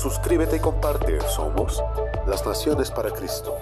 Suscríbete 0.00 0.56
y 0.56 0.60
comparte. 0.60 1.18
Somos 1.34 1.82
las 2.28 2.46
Naciones 2.46 2.88
para 2.88 3.10
Cristo. 3.10 3.56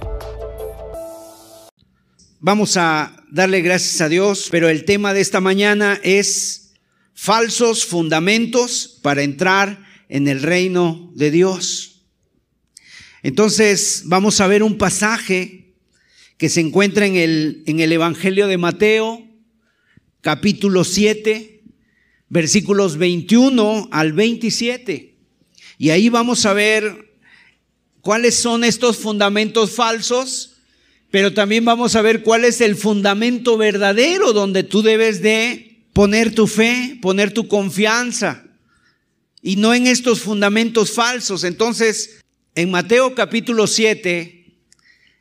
Vamos 2.40 2.76
a 2.76 3.24
darle 3.30 3.62
gracias 3.62 4.02
a 4.02 4.10
Dios, 4.10 4.48
pero 4.50 4.68
el 4.68 4.84
tema 4.84 5.14
de 5.14 5.22
esta 5.22 5.40
mañana 5.40 5.98
es 6.02 6.74
falsos 7.14 7.86
fundamentos 7.86 9.00
para 9.02 9.22
entrar 9.22 9.82
en 10.10 10.28
el 10.28 10.42
reino 10.42 11.10
de 11.14 11.30
Dios. 11.30 12.04
Entonces 13.22 14.02
vamos 14.04 14.38
a 14.42 14.46
ver 14.46 14.62
un 14.62 14.76
pasaje 14.76 15.74
que 16.36 16.50
se 16.50 16.60
encuentra 16.60 17.06
en 17.06 17.16
el, 17.16 17.62
en 17.64 17.80
el 17.80 17.92
Evangelio 17.92 18.46
de 18.46 18.58
Mateo, 18.58 19.26
capítulo 20.20 20.84
7, 20.84 21.62
versículos 22.28 22.98
21 22.98 23.88
al 23.90 24.12
27. 24.12 25.15
Y 25.78 25.90
ahí 25.90 26.08
vamos 26.08 26.46
a 26.46 26.52
ver 26.52 27.14
cuáles 28.00 28.36
son 28.36 28.64
estos 28.64 28.98
fundamentos 28.98 29.72
falsos, 29.72 30.56
pero 31.10 31.34
también 31.34 31.64
vamos 31.64 31.96
a 31.96 32.02
ver 32.02 32.22
cuál 32.22 32.44
es 32.44 32.60
el 32.60 32.76
fundamento 32.76 33.56
verdadero 33.56 34.32
donde 34.32 34.62
tú 34.62 34.82
debes 34.82 35.22
de 35.22 35.82
poner 35.92 36.34
tu 36.34 36.46
fe, 36.46 36.98
poner 37.00 37.32
tu 37.32 37.48
confianza, 37.48 38.44
y 39.42 39.56
no 39.56 39.74
en 39.74 39.86
estos 39.86 40.20
fundamentos 40.20 40.92
falsos. 40.92 41.44
Entonces, 41.44 42.20
en 42.54 42.70
Mateo 42.70 43.14
capítulo 43.14 43.66
7, 43.66 44.56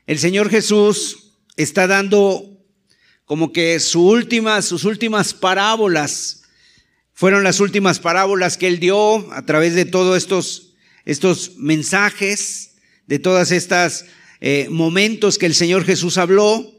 el 0.08 0.20
Señor 0.20 0.50
Jesús 0.50 1.34
está 1.58 1.86
dando 1.88 2.56
como 3.26 3.52
que 3.52 3.80
su 3.80 4.08
última, 4.08 4.62
sus 4.62 4.84
últimas 4.84 5.34
parábolas 5.34 6.44
fueron 7.16 7.46
las 7.46 7.62
últimas 7.62 8.00
parábolas 8.00 8.58
que 8.58 8.68
él 8.68 8.80
dio 8.80 9.32
a 9.34 9.46
través 9.46 9.74
de 9.74 9.86
todos 9.86 10.18
estos, 10.18 10.74
estos 11.06 11.56
mensajes, 11.56 12.76
de 13.08 13.20
todas 13.20 13.52
estas 13.52 14.06
eh, 14.42 14.68
momentos 14.70 15.38
que 15.38 15.46
el 15.46 15.56
Señor 15.56 15.86
Jesús 15.86 16.18
habló. 16.18 16.74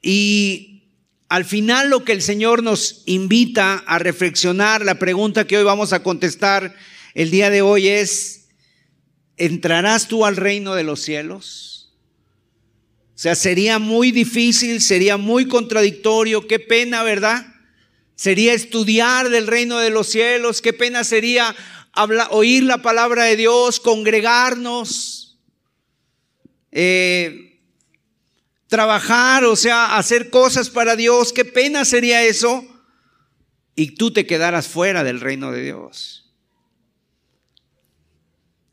Y 0.00 0.84
al 1.28 1.44
final 1.44 1.90
lo 1.90 2.02
que 2.02 2.12
el 2.12 2.22
Señor 2.22 2.62
nos 2.62 3.02
invita 3.04 3.84
a 3.86 3.98
reflexionar, 3.98 4.86
la 4.86 4.98
pregunta 4.98 5.46
que 5.46 5.58
hoy 5.58 5.64
vamos 5.64 5.92
a 5.92 6.02
contestar 6.02 6.74
el 7.12 7.30
día 7.30 7.50
de 7.50 7.60
hoy 7.60 7.88
es, 7.88 8.46
¿entrarás 9.36 10.08
tú 10.08 10.24
al 10.24 10.36
reino 10.36 10.76
de 10.76 10.84
los 10.84 11.02
cielos? 11.02 11.94
O 13.14 13.20
sea, 13.20 13.34
sería 13.34 13.78
muy 13.78 14.12
difícil, 14.12 14.80
sería 14.80 15.18
muy 15.18 15.46
contradictorio, 15.46 16.46
qué 16.46 16.58
pena, 16.58 17.02
¿verdad? 17.02 17.57
Sería 18.18 18.52
estudiar 18.52 19.28
del 19.30 19.46
reino 19.46 19.78
de 19.78 19.90
los 19.90 20.08
cielos. 20.08 20.60
Qué 20.60 20.72
pena 20.72 21.04
sería 21.04 21.54
oír 22.30 22.64
la 22.64 22.82
palabra 22.82 23.22
de 23.22 23.36
Dios, 23.36 23.78
congregarnos, 23.78 25.38
eh, 26.72 27.60
trabajar, 28.66 29.44
o 29.44 29.54
sea, 29.54 29.96
hacer 29.96 30.30
cosas 30.30 30.68
para 30.68 30.96
Dios. 30.96 31.32
Qué 31.32 31.44
pena 31.44 31.84
sería 31.84 32.24
eso. 32.24 32.66
Y 33.76 33.92
tú 33.92 34.12
te 34.12 34.26
quedaras 34.26 34.66
fuera 34.66 35.04
del 35.04 35.20
reino 35.20 35.52
de 35.52 35.62
Dios. 35.62 36.34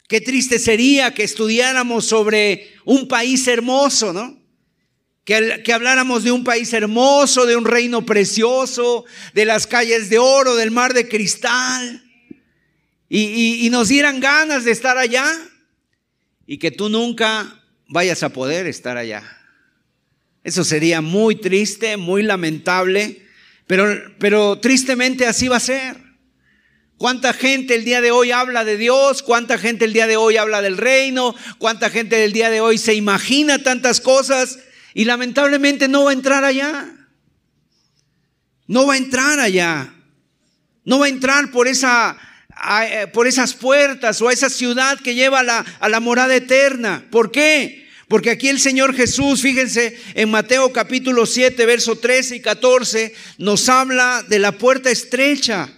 Qué 0.07 0.22
triste 0.22 0.57
sería 0.57 1.13
que 1.13 1.23
estudiáramos 1.23 2.07
sobre 2.07 2.73
un 2.83 3.07
país 3.07 3.47
hermoso, 3.47 4.12
¿no? 4.12 4.44
Que, 5.25 5.74
habláramos 5.74 6.24
de 6.24 6.31
un 6.31 6.44
país 6.44 6.72
hermoso, 6.72 7.46
de 7.46 7.58
un 7.58 7.66
reino 7.66 8.06
precioso, 8.06 9.03
de 9.34 9.44
las 9.44 9.68
calles 9.68 10.09
de 10.09 10.19
oro, 10.19 10.56
del 10.56 10.72
mar 10.72 10.94
de 10.94 11.09
cristal, 11.09 12.03
y, 13.09 13.66
y 13.66 13.69
nos 13.69 13.90
dieran 13.90 14.19
ganas 14.19 14.63
de 14.63 14.72
estar 14.72 14.97
allá, 14.97 15.25
y 16.47 16.59
que 16.59 16.72
tú 16.72 16.90
nunca 16.90 17.62
vayas 17.88 18.24
a 18.24 18.30
poder 18.30 18.68
estar 18.68 18.97
allá. 18.97 19.24
Eso 20.44 20.63
sería 20.63 21.02
muy 21.02 21.36
triste, 21.36 21.97
muy 21.97 22.22
lamentable, 22.22 23.25
pero, 23.66 23.88
pero 24.19 24.59
tristemente 24.59 25.25
así 25.25 25.47
va 25.47 25.57
a 25.57 25.59
ser. 25.59 25.97
¿Cuánta 26.97 27.34
gente 27.34 27.75
el 27.75 27.84
día 27.84 28.00
de 28.00 28.12
hoy 28.12 28.31
habla 28.31 28.63
de 28.63 28.78
Dios? 28.78 29.22
¿Cuánta 29.22 29.57
gente 29.57 29.86
el 29.86 29.94
día 29.94 30.07
de 30.07 30.18
hoy 30.18 30.38
habla 30.38 30.62
del 30.62 30.78
reino? 30.78 31.36
¿Cuánta 31.57 31.90
gente 31.90 32.24
el 32.24 32.31
día 32.31 32.50
de 32.50 32.62
hoy 32.62 32.78
se 32.78 32.94
imagina 32.94 33.63
tantas 33.63 34.00
cosas? 34.00 34.59
Y 34.95 35.03
lamentablemente 35.03 35.89
no 35.89 36.06
va 36.06 36.11
a 36.11 36.13
entrar 36.13 36.45
allá. 36.45 36.89
No 38.66 38.88
va 38.88 38.94
a 38.94 38.97
entrar 38.97 39.41
allá. 39.41 39.94
No 40.85 41.00
va 41.00 41.07
a 41.07 41.09
entrar 41.09 41.51
por, 41.51 41.67
esa, 41.67 42.17
eh, 42.89 43.06
por 43.11 43.28
esas 43.28 43.53
puertas 43.53 44.22
o 44.22 44.29
a 44.29 44.33
esa 44.33 44.50
ciudad 44.50 44.97
que 44.97 45.13
lleva 45.13 45.41
a 45.41 45.89
la, 45.89 46.00
morada 46.00 46.33
eterna. 46.33 47.06
¿Por 47.11 47.29
qué? 47.29 47.85
Porque 48.07 48.29
aquí 48.29 48.47
el 48.47 48.61
Señor 48.61 48.95
Jesús, 48.95 49.41
fíjense, 49.41 50.00
en 50.13 50.31
Mateo 50.31 50.72
capítulo 50.72 51.25
7, 51.25 51.66
verso 51.66 51.97
13 51.97 52.38
y 52.38 52.39
14, 52.39 53.13
nos 53.38 53.67
habla 53.67 54.23
de 54.29 54.39
la 54.39 54.53
puerta 54.53 54.89
estrecha. 54.89 55.69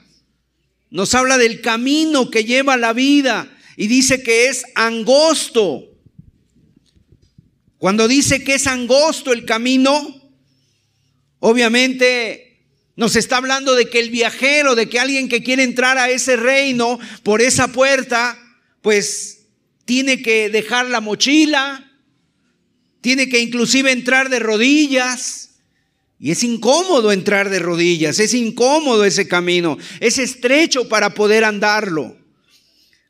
Nos 0.92 1.16
habla 1.16 1.40
del 1.40 1.62
camino 1.62 2.30
que 2.30 2.44
lleva 2.44 2.74
a 2.74 2.78
la 2.78 2.94
vida 2.94 3.52
y 3.78 3.88
dice 3.88 4.22
que 4.22 4.46
es 4.46 4.64
angosto. 4.76 5.97
Cuando 7.78 8.08
dice 8.08 8.44
que 8.44 8.56
es 8.56 8.68
angosto 8.68 9.32
el 9.32 9.46
camino, 9.46 10.22
obviamente 11.40 12.48
nos 12.96 13.16
está 13.16 13.38
hablando 13.38 13.76
de 13.76 13.88
que 13.90 14.00
el 14.00 14.10
viajero, 14.10 14.74
de 14.74 14.90
que 14.90 15.00
alguien 15.00 15.30
que 15.30 15.44
quiere 15.44 15.64
entrar 15.64 16.00
a 16.00 16.10
ese 16.10 16.36
reino 16.36 17.00
por 17.22 17.42
esa 17.42 17.68
puerta, 17.68 18.38
pues 18.82 19.46
tiene 19.86 20.24
que 20.24 20.50
dejar 20.50 20.88
la 20.88 21.00
mochila, 21.00 21.92
tiene 23.02 23.30
que 23.30 23.40
inclusive 23.40 23.92
entrar 23.92 24.30
de 24.30 24.40
rodillas. 24.40 25.52
Y 26.20 26.32
es 26.32 26.44
incómodo 26.44 27.12
entrar 27.12 27.52
de 27.52 27.60
rodillas, 27.60 28.18
es 28.18 28.34
incómodo 28.34 29.06
ese 29.06 29.28
camino, 29.28 29.78
es 30.00 30.18
estrecho 30.18 30.90
para 30.90 31.14
poder 31.14 31.44
andarlo. 31.44 32.18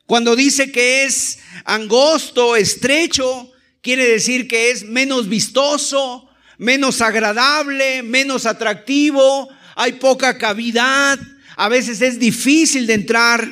Cuando 0.04 0.36
dice 0.36 0.70
que 0.70 1.04
es 1.04 1.38
angosto, 1.64 2.54
estrecho, 2.54 3.50
quiere 3.82 4.06
decir 4.06 4.48
que 4.48 4.70
es 4.70 4.84
menos 4.84 5.28
vistoso, 5.28 6.28
menos 6.58 7.00
agradable, 7.00 8.02
menos 8.02 8.46
atractivo, 8.46 9.48
hay 9.76 9.92
poca 9.94 10.38
cavidad, 10.38 11.18
a 11.56 11.68
veces 11.68 12.00
es 12.02 12.18
difícil 12.18 12.86
de 12.86 12.94
entrar. 12.94 13.48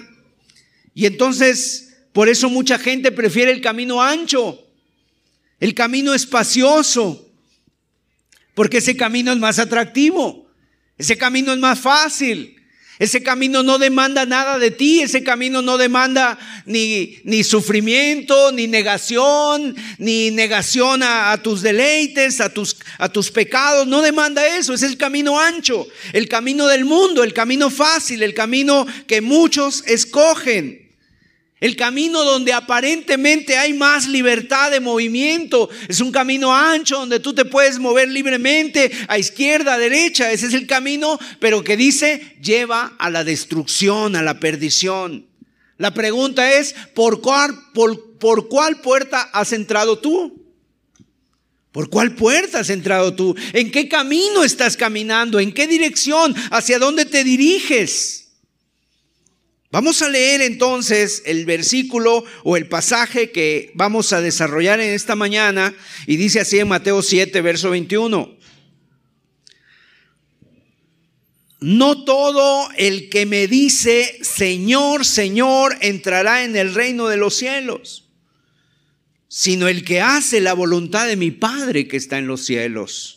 Y 0.94 1.06
entonces, 1.06 1.96
por 2.12 2.28
eso 2.28 2.50
mucha 2.50 2.78
gente 2.78 3.12
prefiere 3.12 3.52
el 3.52 3.60
camino 3.60 4.02
ancho, 4.02 4.66
el 5.60 5.74
camino 5.74 6.14
espacioso, 6.14 7.30
porque 8.54 8.78
ese 8.78 8.96
camino 8.96 9.32
es 9.32 9.38
más 9.38 9.58
atractivo, 9.58 10.48
ese 10.98 11.16
camino 11.16 11.52
es 11.52 11.58
más 11.58 11.78
fácil. 11.78 12.55
Ese 12.98 13.22
camino 13.22 13.62
no 13.62 13.78
demanda 13.78 14.24
nada 14.24 14.58
de 14.58 14.70
ti, 14.70 15.02
ese 15.02 15.22
camino 15.22 15.60
no 15.60 15.76
demanda 15.76 16.38
ni, 16.64 17.18
ni 17.24 17.44
sufrimiento, 17.44 18.52
ni 18.52 18.66
negación, 18.68 19.76
ni 19.98 20.30
negación 20.30 21.02
a, 21.02 21.36
tus 21.42 21.60
deleites, 21.60 22.40
a 22.40 22.48
tus, 22.48 22.78
a 22.96 23.10
tus 23.10 23.30
pecados, 23.30 23.86
no 23.86 24.00
demanda 24.00 24.46
eso, 24.56 24.72
es 24.72 24.82
el 24.82 24.96
camino 24.96 25.38
ancho, 25.38 25.86
el 26.14 26.26
camino 26.26 26.66
del 26.68 26.86
mundo, 26.86 27.22
el 27.22 27.34
camino 27.34 27.68
fácil, 27.68 28.22
el 28.22 28.32
camino 28.32 28.86
que 29.06 29.20
muchos 29.20 29.84
escogen. 29.86 30.85
El 31.66 31.74
camino 31.74 32.22
donde 32.22 32.52
aparentemente 32.52 33.58
hay 33.58 33.74
más 33.74 34.06
libertad 34.06 34.70
de 34.70 34.78
movimiento. 34.78 35.68
Es 35.88 36.00
un 36.00 36.12
camino 36.12 36.54
ancho 36.54 36.96
donde 36.96 37.18
tú 37.18 37.34
te 37.34 37.44
puedes 37.44 37.80
mover 37.80 38.08
libremente 38.08 38.92
a 39.08 39.18
izquierda, 39.18 39.74
a 39.74 39.78
derecha. 39.78 40.30
Ese 40.30 40.46
es 40.46 40.54
el 40.54 40.68
camino, 40.68 41.18
pero 41.40 41.64
que 41.64 41.76
dice 41.76 42.36
lleva 42.40 42.94
a 43.00 43.10
la 43.10 43.24
destrucción, 43.24 44.14
a 44.14 44.22
la 44.22 44.38
perdición. 44.38 45.26
La 45.76 45.92
pregunta 45.92 46.52
es, 46.52 46.72
¿por 46.94 47.20
cuál, 47.20 47.58
por, 47.74 48.16
por 48.18 48.48
cuál 48.48 48.80
puerta 48.80 49.22
has 49.32 49.52
entrado 49.52 49.98
tú? 49.98 50.40
¿Por 51.72 51.90
cuál 51.90 52.14
puerta 52.14 52.60
has 52.60 52.70
entrado 52.70 53.16
tú? 53.16 53.34
¿En 53.52 53.72
qué 53.72 53.88
camino 53.88 54.44
estás 54.44 54.76
caminando? 54.76 55.40
¿En 55.40 55.52
qué 55.52 55.66
dirección? 55.66 56.32
¿Hacia 56.52 56.78
dónde 56.78 57.06
te 57.06 57.24
diriges? 57.24 58.25
Vamos 59.72 60.00
a 60.00 60.08
leer 60.08 60.42
entonces 60.42 61.22
el 61.26 61.44
versículo 61.44 62.24
o 62.44 62.56
el 62.56 62.68
pasaje 62.68 63.32
que 63.32 63.72
vamos 63.74 64.12
a 64.12 64.20
desarrollar 64.20 64.80
en 64.80 64.92
esta 64.92 65.16
mañana 65.16 65.74
y 66.06 66.16
dice 66.16 66.40
así 66.40 66.58
en 66.58 66.68
Mateo 66.68 67.02
7, 67.02 67.40
verso 67.40 67.70
21. 67.70 68.36
No 71.58 72.04
todo 72.04 72.68
el 72.76 73.08
que 73.08 73.26
me 73.26 73.48
dice, 73.48 74.18
Señor, 74.22 75.04
Señor, 75.04 75.76
entrará 75.80 76.44
en 76.44 76.54
el 76.54 76.72
reino 76.72 77.08
de 77.08 77.16
los 77.16 77.34
cielos, 77.34 78.08
sino 79.26 79.66
el 79.66 79.84
que 79.84 80.00
hace 80.00 80.40
la 80.40 80.52
voluntad 80.52 81.08
de 81.08 81.16
mi 81.16 81.32
Padre 81.32 81.88
que 81.88 81.96
está 81.96 82.18
en 82.18 82.28
los 82.28 82.44
cielos. 82.44 83.15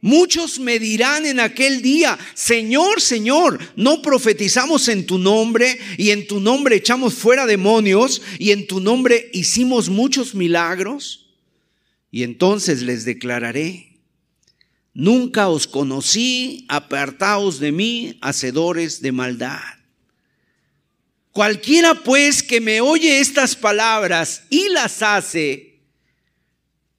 Muchos 0.00 0.60
me 0.60 0.78
dirán 0.78 1.26
en 1.26 1.40
aquel 1.40 1.82
día, 1.82 2.16
Señor, 2.34 3.00
Señor, 3.00 3.58
¿no 3.74 4.00
profetizamos 4.00 4.86
en 4.88 5.06
tu 5.06 5.18
nombre 5.18 5.76
y 5.96 6.10
en 6.10 6.28
tu 6.28 6.38
nombre 6.38 6.76
echamos 6.76 7.14
fuera 7.14 7.46
demonios 7.46 8.22
y 8.38 8.52
en 8.52 8.68
tu 8.68 8.78
nombre 8.78 9.28
hicimos 9.32 9.88
muchos 9.88 10.36
milagros? 10.36 11.26
Y 12.12 12.22
entonces 12.22 12.82
les 12.82 13.04
declararé, 13.04 13.98
nunca 14.94 15.48
os 15.48 15.66
conocí, 15.66 16.64
apartaos 16.68 17.58
de 17.58 17.72
mí, 17.72 18.18
hacedores 18.20 19.02
de 19.02 19.10
maldad. 19.10 19.60
Cualquiera 21.32 21.94
pues 21.94 22.42
que 22.42 22.60
me 22.60 22.80
oye 22.80 23.18
estas 23.18 23.56
palabras 23.56 24.44
y 24.48 24.68
las 24.68 25.02
hace, 25.02 25.67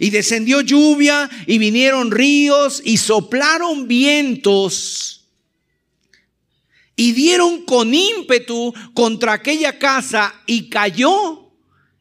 Y 0.00 0.10
descendió 0.10 0.60
lluvia 0.60 1.30
y 1.46 1.58
vinieron 1.58 2.10
ríos 2.10 2.82
y 2.84 2.96
soplaron 2.96 3.88
vientos 3.88 5.16
y 6.96 7.12
dieron 7.12 7.64
con 7.64 7.94
ímpetu 7.94 8.72
contra 8.94 9.34
aquella 9.34 9.78
casa 9.78 10.34
y 10.46 10.70
cayó. 10.70 11.52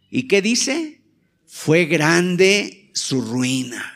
¿Y 0.10 0.24
qué 0.24 0.42
dice? 0.42 1.02
Fue 1.46 1.86
grande 1.86 2.90
su 2.94 3.22
ruina. 3.22 3.92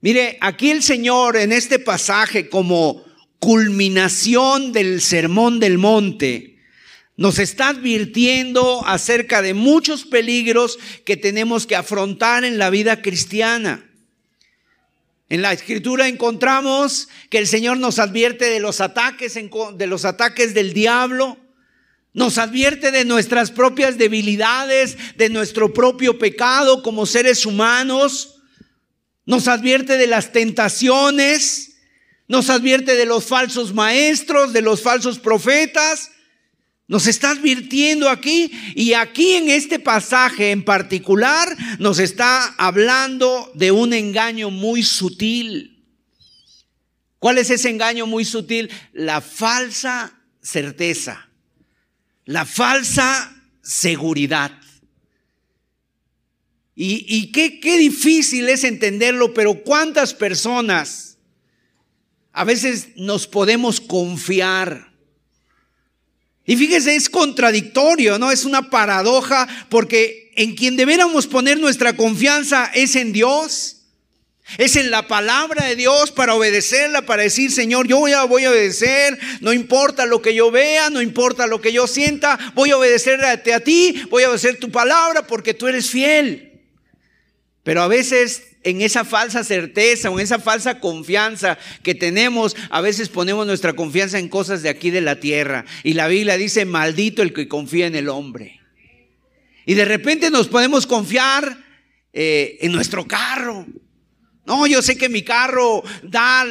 Mire, 0.00 0.36
aquí 0.40 0.70
el 0.70 0.82
Señor 0.82 1.36
en 1.36 1.50
este 1.50 1.78
pasaje 1.78 2.48
como 2.48 3.02
culminación 3.40 4.72
del 4.72 5.00
sermón 5.00 5.58
del 5.58 5.78
monte, 5.78 6.57
nos 7.18 7.40
está 7.40 7.70
advirtiendo 7.70 8.86
acerca 8.86 9.42
de 9.42 9.52
muchos 9.52 10.04
peligros 10.04 10.78
que 11.04 11.16
tenemos 11.16 11.66
que 11.66 11.74
afrontar 11.74 12.44
en 12.44 12.58
la 12.58 12.70
vida 12.70 13.02
cristiana. 13.02 13.84
En 15.28 15.42
la 15.42 15.52
escritura 15.52 16.06
encontramos 16.06 17.08
que 17.28 17.38
el 17.38 17.48
Señor 17.48 17.78
nos 17.78 17.98
advierte 17.98 18.44
de 18.44 18.60
los 18.60 18.80
ataques, 18.80 19.34
de 19.34 19.86
los 19.88 20.04
ataques 20.04 20.54
del 20.54 20.72
diablo, 20.72 21.36
nos 22.14 22.38
advierte 22.38 22.92
de 22.92 23.04
nuestras 23.04 23.50
propias 23.50 23.98
debilidades, 23.98 24.96
de 25.16 25.28
nuestro 25.28 25.74
propio 25.74 26.20
pecado 26.20 26.84
como 26.84 27.04
seres 27.04 27.44
humanos, 27.44 28.36
nos 29.26 29.48
advierte 29.48 29.98
de 29.98 30.06
las 30.06 30.30
tentaciones, 30.30 31.80
nos 32.28 32.48
advierte 32.48 32.94
de 32.94 33.06
los 33.06 33.24
falsos 33.24 33.74
maestros, 33.74 34.52
de 34.52 34.62
los 34.62 34.82
falsos 34.82 35.18
profetas, 35.18 36.12
nos 36.88 37.06
está 37.06 37.32
advirtiendo 37.32 38.08
aquí 38.08 38.50
y 38.74 38.94
aquí 38.94 39.34
en 39.34 39.50
este 39.50 39.78
pasaje 39.78 40.50
en 40.50 40.64
particular 40.64 41.54
nos 41.78 41.98
está 41.98 42.54
hablando 42.56 43.52
de 43.54 43.70
un 43.70 43.92
engaño 43.92 44.50
muy 44.50 44.82
sutil. 44.82 45.84
¿Cuál 47.18 47.36
es 47.36 47.50
ese 47.50 47.68
engaño 47.68 48.06
muy 48.06 48.24
sutil? 48.24 48.70
La 48.94 49.20
falsa 49.20 50.14
certeza, 50.40 51.28
la 52.24 52.46
falsa 52.46 53.36
seguridad. 53.62 54.52
Y, 56.80 57.32
qué, 57.32 57.58
qué 57.58 57.76
difícil 57.76 58.48
es 58.48 58.62
entenderlo, 58.62 59.34
pero 59.34 59.64
cuántas 59.64 60.14
personas 60.14 61.18
a 62.32 62.44
veces 62.44 62.90
nos 62.94 63.26
podemos 63.26 63.80
confiar 63.80 64.87
y 66.48 66.56
fíjese, 66.56 66.96
es 66.96 67.10
contradictorio, 67.10 68.18
¿no? 68.18 68.32
Es 68.32 68.46
una 68.46 68.70
paradoja 68.70 69.46
porque 69.68 70.32
en 70.34 70.54
quien 70.54 70.78
deberíamos 70.78 71.26
poner 71.26 71.60
nuestra 71.60 71.94
confianza 71.94 72.70
es 72.72 72.96
en 72.96 73.12
Dios. 73.12 73.82
Es 74.56 74.76
en 74.76 74.90
la 74.90 75.06
palabra 75.06 75.66
de 75.66 75.76
Dios 75.76 76.10
para 76.10 76.34
obedecerla, 76.34 77.02
para 77.02 77.24
decir, 77.24 77.52
Señor, 77.52 77.86
yo 77.86 77.98
voy 77.98 78.14
a, 78.14 78.24
voy 78.24 78.46
a 78.46 78.50
obedecer, 78.50 79.18
no 79.42 79.52
importa 79.52 80.06
lo 80.06 80.22
que 80.22 80.34
yo 80.34 80.50
vea, 80.50 80.88
no 80.88 81.02
importa 81.02 81.46
lo 81.46 81.60
que 81.60 81.70
yo 81.70 81.86
sienta, 81.86 82.38
voy 82.54 82.70
a 82.70 82.78
obedecerte 82.78 83.52
a 83.52 83.60
ti, 83.60 84.02
voy 84.08 84.22
a 84.22 84.28
obedecer 84.28 84.58
tu 84.58 84.70
palabra 84.70 85.26
porque 85.26 85.52
tú 85.52 85.66
eres 85.66 85.90
fiel. 85.90 86.62
Pero 87.62 87.82
a 87.82 87.88
veces 87.88 88.47
en 88.62 88.82
esa 88.82 89.04
falsa 89.04 89.44
certeza 89.44 90.10
o 90.10 90.18
en 90.18 90.24
esa 90.24 90.38
falsa 90.38 90.80
confianza 90.80 91.58
que 91.82 91.94
tenemos, 91.94 92.56
a 92.70 92.80
veces 92.80 93.08
ponemos 93.08 93.46
nuestra 93.46 93.74
confianza 93.74 94.18
en 94.18 94.28
cosas 94.28 94.62
de 94.62 94.68
aquí 94.68 94.90
de 94.90 95.00
la 95.00 95.20
tierra. 95.20 95.64
Y 95.82 95.94
la 95.94 96.08
Biblia 96.08 96.36
dice, 96.36 96.64
maldito 96.64 97.22
el 97.22 97.32
que 97.32 97.48
confía 97.48 97.86
en 97.86 97.94
el 97.94 98.08
hombre. 98.08 98.60
Y 99.66 99.74
de 99.74 99.84
repente 99.84 100.30
nos 100.30 100.48
podemos 100.48 100.86
confiar 100.86 101.64
eh, 102.12 102.58
en 102.62 102.72
nuestro 102.72 103.06
carro. 103.06 103.66
No, 104.48 104.66
yo 104.66 104.80
sé 104.80 104.96
que 104.96 105.10
mi 105.10 105.20
carro 105.20 105.84
da 106.02 106.42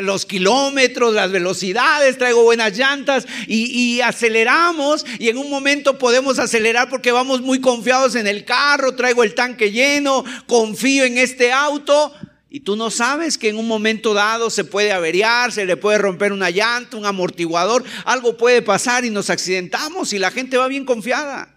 los 0.00 0.26
kilómetros, 0.26 1.14
las 1.14 1.30
velocidades, 1.30 2.18
traigo 2.18 2.42
buenas 2.42 2.76
llantas 2.76 3.28
y, 3.46 3.66
y, 3.66 4.00
aceleramos 4.00 5.06
y 5.20 5.28
en 5.28 5.38
un 5.38 5.48
momento 5.48 5.98
podemos 5.98 6.40
acelerar 6.40 6.90
porque 6.90 7.12
vamos 7.12 7.40
muy 7.40 7.60
confiados 7.60 8.16
en 8.16 8.26
el 8.26 8.44
carro, 8.44 8.96
traigo 8.96 9.22
el 9.22 9.36
tanque 9.36 9.70
lleno, 9.70 10.24
confío 10.48 11.04
en 11.04 11.16
este 11.16 11.52
auto 11.52 12.12
y 12.50 12.58
tú 12.58 12.74
no 12.74 12.90
sabes 12.90 13.38
que 13.38 13.50
en 13.50 13.56
un 13.56 13.68
momento 13.68 14.14
dado 14.14 14.50
se 14.50 14.64
puede 14.64 14.90
averiar, 14.90 15.52
se 15.52 15.64
le 15.64 15.76
puede 15.76 15.98
romper 15.98 16.32
una 16.32 16.50
llanta, 16.50 16.96
un 16.96 17.06
amortiguador, 17.06 17.84
algo 18.04 18.36
puede 18.36 18.62
pasar 18.62 19.04
y 19.04 19.10
nos 19.10 19.30
accidentamos 19.30 20.12
y 20.12 20.18
la 20.18 20.32
gente 20.32 20.56
va 20.56 20.66
bien 20.66 20.84
confiada. 20.84 21.54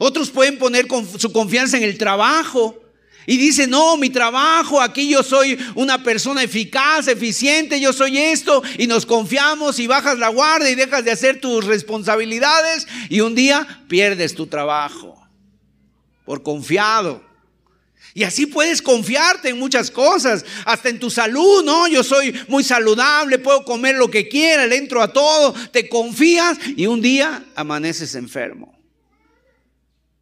Otros 0.00 0.28
pueden 0.28 0.58
poner 0.58 0.86
su 1.16 1.32
confianza 1.32 1.78
en 1.78 1.84
el 1.84 1.96
trabajo 1.96 2.78
y 3.28 3.36
dice, 3.36 3.66
no, 3.66 3.98
mi 3.98 4.08
trabajo, 4.08 4.80
aquí 4.80 5.10
yo 5.10 5.22
soy 5.22 5.58
una 5.74 6.02
persona 6.02 6.42
eficaz, 6.42 7.08
eficiente, 7.08 7.78
yo 7.78 7.92
soy 7.92 8.16
esto, 8.16 8.62
y 8.78 8.86
nos 8.86 9.04
confiamos 9.04 9.78
y 9.78 9.86
bajas 9.86 10.18
la 10.18 10.28
guardia 10.28 10.70
y 10.70 10.74
dejas 10.74 11.04
de 11.04 11.10
hacer 11.10 11.38
tus 11.38 11.66
responsabilidades 11.66 12.86
y 13.10 13.20
un 13.20 13.34
día 13.34 13.84
pierdes 13.86 14.34
tu 14.34 14.46
trabajo 14.46 15.22
por 16.24 16.42
confiado. 16.42 17.22
Y 18.14 18.22
así 18.22 18.46
puedes 18.46 18.80
confiarte 18.80 19.50
en 19.50 19.58
muchas 19.58 19.90
cosas, 19.90 20.46
hasta 20.64 20.88
en 20.88 20.98
tu 20.98 21.10
salud, 21.10 21.62
¿no? 21.62 21.86
Yo 21.86 22.02
soy 22.02 22.34
muy 22.48 22.64
saludable, 22.64 23.38
puedo 23.38 23.62
comer 23.62 23.96
lo 23.96 24.10
que 24.10 24.26
quiera, 24.26 24.66
le 24.66 24.78
entro 24.78 25.02
a 25.02 25.12
todo, 25.12 25.52
te 25.70 25.86
confías 25.90 26.56
y 26.78 26.86
un 26.86 27.02
día 27.02 27.44
amaneces 27.54 28.14
enfermo. 28.14 28.77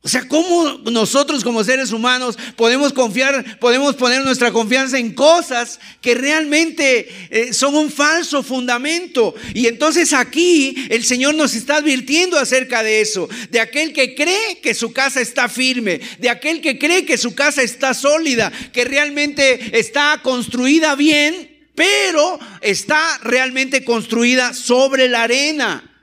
O 0.03 0.09
sea, 0.09 0.29
¿cómo 0.29 0.79
nosotros 0.93 1.43
como 1.43 1.65
seres 1.65 1.91
humanos 1.91 2.39
podemos 2.55 2.93
confiar, 2.93 3.59
podemos 3.59 3.97
poner 3.97 4.25
nuestra 4.25 4.53
confianza 4.53 4.99
en 4.99 5.15
cosas 5.15 5.81
que 6.01 6.15
realmente 6.15 7.09
eh, 7.29 7.53
son 7.53 7.75
un 7.75 7.91
falso 7.91 8.45
fundamento? 8.45 9.35
Y 9.53 9.67
entonces 9.67 10.13
aquí 10.13 10.87
el 10.91 11.05
Señor 11.05 11.35
nos 11.35 11.55
está 11.55 11.79
advirtiendo 11.79 12.39
acerca 12.39 12.85
de 12.85 13.01
eso, 13.01 13.29
de 13.51 13.59
aquel 13.59 13.93
que 13.93 14.15
cree 14.15 14.61
que 14.63 14.75
su 14.75 14.93
casa 14.93 15.21
está 15.21 15.49
firme, 15.49 16.01
de 16.21 16.31
aquel 16.31 16.61
que 16.61 16.79
cree 16.79 17.05
que 17.05 17.19
su 17.19 17.35
casa 17.35 17.65
está 17.65 17.93
sólida, 17.93 18.53
que 18.73 18.85
realmente 18.85 19.77
está 19.77 20.21
construida 20.23 20.95
bien, 20.95 21.67
pero 21.75 22.39
está 22.61 23.19
realmente 23.25 23.83
construida 23.85 24.55
sobre 24.55 25.09
la 25.09 25.25
arena. 25.25 25.96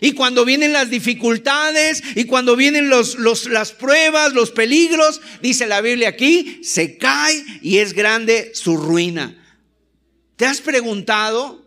Y 0.00 0.12
cuando 0.12 0.44
vienen 0.44 0.72
las 0.72 0.90
dificultades 0.90 2.02
y 2.14 2.24
cuando 2.24 2.56
vienen 2.56 2.90
los, 2.90 3.16
las 3.46 3.72
pruebas, 3.72 4.32
los 4.32 4.50
peligros, 4.50 5.20
dice 5.40 5.66
la 5.66 5.80
Biblia 5.80 6.10
aquí, 6.10 6.60
se 6.62 6.98
cae 6.98 7.44
y 7.62 7.78
es 7.78 7.92
grande 7.92 8.52
su 8.54 8.76
ruina. 8.76 9.40
¿Te 10.36 10.46
has 10.46 10.60
preguntado 10.60 11.64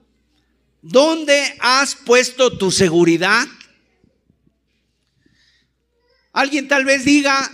¿Dónde 0.82 1.54
has 1.60 1.96
puesto 1.96 2.58
tu 2.58 2.72
seguridad? 2.72 3.46
Alguien 6.32 6.70
tal 6.70 6.86
vez 6.86 7.04
diga, 7.04 7.52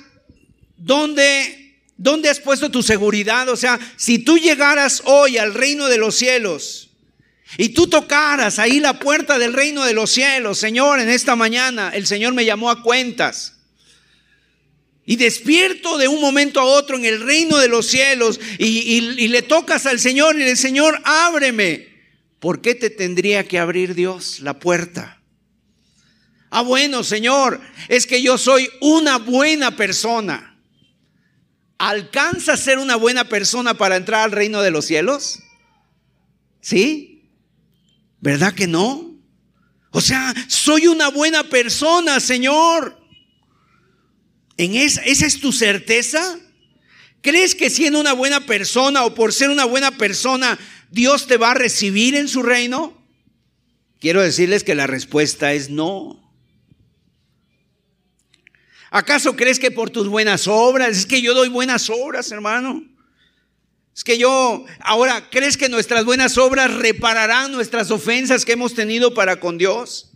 ¿dónde, 0.78 1.80
¿dónde 1.98 2.30
has 2.30 2.40
puesto 2.40 2.70
tu 2.70 2.84
seguridad? 2.84 3.50
O 3.50 3.56
sea, 3.56 3.80
si 3.96 4.20
tú 4.20 4.38
llegaras 4.38 5.02
hoy 5.06 5.40
al 5.40 5.56
reino 5.56 5.88
de 5.88 5.98
los 5.98 6.14
cielos 6.14 6.92
y 7.58 7.70
tú 7.70 7.88
tocaras 7.88 8.60
ahí 8.60 8.80
la 8.80 9.00
puerta 9.00 9.38
del 9.38 9.54
reino 9.54 9.84
de 9.84 9.94
los 9.94 10.12
cielos, 10.12 10.58
Señor, 10.58 11.00
en 11.00 11.10
esta 11.10 11.36
mañana 11.36 11.92
el 11.94 12.08
Señor 12.08 12.34
me 12.34 12.46
llamó 12.46 12.70
a 12.70 12.82
cuentas. 12.82 13.60
Y 15.06 15.18
despierto 15.18 15.98
de 15.98 16.08
un 16.08 16.22
momento 16.22 16.62
a 16.62 16.64
otro 16.64 16.96
en 16.96 17.04
el 17.04 17.22
reino 17.22 17.58
de 17.58 17.68
los 17.68 17.88
cielos 17.88 18.40
y, 18.58 18.66
y 18.66 19.28
le 19.28 19.42
tocas 19.42 19.86
al 19.86 20.00
Señor 20.00 20.40
y 20.40 20.44
el 20.44 20.58
Señor, 20.58 21.02
ábreme. 21.04 21.92
¿Por 22.40 22.62
qué 22.62 22.76
te 22.76 22.90
tendría 22.90 23.48
que 23.48 23.60
abrir 23.60 23.96
Dios 23.96 24.40
la 24.40 24.60
puerta? 24.60 25.22
Ah, 26.50 26.62
bueno, 26.62 27.04
Señor, 27.04 27.60
es 27.88 28.06
que 28.06 28.22
yo 28.22 28.38
soy 28.38 28.70
una 28.80 29.18
buena 29.18 29.76
persona. 29.76 30.56
¿Alcanza 31.78 32.56
ser 32.58 32.78
una 32.78 32.96
buena 32.96 33.28
persona 33.28 33.74
para 33.74 33.96
entrar 33.96 34.22
al 34.22 34.32
reino 34.32 34.62
de 34.62 34.72
los 34.72 34.86
cielos? 34.86 35.40
¿Sí? 36.62 37.13
¿Verdad 38.24 38.54
que 38.54 38.68
no? 38.68 39.20
O 39.92 40.00
sea, 40.00 40.34
soy 40.48 40.88
una 40.88 41.10
buena 41.10 41.44
persona, 41.50 42.22
Señor. 42.22 42.98
¿En 44.56 44.76
esa, 44.76 45.02
esa 45.02 45.26
es 45.26 45.42
tu 45.42 45.52
certeza? 45.52 46.40
¿Crees 47.22 47.54
que 47.54 47.70
siendo 47.70 48.00
una 48.00 48.14
buena 48.14 48.46
persona 48.46 49.04
o 49.04 49.14
por 49.14 49.34
ser 49.34 49.50
una 49.50 49.66
buena 49.66 49.98
persona, 49.98 50.58
Dios 50.90 51.28
te 51.28 51.36
va 51.36 51.52
a 51.52 51.54
recibir 51.54 52.16
en 52.16 52.30
su 52.30 52.44
reino? 52.44 52.98
Quiero 54.00 54.22
decirles 54.22 54.64
que 54.64 54.74
la 54.74 54.88
respuesta 54.88 55.52
es 55.52 55.70
no. 55.70 56.18
¿Acaso 58.90 59.36
crees 59.36 59.60
que 59.60 59.70
por 59.70 59.90
tus 59.90 60.08
buenas 60.08 60.48
obras? 60.48 60.96
Es 60.96 61.06
que 61.06 61.22
yo 61.22 61.34
doy 61.34 61.50
buenas 61.50 61.90
obras, 61.90 62.32
hermano. 62.32 62.86
Es 63.96 64.04
que 64.04 64.18
yo, 64.18 64.66
ahora, 64.80 65.30
¿crees 65.30 65.56
que 65.56 65.70
nuestras 65.70 66.04
buenas 66.04 66.38
obras 66.38 66.74
repararán 66.74 67.52
nuestras 67.52 67.92
ofensas 67.92 68.44
que 68.44 68.54
hemos 68.54 68.74
tenido 68.74 69.14
para 69.14 69.40
con 69.40 69.58
Dios? 69.58 70.10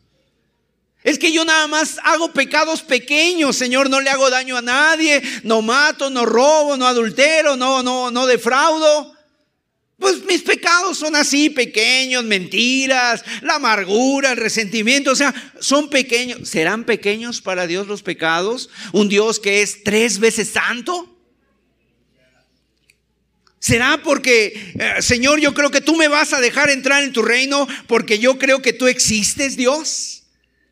Es 1.04 1.20
que 1.20 1.32
yo 1.32 1.46
nada 1.46 1.68
más 1.68 2.00
hago 2.04 2.34
pecados 2.34 2.82
pequeños, 2.82 3.56
Señor, 3.56 3.90
no 3.90 4.02
le 4.02 4.10
hago 4.10 4.30
daño 4.30 4.58
a 4.58 4.62
nadie, 4.62 5.22
no 5.44 5.62
mato, 5.62 6.10
no 6.10 6.26
robo, 6.26 6.76
no 6.76 6.88
adultero, 6.88 7.56
no, 7.56 7.84
no, 7.84 8.10
no 8.10 8.26
defraudo. 8.26 9.16
Pues 10.00 10.24
mis 10.26 10.42
pecados 10.42 10.98
son 10.98 11.16
así, 11.16 11.50
pequeños, 11.50 12.24
mentiras, 12.24 13.24
la 13.42 13.56
amargura, 13.56 14.32
el 14.32 14.38
resentimiento, 14.38 15.12
o 15.12 15.16
sea, 15.16 15.34
son 15.60 15.90
pequeños. 15.90 16.50
¿Serán 16.50 16.84
pequeños 16.84 17.42
para 17.42 17.68
Dios 17.68 17.88
los 17.88 18.04
pecados? 18.04 18.70
¿Un 18.92 19.08
Dios 19.08 19.40
que 19.40 19.62
es 19.62 19.84
tres 19.84 20.20
veces 20.20 20.50
santo? 20.50 21.17
¿Será 23.60 24.02
porque, 24.04 24.74
eh, 24.80 25.02
Señor, 25.02 25.40
yo 25.40 25.54
creo 25.54 25.72
que 25.72 25.82
tú 25.82 25.96
me 25.96 26.08
vas 26.08 26.34
a 26.34 26.40
dejar 26.40 26.70
entrar 26.70 27.04
en 27.04 27.12
tu 27.12 27.22
reino 27.22 27.68
porque 27.88 28.20
yo 28.20 28.38
creo 28.38 28.62
que 28.62 28.74
tú 28.74 28.88
existes, 28.88 29.58
Dios? 29.58 30.24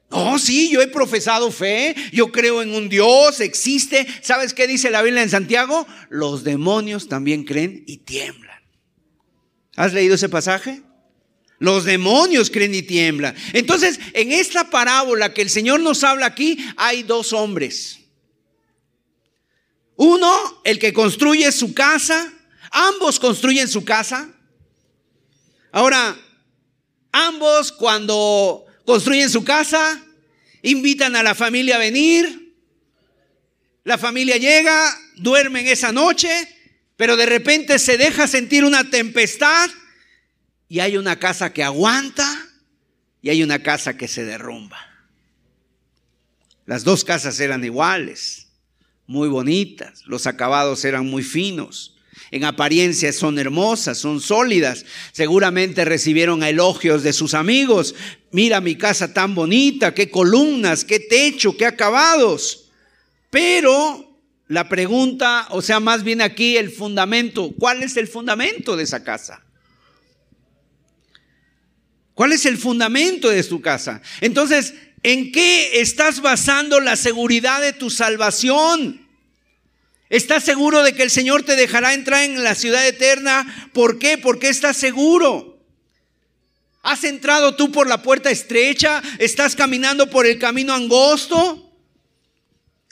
Oh, 0.10 0.38
sí, 0.38 0.70
yo 0.70 0.82
he 0.82 0.88
profesado 0.88 1.52
fe, 1.52 1.96
yo 2.14 2.32
creo 2.32 2.62
en 2.62 2.74
un 2.74 2.88
Dios, 2.88 3.40
existe. 3.40 4.06
¿Sabes 4.22 4.54
qué 4.54 4.68
dice 4.68 4.92
la 4.92 5.02
Biblia 5.02 5.24
en 5.24 5.30
Santiago? 5.30 5.88
Los 6.10 6.44
demonios 6.44 7.10
también 7.10 7.44
creen 7.44 7.84
y 7.88 7.98
tiemblan. 7.98 8.62
¿Has 9.76 9.94
leído 9.94 10.16
ese 10.16 10.30
pasaje? 10.30 10.84
Los 11.58 11.86
demonios 11.86 12.52
creen 12.52 12.76
y 12.76 12.84
tiemblan. 12.84 13.36
Entonces, 13.54 14.00
en 14.14 14.32
esta 14.32 14.70
parábola 14.70 15.34
que 15.34 15.42
el 15.42 15.50
Señor 15.50 15.80
nos 15.80 16.04
habla 16.04 16.28
aquí, 16.28 16.58
hay 16.78 17.04
dos 17.04 17.34
hombres. 17.34 18.00
Uno, 19.96 20.62
el 20.64 20.78
que 20.78 20.94
construye 20.94 21.52
su 21.52 21.74
casa. 21.74 22.32
Ambos 22.76 23.20
construyen 23.20 23.68
su 23.68 23.84
casa. 23.84 24.30
Ahora, 25.72 26.18
ambos 27.12 27.72
cuando 27.72 28.66
construyen 28.86 29.30
su 29.30 29.44
casa, 29.44 30.02
invitan 30.62 31.16
a 31.16 31.24
la 31.24 31.36
familia 31.36 31.76
a 31.76 31.80
venir. 31.80 32.56
La 33.84 33.98
familia 33.98 34.38
llega, 34.38 34.98
duermen 35.18 35.68
esa 35.68 35.92
noche 35.92 36.56
pero 36.98 37.18
de 37.18 37.26
repente 37.26 37.80
se 37.80 37.98
deja 37.98 38.28
sentir 38.28 38.64
una 38.64 38.90
tempestad 38.90 39.70
y 40.68 40.80
hay 40.80 40.98
una 40.98 41.20
casa 41.20 41.52
que 41.52 41.64
aguanta 41.64 42.48
y 43.22 43.30
hay 43.30 43.44
una 43.44 43.62
casa 43.62 43.98
que 43.98 44.08
se 44.08 44.24
derrumba. 44.24 44.78
Las 46.66 46.84
dos 46.84 47.04
casas 47.04 47.40
eran 47.40 47.64
iguales, 47.64 48.48
muy 49.08 49.28
bonitas, 49.28 50.04
los 50.06 50.26
acabados 50.26 50.86
eran 50.86 51.06
muy 51.06 51.22
finos. 51.22 51.95
En 52.32 52.44
apariencia 52.44 53.14
son 53.14 53.40
hermosas, 53.40 53.98
son 53.98 54.20
sólidas. 54.22 54.86
Seguramente 55.12 55.86
recibieron 55.86 56.44
elogios 56.44 57.04
de 57.04 57.14
sus 57.14 57.34
amigos. 57.34 57.96
Mira 58.32 58.62
mi 58.62 58.76
casa 58.76 59.14
tan 59.14 59.36
bonita, 59.36 59.94
qué 59.94 60.10
columnas, 60.10 60.84
qué 60.84 61.00
techo, 61.00 61.56
qué 61.56 61.66
acabados. 61.66 62.70
Pero 63.30 64.20
la 64.48 64.70
pregunta, 64.70 65.48
o 65.52 65.62
sea, 65.62 65.80
más 65.80 66.04
bien 66.04 66.22
aquí 66.22 66.58
el 66.58 66.72
fundamento, 66.72 67.54
¿cuál 67.58 67.84
es 67.84 67.98
el 67.98 68.08
fundamento 68.08 68.76
de 68.76 68.84
esa 68.84 69.04
casa? 69.04 69.44
¿Cuál 72.14 72.32
es 72.32 72.46
el 72.46 72.58
fundamento 72.58 73.30
de 73.30 73.44
tu 73.44 73.62
casa? 73.62 74.02
Entonces, 74.22 74.74
¿en 75.04 75.32
qué 75.32 75.82
estás 75.82 76.22
basando 76.22 76.80
la 76.80 76.96
seguridad 76.96 77.62
de 77.62 77.74
tu 77.74 77.90
salvación? 77.90 79.05
¿Estás 80.10 80.44
seguro 80.44 80.84
de 80.84 80.94
que 80.94 81.04
el 81.04 81.10
Señor 81.10 81.44
te 81.44 81.56
dejará 81.56 81.94
entrar 81.94 82.24
en 82.24 82.44
la 82.44 82.54
ciudad 82.56 82.88
eterna? 82.88 83.70
¿Por 83.74 83.98
qué? 83.98 84.18
Porque 84.18 84.50
estás 84.50 84.78
seguro. 84.78 85.60
¿Has 86.84 87.04
entrado 87.04 87.56
tú 87.56 87.72
por 87.72 87.88
la 87.88 88.04
puerta 88.04 88.30
estrecha? 88.30 89.02
¿Estás 89.18 89.56
caminando 89.56 90.10
por 90.10 90.28
el 90.28 90.38
camino 90.38 90.74
angosto? 90.74 91.62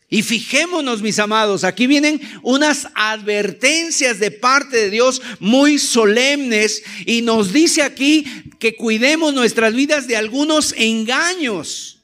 Y 0.10 0.24
fijémonos, 0.24 1.02
mis 1.02 1.20
amados, 1.20 1.64
aquí 1.64 1.86
vienen 1.86 2.20
unas 2.42 2.88
advertencias 2.96 4.20
de 4.20 4.32
parte 4.32 4.78
de 4.78 4.90
Dios 4.90 5.22
muy 5.40 5.78
solemnes 5.80 6.84
y 7.06 7.22
nos 7.22 7.54
dice 7.54 7.84
aquí 7.84 8.26
que 8.60 8.76
cuidemos 8.76 9.34
nuestras 9.34 9.74
vidas 9.74 10.08
de 10.08 10.16
algunos 10.16 10.74
engaños. 10.78 12.02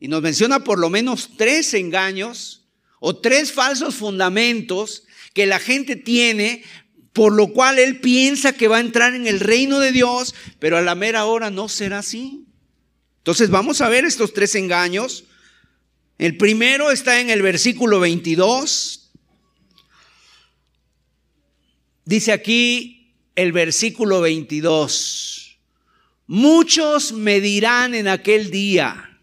Y 0.00 0.08
nos 0.08 0.22
menciona 0.22 0.64
por 0.64 0.78
lo 0.78 0.88
menos 0.88 1.30
tres 1.36 1.74
engaños 1.74 2.61
o 3.04 3.16
tres 3.16 3.50
falsos 3.50 3.96
fundamentos 3.96 5.02
que 5.34 5.46
la 5.46 5.58
gente 5.58 5.96
tiene, 5.96 6.62
por 7.12 7.32
lo 7.32 7.52
cual 7.52 7.80
él 7.80 8.00
piensa 8.00 8.52
que 8.52 8.68
va 8.68 8.76
a 8.76 8.80
entrar 8.80 9.14
en 9.14 9.26
el 9.26 9.40
reino 9.40 9.80
de 9.80 9.90
Dios, 9.90 10.34
pero 10.60 10.78
a 10.78 10.82
la 10.82 10.94
mera 10.94 11.24
hora 11.24 11.50
no 11.50 11.68
será 11.68 11.98
así. 11.98 12.46
Entonces 13.18 13.50
vamos 13.50 13.80
a 13.80 13.88
ver 13.88 14.04
estos 14.04 14.32
tres 14.32 14.54
engaños 14.54 15.24
el 16.22 16.36
primero 16.36 16.92
está 16.92 17.20
en 17.20 17.30
el 17.30 17.42
versículo 17.42 17.98
22. 17.98 19.10
Dice 22.04 22.30
aquí 22.30 23.16
el 23.34 23.50
versículo 23.50 24.20
22. 24.20 25.58
Muchos 26.28 27.10
me 27.10 27.40
dirán 27.40 27.96
en 27.96 28.06
aquel 28.06 28.52
día, 28.52 29.18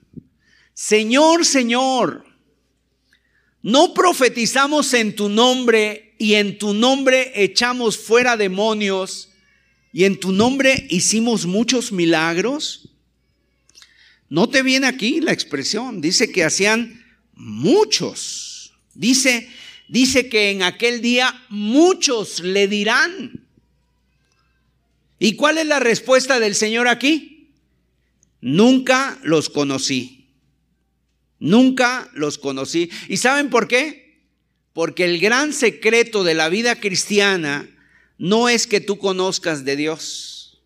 Señor, 0.74 1.46
Señor, 1.46 2.26
¿no 3.62 3.94
profetizamos 3.94 4.94
en 4.94 5.16
tu 5.16 5.30
nombre 5.30 6.16
y 6.18 6.36
en 6.36 6.58
tu 6.58 6.74
nombre 6.74 7.32
echamos 7.36 7.98
fuera 7.98 8.38
demonios 8.38 9.30
y 9.92 10.04
en 10.04 10.20
tu 10.20 10.32
nombre 10.32 10.88
hicimos 10.89 11.46
muchos 11.46 11.92
milagros? 11.92 12.89
No 14.30 14.48
te 14.48 14.62
viene 14.62 14.88
aquí 14.88 15.22
la 15.22 15.34
expresión, 15.34 16.01
dice 16.01 16.32
que 16.32 16.44
hacían 16.44 17.04
muchos. 17.34 18.74
Dice, 18.94 19.50
dice 19.88 20.30
que 20.30 20.51
en 20.51 20.62
aquel 20.62 21.01
día 21.01 21.46
muchos 21.50 22.42
le 22.42 22.68
dirán. 22.68 23.46
¿Y 25.18 25.36
cuál 25.36 25.58
es 25.58 25.66
la 25.66 25.80
respuesta 25.80 26.39
del 26.39 26.54
Señor 26.56 26.88
aquí? 26.88 27.50
Nunca 28.42 29.20
los 29.24 29.50
conocí. 29.50 30.19
Nunca 31.39 32.10
los 32.13 32.38
conocí. 32.38 32.89
¿Y 33.08 33.17
saben 33.17 33.50
por 33.50 33.67
qué? 33.67 34.19
Porque 34.74 35.05
el 35.05 35.19
gran 35.19 35.53
secreto 35.53 36.24
de 36.24 36.34
la 36.34 36.50
vida 36.50 36.79
cristiana 36.79 37.69
no 38.17 38.50
es 38.50 38.67
que 38.67 38.81
tú 38.81 38.98
conozcas 38.98 39.65
de 39.65 39.75
Dios. 39.75 40.62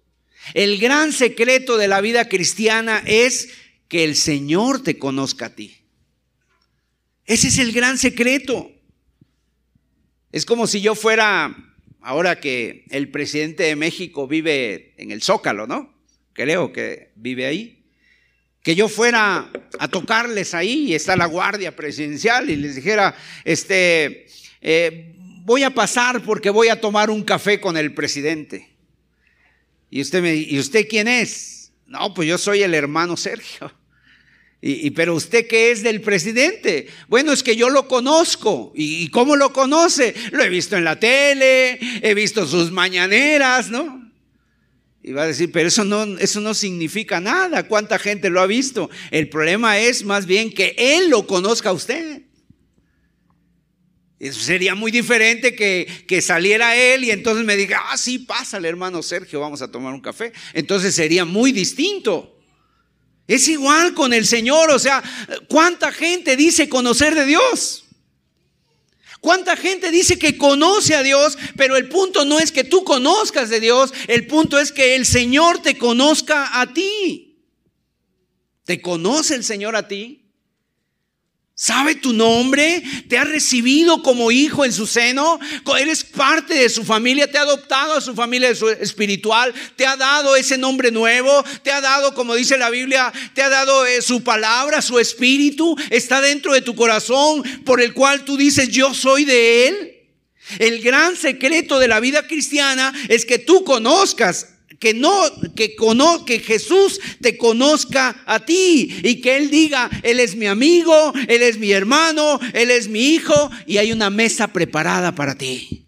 El 0.54 0.78
gran 0.78 1.14
secreto 1.14 1.78
de 1.78 1.88
la 1.88 2.02
vida 2.02 2.28
cristiana 2.28 3.02
es 3.06 3.50
que 3.88 4.04
el 4.04 4.16
Señor 4.16 4.84
te 4.84 4.98
conozca 4.98 5.48
a 5.48 5.56
ti. 5.56 5.78
Ese 7.26 7.48
es 7.48 7.58
el 7.60 7.72
gran 7.72 7.98
secreto. 7.98 8.72
Es 10.32 10.46
como 10.46 10.68
si 10.68 10.82
yo 10.82 10.96
fuera, 10.96 11.56
ahora 12.02 12.40
que 12.40 12.86
el 12.90 13.10
presidente 13.10 13.64
de 13.64 13.76
México 13.76 14.28
vive 14.28 14.94
en 14.98 15.12
el 15.12 15.22
Zócalo, 15.22 15.68
¿no? 15.68 15.94
creo 16.34 16.74
que 16.74 17.12
vive 17.16 17.46
ahí, 17.46 17.83
que 18.64 18.76
yo 18.76 18.88
fuera 18.88 19.52
a 19.78 19.88
tocarles 19.90 20.54
ahí 20.54 20.86
y 20.86 20.96
está 20.96 21.18
la 21.18 21.26
guardia 21.26 21.76
presidencial 21.76 22.50
y 22.50 22.56
les 22.56 22.76
dijera, 22.76 23.14
este, 23.44 24.26
eh, 24.62 25.14
voy 25.44 25.64
a 25.64 25.70
pasar 25.70 26.24
porque 26.24 26.50
voy 26.50 26.70
a 26.70 26.80
tomar 26.80 27.10
un 27.10 27.24
café 27.24 27.60
con 27.60 27.76
el 27.76 27.94
presidente. 27.94 28.70
Y 29.90 30.02
usted 30.02 30.22
me 30.22 30.34
¿y 30.36 30.58
usted 30.58 30.88
quién 30.90 31.10
es? 31.10 31.74
No, 31.86 32.14
pues 32.14 32.28
yo 32.28 32.38
soy 32.38 32.64
el 32.64 32.74
hermano 32.74 33.18
Sergio. 33.18 33.72
Y, 34.66 34.92
pero 34.92 35.14
usted 35.14 35.46
qué 35.46 35.72
es 35.72 35.84
del 35.84 36.00
presidente? 36.00 36.88
Bueno, 37.10 37.34
es 37.34 37.44
que 37.44 37.58
yo 37.58 37.70
lo 37.70 37.90
conozco. 37.90 38.72
¿Y, 38.74 39.10
cómo 39.10 39.36
lo 39.36 39.52
conoce? 39.52 40.16
Lo 40.32 40.42
he 40.42 40.48
visto 40.48 40.78
en 40.78 40.86
la 40.86 40.98
tele, 40.98 41.78
he 42.02 42.14
visto 42.14 42.48
sus 42.48 42.72
mañaneras, 42.72 43.70
¿no? 43.70 44.03
Y 45.04 45.12
va 45.12 45.24
a 45.24 45.28
decir, 45.28 45.52
pero 45.52 45.68
eso 45.68 45.84
no, 45.84 46.18
eso 46.18 46.40
no 46.40 46.54
significa 46.54 47.20
nada. 47.20 47.68
¿Cuánta 47.68 48.00
gente 48.00 48.30
lo 48.30 48.40
ha 48.40 48.48
visto? 48.48 48.90
El 49.12 49.28
problema 49.28 49.78
es 49.78 50.06
más 50.06 50.26
bien 50.26 50.50
que 50.50 50.76
él 50.78 51.10
lo 51.10 51.28
conozca 51.28 51.70
a 51.70 51.74
usted. 51.74 52.22
Eso 54.18 54.40
sería 54.40 54.74
muy 54.76 54.90
diferente 54.90 55.54
que, 55.54 56.06
que, 56.08 56.22
saliera 56.22 56.78
él 56.78 57.04
y 57.04 57.12
entonces 57.12 57.44
me 57.44 57.58
diga, 57.58 57.82
ah, 57.90 57.98
sí, 57.98 58.20
pásale, 58.20 58.70
hermano 58.70 59.04
Sergio, 59.04 59.42
vamos 59.42 59.62
a 59.62 59.70
tomar 59.70 59.94
un 59.94 60.00
café. 60.00 60.32
Entonces 60.54 60.96
sería 60.96 61.26
muy 61.26 61.52
distinto. 61.52 62.40
Es 63.28 63.50
igual 63.50 63.94
con 63.94 64.14
el 64.14 64.26
Señor, 64.26 64.72
o 64.72 64.80
sea, 64.80 65.04
¿cuánta 65.50 65.92
gente 65.92 66.38
dice 66.38 66.70
conocer 66.70 67.14
de 67.16 67.26
Dios? 67.26 67.83
¿Cuánta 69.24 69.56
gente 69.56 69.90
dice 69.90 70.20
que 70.20 70.38
conoce 70.38 70.96
a 70.96 71.02
Dios? 71.02 71.38
Pero 71.56 71.78
el 71.78 71.88
punto 71.88 72.26
no 72.26 72.40
es 72.40 72.52
que 72.52 72.66
tú 72.66 72.84
conozcas 72.84 73.50
de 73.50 73.62
Dios, 73.62 73.94
el 74.10 74.28
punto 74.28 74.60
es 74.60 74.74
que 74.74 74.96
el 74.96 75.06
Señor 75.06 75.62
te 75.62 75.78
conozca 75.78 76.60
a 76.60 76.74
ti. 76.74 77.42
¿Te 78.66 78.82
conoce 78.82 79.36
el 79.36 79.46
Señor 79.46 79.78
a 79.78 79.88
ti? 79.88 80.23
¿Sabe 81.56 81.94
tu 81.94 82.14
nombre? 82.14 82.82
¿Te 83.08 83.20
ha 83.20 83.24
recibido 83.24 84.02
como 84.02 84.32
hijo 84.32 84.66
en 84.66 84.74
su 84.74 84.88
seno? 84.88 85.40
¿Eres 85.80 86.04
parte 86.04 86.56
de 86.56 86.68
su 86.68 86.84
familia? 86.84 87.30
¿Te 87.32 87.38
ha 87.38 87.42
adoptado 87.42 87.94
a 87.94 88.02
su 88.02 88.16
familia 88.16 88.50
espiritual? 88.50 89.54
¿Te 89.76 89.86
ha 89.86 89.96
dado 89.96 90.36
ese 90.36 90.58
nombre 90.58 90.90
nuevo? 90.90 91.44
¿Te 91.62 91.72
ha 91.72 91.80
dado, 91.80 92.16
como 92.16 92.34
dice 92.34 92.58
la 92.58 92.72
Biblia, 92.72 93.14
te 93.36 93.44
ha 93.44 93.50
dado 93.50 93.86
eh, 93.86 94.02
su 94.02 94.24
palabra, 94.24 94.82
su 94.82 94.98
espíritu? 94.98 95.76
¿Está 95.92 96.22
dentro 96.22 96.54
de 96.54 96.62
tu 96.62 96.74
corazón 96.74 97.44
por 97.64 97.82
el 97.82 97.94
cual 97.94 98.26
tú 98.26 98.36
dices, 98.36 98.70
yo 98.70 98.96
soy 98.96 99.24
de 99.24 99.68
él? 99.68 99.94
El 100.58 100.82
gran 100.82 101.16
secreto 101.16 101.78
de 101.78 101.88
la 101.88 102.00
vida 102.00 102.26
cristiana 102.26 102.92
es 103.10 103.26
que 103.26 103.38
tú 103.38 103.64
conozcas 103.64 104.53
que 104.84 104.94
no, 104.94 105.32
que, 105.56 105.78
que 106.26 106.40
Jesús 106.40 107.00
te 107.22 107.38
conozca 107.38 108.22
a 108.26 108.44
ti 108.44 108.94
y 109.02 109.22
que 109.22 109.38
Él 109.38 109.50
diga, 109.50 109.90
Él 110.04 110.20
es 110.20 110.36
mi 110.36 110.46
amigo, 110.46 111.14
Él 111.30 111.42
es 111.42 111.58
mi 111.58 111.72
hermano, 111.72 112.38
Él 112.54 112.70
es 112.70 112.90
mi 112.90 113.14
hijo 113.14 113.50
y 113.66 113.78
hay 113.78 113.94
una 113.94 114.10
mesa 114.10 114.50
preparada 114.50 115.16
para 115.16 115.38
ti. 115.38 115.86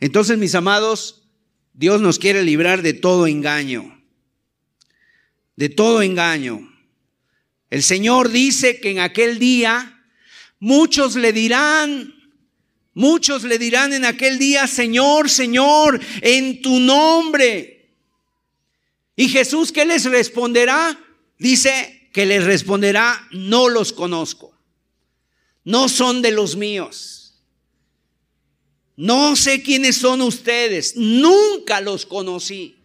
Entonces, 0.00 0.36
mis 0.36 0.54
amados, 0.54 1.22
Dios 1.72 2.02
nos 2.02 2.18
quiere 2.18 2.42
librar 2.42 2.82
de 2.82 2.92
todo 2.92 3.26
engaño, 3.26 3.98
de 5.56 5.70
todo 5.70 6.02
engaño. 6.02 6.70
El 7.70 7.82
Señor 7.82 8.28
dice 8.28 8.80
que 8.80 8.90
en 8.90 8.98
aquel 8.98 9.38
día 9.38 10.04
muchos 10.58 11.16
le 11.16 11.32
dirán, 11.32 12.19
Muchos 13.00 13.44
le 13.44 13.58
dirán 13.58 13.94
en 13.94 14.04
aquel 14.04 14.38
día, 14.38 14.66
Señor, 14.66 15.30
Señor, 15.30 15.98
en 16.20 16.60
tu 16.60 16.78
nombre. 16.80 17.94
Y 19.16 19.30
Jesús, 19.30 19.72
¿qué 19.72 19.86
les 19.86 20.04
responderá? 20.04 21.02
Dice 21.38 22.10
que 22.12 22.26
les 22.26 22.44
responderá, 22.44 23.26
no 23.30 23.70
los 23.70 23.94
conozco. 23.94 24.54
No 25.64 25.88
son 25.88 26.20
de 26.20 26.32
los 26.32 26.56
míos. 26.56 27.40
No 28.96 29.34
sé 29.34 29.62
quiénes 29.62 29.96
son 29.96 30.20
ustedes. 30.20 30.94
Nunca 30.94 31.80
los 31.80 32.04
conocí. 32.04 32.79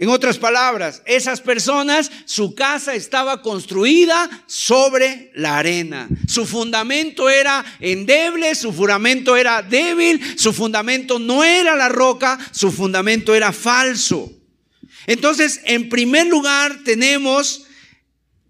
En 0.00 0.08
otras 0.08 0.38
palabras, 0.38 1.02
esas 1.04 1.42
personas, 1.42 2.10
su 2.24 2.54
casa 2.54 2.94
estaba 2.94 3.42
construida 3.42 4.30
sobre 4.46 5.30
la 5.34 5.58
arena. 5.58 6.08
Su 6.26 6.46
fundamento 6.46 7.28
era 7.28 7.62
endeble, 7.80 8.54
su 8.54 8.72
fundamento 8.72 9.36
era 9.36 9.60
débil, 9.60 10.38
su 10.38 10.54
fundamento 10.54 11.18
no 11.18 11.44
era 11.44 11.76
la 11.76 11.90
roca, 11.90 12.38
su 12.50 12.72
fundamento 12.72 13.34
era 13.34 13.52
falso. 13.52 14.32
Entonces, 15.06 15.60
en 15.64 15.90
primer 15.90 16.28
lugar, 16.28 16.78
tenemos 16.82 17.66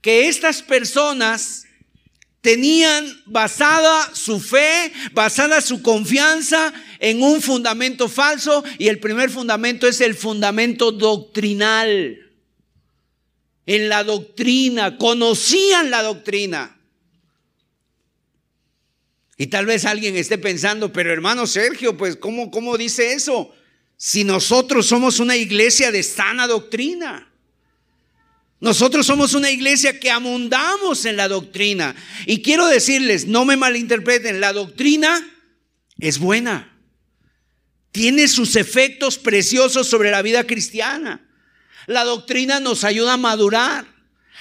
que 0.02 0.28
estas 0.28 0.62
personas 0.62 1.64
tenían 2.40 3.22
basada 3.26 4.14
su 4.14 4.40
fe, 4.40 4.92
basada 5.12 5.60
su 5.60 5.82
confianza 5.82 6.72
en 6.98 7.22
un 7.22 7.42
fundamento 7.42 8.08
falso 8.08 8.64
y 8.78 8.88
el 8.88 8.98
primer 8.98 9.30
fundamento 9.30 9.86
es 9.86 10.00
el 10.00 10.14
fundamento 10.14 10.92
doctrinal. 10.92 12.18
En 13.66 13.88
la 13.88 14.04
doctrina, 14.04 14.96
conocían 14.96 15.90
la 15.90 16.02
doctrina. 16.02 16.76
Y 19.36 19.46
tal 19.46 19.64
vez 19.64 19.84
alguien 19.84 20.16
esté 20.16 20.38
pensando, 20.38 20.92
pero 20.92 21.12
hermano 21.12 21.46
Sergio, 21.46 21.96
pues 21.96 22.16
¿cómo, 22.16 22.50
cómo 22.50 22.76
dice 22.76 23.12
eso? 23.12 23.54
Si 23.96 24.24
nosotros 24.24 24.86
somos 24.86 25.20
una 25.20 25.36
iglesia 25.36 25.92
de 25.92 26.02
sana 26.02 26.46
doctrina. 26.46 27.29
Nosotros 28.60 29.06
somos 29.06 29.32
una 29.32 29.50
iglesia 29.50 29.98
que 29.98 30.10
amundamos 30.10 31.06
en 31.06 31.16
la 31.16 31.28
doctrina. 31.28 31.96
Y 32.26 32.42
quiero 32.42 32.66
decirles, 32.66 33.26
no 33.26 33.46
me 33.46 33.56
malinterpreten, 33.56 34.40
la 34.40 34.52
doctrina 34.52 35.26
es 35.98 36.18
buena. 36.18 36.70
Tiene 37.90 38.28
sus 38.28 38.56
efectos 38.56 39.18
preciosos 39.18 39.88
sobre 39.88 40.10
la 40.10 40.20
vida 40.22 40.46
cristiana. 40.46 41.26
La 41.86 42.04
doctrina 42.04 42.60
nos 42.60 42.84
ayuda 42.84 43.14
a 43.14 43.16
madurar. 43.16 43.86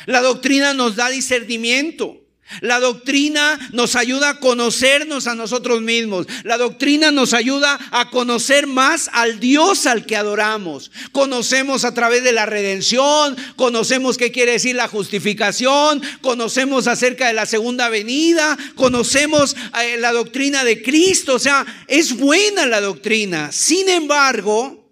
La 0.06 0.22
doctrina 0.22 0.74
nos 0.74 0.98
da 0.98 1.10
discernimiento. 1.10 2.19
La 2.62 2.80
doctrina 2.80 3.60
nos 3.74 3.96
ayuda 3.96 4.30
a 4.30 4.40
conocernos 4.40 5.28
a 5.28 5.36
nosotros 5.36 5.82
mismos. 5.82 6.28
La 6.44 6.58
doctrina 6.58 7.12
nos 7.12 7.34
ayuda 7.34 7.80
a 7.92 8.10
conocer 8.10 8.66
más 8.66 9.10
al 9.14 9.40
Dios 9.40 9.86
al 9.86 10.06
que 10.06 10.16
adoramos. 10.16 10.92
Conocemos 11.12 11.86
a 11.86 11.94
través 11.94 12.24
de 12.24 12.32
la 12.32 12.46
redención, 12.48 13.38
conocemos 13.56 14.18
qué 14.18 14.32
quiere 14.32 14.54
decir 14.54 14.76
la 14.76 14.88
justificación, 14.88 16.02
conocemos 16.22 16.88
acerca 16.88 17.28
de 17.28 17.34
la 17.34 17.46
segunda 17.46 17.90
venida, 17.90 18.58
conocemos 18.76 19.56
eh, 19.84 19.98
la 19.98 20.12
doctrina 20.12 20.64
de 20.64 20.82
Cristo. 20.82 21.36
O 21.36 21.40
sea, 21.40 21.66
es 21.88 22.18
buena 22.18 22.66
la 22.66 22.82
doctrina. 22.82 23.52
Sin 23.52 23.90
embargo, 23.90 24.90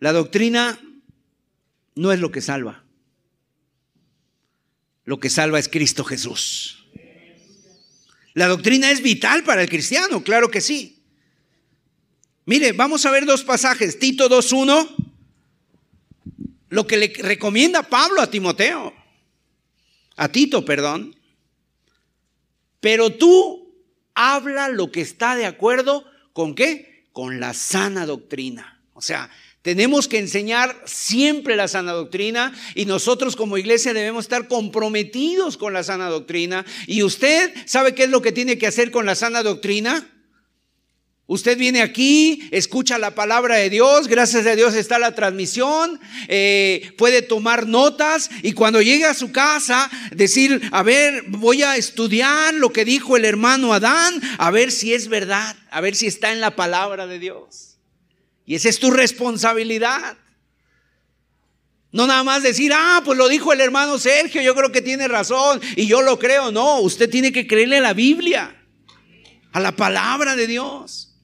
la 0.00 0.12
doctrina 0.12 0.78
no 1.94 2.12
es 2.12 2.20
lo 2.20 2.30
que 2.32 2.40
salva. 2.40 2.85
Lo 5.06 5.18
que 5.18 5.30
salva 5.30 5.58
es 5.58 5.68
Cristo 5.68 6.04
Jesús. 6.04 6.84
La 8.34 8.48
doctrina 8.48 8.90
es 8.90 9.00
vital 9.00 9.44
para 9.44 9.62
el 9.62 9.68
cristiano, 9.70 10.22
claro 10.22 10.50
que 10.50 10.60
sí. 10.60 11.02
Mire, 12.44 12.72
vamos 12.72 13.06
a 13.06 13.10
ver 13.10 13.24
dos 13.24 13.42
pasajes. 13.42 13.98
Tito 13.98 14.28
2.1, 14.28 14.94
lo 16.68 16.86
que 16.86 16.96
le 16.96 17.12
recomienda 17.18 17.82
Pablo 17.84 18.20
a 18.20 18.30
Timoteo, 18.30 18.92
a 20.16 20.28
Tito, 20.28 20.64
perdón. 20.64 21.16
Pero 22.80 23.10
tú 23.10 23.74
habla 24.14 24.68
lo 24.68 24.92
que 24.92 25.00
está 25.00 25.34
de 25.36 25.46
acuerdo 25.46 26.04
con 26.32 26.54
qué? 26.54 27.08
Con 27.12 27.40
la 27.40 27.54
sana 27.54 28.06
doctrina. 28.06 28.82
O 28.92 29.00
sea, 29.00 29.30
tenemos 29.66 30.06
que 30.06 30.20
enseñar 30.20 30.80
siempre 30.84 31.56
la 31.56 31.66
sana 31.66 31.90
doctrina 31.90 32.54
y 32.76 32.84
nosotros 32.84 33.34
como 33.34 33.58
iglesia 33.58 33.92
debemos 33.92 34.26
estar 34.26 34.46
comprometidos 34.46 35.56
con 35.56 35.72
la 35.72 35.82
sana 35.82 36.08
doctrina. 36.08 36.64
¿Y 36.86 37.02
usted 37.02 37.52
sabe 37.66 37.92
qué 37.92 38.04
es 38.04 38.10
lo 38.10 38.22
que 38.22 38.30
tiene 38.30 38.58
que 38.58 38.68
hacer 38.68 38.92
con 38.92 39.06
la 39.06 39.16
sana 39.16 39.42
doctrina? 39.42 40.08
Usted 41.26 41.58
viene 41.58 41.82
aquí, 41.82 42.48
escucha 42.52 42.96
la 42.98 43.16
palabra 43.16 43.56
de 43.56 43.68
Dios, 43.68 44.06
gracias 44.06 44.46
a 44.46 44.54
Dios 44.54 44.76
está 44.76 45.00
la 45.00 45.16
transmisión, 45.16 45.98
eh, 46.28 46.92
puede 46.96 47.22
tomar 47.22 47.66
notas 47.66 48.30
y 48.44 48.52
cuando 48.52 48.80
llegue 48.80 49.06
a 49.06 49.14
su 49.14 49.32
casa 49.32 49.90
decir, 50.12 50.62
a 50.70 50.84
ver, 50.84 51.24
voy 51.26 51.64
a 51.64 51.76
estudiar 51.76 52.54
lo 52.54 52.72
que 52.72 52.84
dijo 52.84 53.16
el 53.16 53.24
hermano 53.24 53.72
Adán, 53.72 54.22
a 54.38 54.52
ver 54.52 54.70
si 54.70 54.94
es 54.94 55.08
verdad, 55.08 55.56
a 55.72 55.80
ver 55.80 55.96
si 55.96 56.06
está 56.06 56.30
en 56.30 56.40
la 56.40 56.54
palabra 56.54 57.08
de 57.08 57.18
Dios. 57.18 57.65
Y 58.46 58.54
esa 58.54 58.68
es 58.68 58.78
tu 58.78 58.90
responsabilidad. 58.90 60.16
No 61.90 62.06
nada 62.06 62.22
más 62.22 62.42
decir, 62.42 62.72
ah, 62.74 63.02
pues 63.04 63.18
lo 63.18 63.28
dijo 63.28 63.52
el 63.52 63.60
hermano 63.60 63.98
Sergio, 63.98 64.42
yo 64.42 64.54
creo 64.54 64.70
que 64.70 64.82
tiene 64.82 65.08
razón 65.08 65.60
y 65.76 65.86
yo 65.86 66.02
lo 66.02 66.18
creo. 66.18 66.52
No, 66.52 66.80
usted 66.80 67.10
tiene 67.10 67.32
que 67.32 67.46
creerle 67.46 67.78
a 67.78 67.80
la 67.80 67.94
Biblia, 67.94 68.54
a 69.52 69.60
la 69.60 69.74
palabra 69.74 70.36
de 70.36 70.46
Dios. 70.46 71.14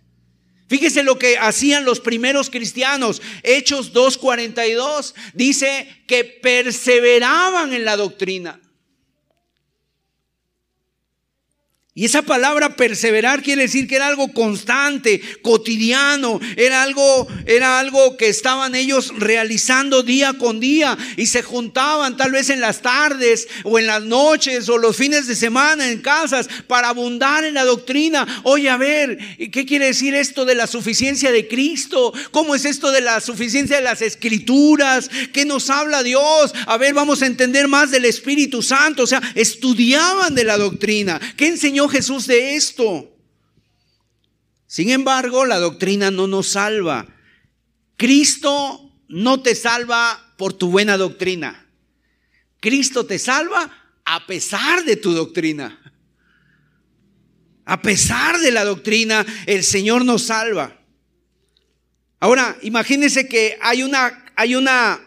Fíjese 0.72 1.02
lo 1.02 1.18
que 1.18 1.36
hacían 1.36 1.84
los 1.84 2.00
primeros 2.00 2.48
cristianos. 2.48 3.20
Hechos 3.42 3.92
2.42 3.92 5.12
dice 5.34 6.04
que 6.06 6.24
perseveraban 6.24 7.74
en 7.74 7.84
la 7.84 7.98
doctrina. 7.98 8.61
Y 11.94 12.06
esa 12.06 12.22
palabra 12.22 12.74
perseverar 12.74 13.42
quiere 13.42 13.64
decir 13.64 13.86
que 13.86 13.96
era 13.96 14.06
algo 14.06 14.32
constante, 14.32 15.20
cotidiano, 15.42 16.40
era 16.56 16.82
algo, 16.82 17.28
era 17.44 17.80
algo 17.80 18.16
que 18.16 18.30
estaban 18.30 18.74
ellos 18.74 19.12
realizando 19.18 20.02
día 20.02 20.32
con 20.38 20.58
día 20.58 20.96
y 21.18 21.26
se 21.26 21.42
juntaban 21.42 22.16
tal 22.16 22.30
vez 22.30 22.48
en 22.48 22.62
las 22.62 22.80
tardes 22.80 23.46
o 23.64 23.78
en 23.78 23.86
las 23.86 24.02
noches 24.04 24.70
o 24.70 24.78
los 24.78 24.96
fines 24.96 25.26
de 25.26 25.36
semana 25.36 25.90
en 25.90 26.00
casas 26.00 26.48
para 26.66 26.88
abundar 26.88 27.44
en 27.44 27.52
la 27.52 27.66
doctrina. 27.66 28.40
Oye, 28.44 28.70
a 28.70 28.78
ver, 28.78 29.18
¿qué 29.50 29.66
quiere 29.66 29.84
decir 29.84 30.14
esto 30.14 30.46
de 30.46 30.54
la 30.54 30.66
suficiencia 30.66 31.30
de 31.30 31.46
Cristo? 31.46 32.14
¿Cómo 32.30 32.54
es 32.54 32.64
esto 32.64 32.90
de 32.90 33.02
la 33.02 33.20
suficiencia 33.20 33.76
de 33.76 33.82
las 33.82 34.00
escrituras? 34.00 35.10
¿Qué 35.34 35.44
nos 35.44 35.68
habla 35.68 36.02
Dios? 36.02 36.54
A 36.66 36.78
ver, 36.78 36.94
vamos 36.94 37.20
a 37.20 37.26
entender 37.26 37.68
más 37.68 37.90
del 37.90 38.06
Espíritu 38.06 38.62
Santo. 38.62 39.02
O 39.02 39.06
sea, 39.06 39.20
estudiaban 39.34 40.34
de 40.34 40.44
la 40.44 40.56
doctrina. 40.56 41.20
¿Qué 41.36 41.48
enseñó 41.48 41.81
Jesús 41.88 42.26
de 42.26 42.56
esto? 42.56 43.08
Sin 44.66 44.90
embargo, 44.90 45.44
la 45.44 45.58
doctrina 45.58 46.10
no 46.10 46.26
nos 46.26 46.48
salva. 46.48 47.06
Cristo 47.96 48.90
no 49.08 49.42
te 49.42 49.54
salva 49.54 50.34
por 50.38 50.54
tu 50.54 50.70
buena 50.70 50.96
doctrina. 50.96 51.68
Cristo 52.58 53.04
te 53.04 53.18
salva 53.18 53.70
a 54.04 54.26
pesar 54.26 54.84
de 54.84 54.96
tu 54.96 55.12
doctrina. 55.12 55.78
A 57.64 57.82
pesar 57.82 58.38
de 58.38 58.50
la 58.50 58.64
doctrina, 58.64 59.26
el 59.46 59.62
Señor 59.62 60.04
nos 60.04 60.22
salva. 60.22 60.80
Ahora, 62.18 62.56
imagínense 62.62 63.28
que 63.28 63.58
hay 63.60 63.82
una, 63.82 64.24
hay 64.36 64.54
una, 64.54 65.00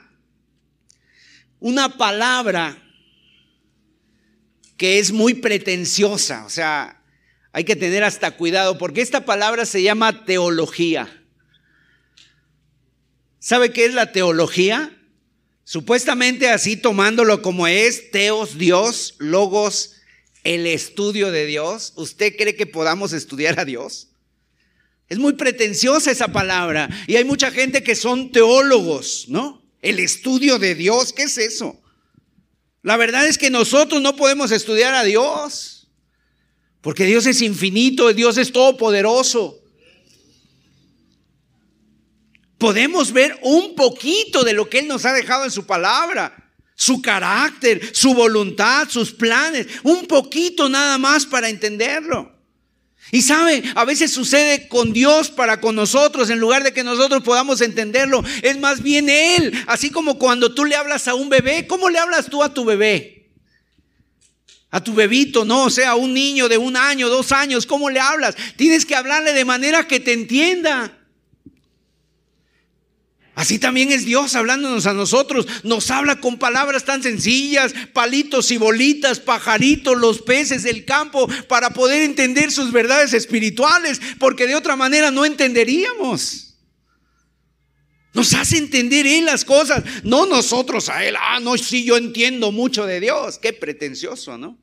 una 1.59 1.97
palabra 1.97 2.84
que 4.77 4.99
es 4.99 5.11
muy 5.11 5.35
pretenciosa, 5.35 6.45
o 6.45 6.49
sea, 6.49 7.01
hay 7.53 7.63
que 7.63 7.75
tener 7.75 8.03
hasta 8.03 8.31
cuidado 8.31 8.77
porque 8.77 9.01
esta 9.01 9.25
palabra 9.25 9.65
se 9.65 9.81
llama 9.81 10.25
teología. 10.25 11.23
¿Sabe 13.39 13.71
qué 13.71 13.85
es 13.85 13.93
la 13.93 14.11
teología? 14.11 14.91
Supuestamente 15.63 16.49
así 16.49 16.75
tomándolo 16.75 17.41
como 17.41 17.67
es, 17.67 18.11
teos, 18.11 18.57
Dios, 18.57 19.15
logos, 19.19 19.93
el 20.43 20.67
estudio 20.67 21.31
de 21.31 21.45
Dios. 21.45 21.93
¿Usted 21.95 22.35
cree 22.35 22.55
que 22.55 22.65
podamos 22.65 23.13
estudiar 23.13 23.59
a 23.59 23.65
Dios? 23.65 24.09
Es 25.07 25.19
muy 25.19 25.33
pretenciosa 25.33 26.11
esa 26.11 26.29
palabra 26.29 26.89
y 27.07 27.15
hay 27.15 27.23
mucha 27.23 27.51
gente 27.51 27.83
que 27.83 27.95
son 27.95 28.31
teólogos, 28.31 29.25
¿no? 29.29 29.63
El 29.81 29.99
estudio 29.99 30.59
de 30.59 30.75
Dios, 30.75 31.13
¿qué 31.13 31.23
es 31.23 31.38
eso? 31.38 31.79
La 32.85 32.97
verdad 32.97 33.25
es 33.25 33.39
que 33.39 33.49
nosotros 33.49 33.99
no 33.99 34.15
podemos 34.15 34.51
estudiar 34.51 34.93
a 34.93 35.03
Dios, 35.03 35.87
porque 36.81 37.05
Dios 37.05 37.25
es 37.25 37.41
infinito, 37.41 38.13
Dios 38.13 38.37
es 38.37 38.51
todopoderoso. 38.51 39.59
Podemos 42.59 43.11
ver 43.11 43.39
un 43.41 43.73
poquito 43.73 44.43
de 44.43 44.53
lo 44.53 44.69
que 44.69 44.77
Él 44.77 44.87
nos 44.87 45.03
ha 45.05 45.13
dejado 45.13 45.45
en 45.45 45.49
su 45.49 45.65
palabra, 45.65 46.53
su 46.75 47.01
carácter, 47.01 47.81
su 47.91 48.13
voluntad, 48.13 48.87
sus 48.87 49.11
planes, 49.11 49.65
un 49.81 50.05
poquito 50.05 50.69
nada 50.69 50.99
más 50.99 51.25
para 51.25 51.49
entenderlo. 51.49 52.34
Y 53.11 53.21
sabe, 53.21 53.63
a 53.75 53.85
veces 53.85 54.11
sucede 54.11 54.67
con 54.67 54.91
Dios 54.91 55.29
para 55.29 55.61
con 55.61 55.75
nosotros, 55.75 56.29
en 56.29 56.39
lugar 56.39 56.63
de 56.63 56.73
que 56.73 56.83
nosotros 56.83 57.23
podamos 57.23 57.61
entenderlo, 57.61 58.23
es 58.41 58.57
más 58.59 58.81
bien 58.81 59.09
Él. 59.09 59.53
Así 59.67 59.91
como 59.91 60.17
cuando 60.17 60.53
tú 60.53 60.65
le 60.65 60.75
hablas 60.75 61.07
a 61.07 61.15
un 61.15 61.29
bebé, 61.29 61.67
¿cómo 61.67 61.89
le 61.89 61.99
hablas 61.99 62.29
tú 62.29 62.43
a 62.43 62.53
tu 62.53 62.65
bebé? 62.65 63.29
A 64.71 64.83
tu 64.83 64.93
bebito, 64.93 65.45
no, 65.45 65.65
o 65.65 65.69
sea, 65.69 65.91
a 65.91 65.95
un 65.95 66.13
niño 66.13 66.49
de 66.49 66.57
un 66.57 66.75
año, 66.75 67.07
dos 67.07 67.31
años, 67.31 67.65
¿cómo 67.65 67.89
le 67.89 67.99
hablas? 67.99 68.35
Tienes 68.57 68.85
que 68.85 68.95
hablarle 68.95 69.33
de 69.33 69.45
manera 69.45 69.87
que 69.87 69.99
te 69.99 70.11
entienda. 70.13 71.04
Así 73.35 73.59
también 73.59 73.91
es 73.91 74.05
Dios 74.05 74.33
hablándonos 74.35 74.85
a 74.85 74.93
nosotros. 74.93 75.45
Nos 75.63 75.91
habla 75.91 76.21
con 76.21 76.39
palabras 76.39 76.85
tan 76.85 77.03
sencillas, 77.03 77.73
palitos 77.91 78.49
y 78.51 78.57
bolitas, 78.57 79.19
pajaritos, 79.19 79.97
los 79.97 80.21
peces 80.21 80.63
del 80.63 80.85
campo, 80.85 81.27
para 81.49 81.71
poder 81.71 82.01
entender 82.01 82.49
sus 82.49 82.71
verdades 82.71 83.13
espirituales, 83.13 83.99
porque 84.19 84.47
de 84.47 84.55
otra 84.55 84.77
manera 84.77 85.11
no 85.11 85.25
entenderíamos. 85.25 86.55
Nos 88.13 88.33
hace 88.33 88.57
entender 88.57 89.05
Él 89.05 89.25
las 89.25 89.43
cosas, 89.43 89.83
no 90.03 90.25
nosotros 90.25 90.87
a 90.87 91.03
Él. 91.03 91.15
Ah, 91.19 91.41
no, 91.41 91.57
sí, 91.57 91.83
yo 91.83 91.97
entiendo 91.97 92.53
mucho 92.53 92.85
de 92.85 93.01
Dios. 93.01 93.37
Qué 93.37 93.51
pretencioso, 93.51 94.37
¿no? 94.37 94.57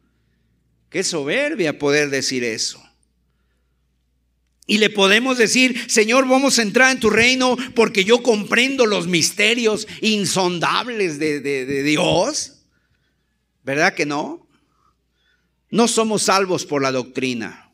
Qué 0.89 1.05
soberbia 1.05 1.79
poder 1.79 2.09
decir 2.09 2.43
eso. 2.43 2.83
Y 4.73 4.79
le 4.79 4.89
podemos 4.89 5.37
decir, 5.37 5.85
Señor, 5.87 6.27
vamos 6.27 6.59
a 6.59 6.63
entrar 6.63 6.93
en 6.93 6.99
tu 6.99 7.11
reino 7.11 7.59
porque 7.75 8.07
yo 8.07 8.23
comprendo 8.23 8.87
los 8.87 9.07
misterios 9.07 9.87
insondables 10.01 11.19
de, 11.19 11.83
Dios. 11.83 12.63
¿Verdad 13.65 13.93
que 13.93 14.07
no? 14.07 14.49
No 15.69 15.89
somos 15.89 16.23
salvos 16.23 16.65
por 16.65 16.81
la 16.81 16.91
doctrina. 16.91 17.71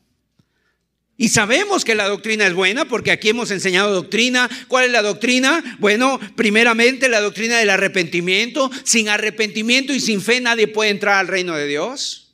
Y 1.15 1.29
sabemos 1.29 1.85
que 1.85 1.95
la 1.95 2.09
doctrina 2.09 2.45
es 2.45 2.53
buena 2.53 2.83
porque 2.83 3.11
aquí 3.11 3.29
hemos 3.29 3.49
enseñado 3.51 3.93
doctrina. 3.93 4.49
¿Cuál 4.67 4.87
es 4.87 4.91
la 4.91 5.01
doctrina? 5.01 5.77
Bueno, 5.79 6.19
primeramente 6.35 7.07
la 7.07 7.21
doctrina 7.21 7.59
del 7.59 7.69
arrepentimiento. 7.69 8.69
Sin 8.83 9.07
arrepentimiento 9.07 9.93
y 9.93 10.01
sin 10.01 10.21
fe 10.21 10.41
nadie 10.41 10.67
puede 10.67 10.89
entrar 10.89 11.15
al 11.15 11.29
reino 11.29 11.55
de 11.55 11.65
Dios. 11.65 12.28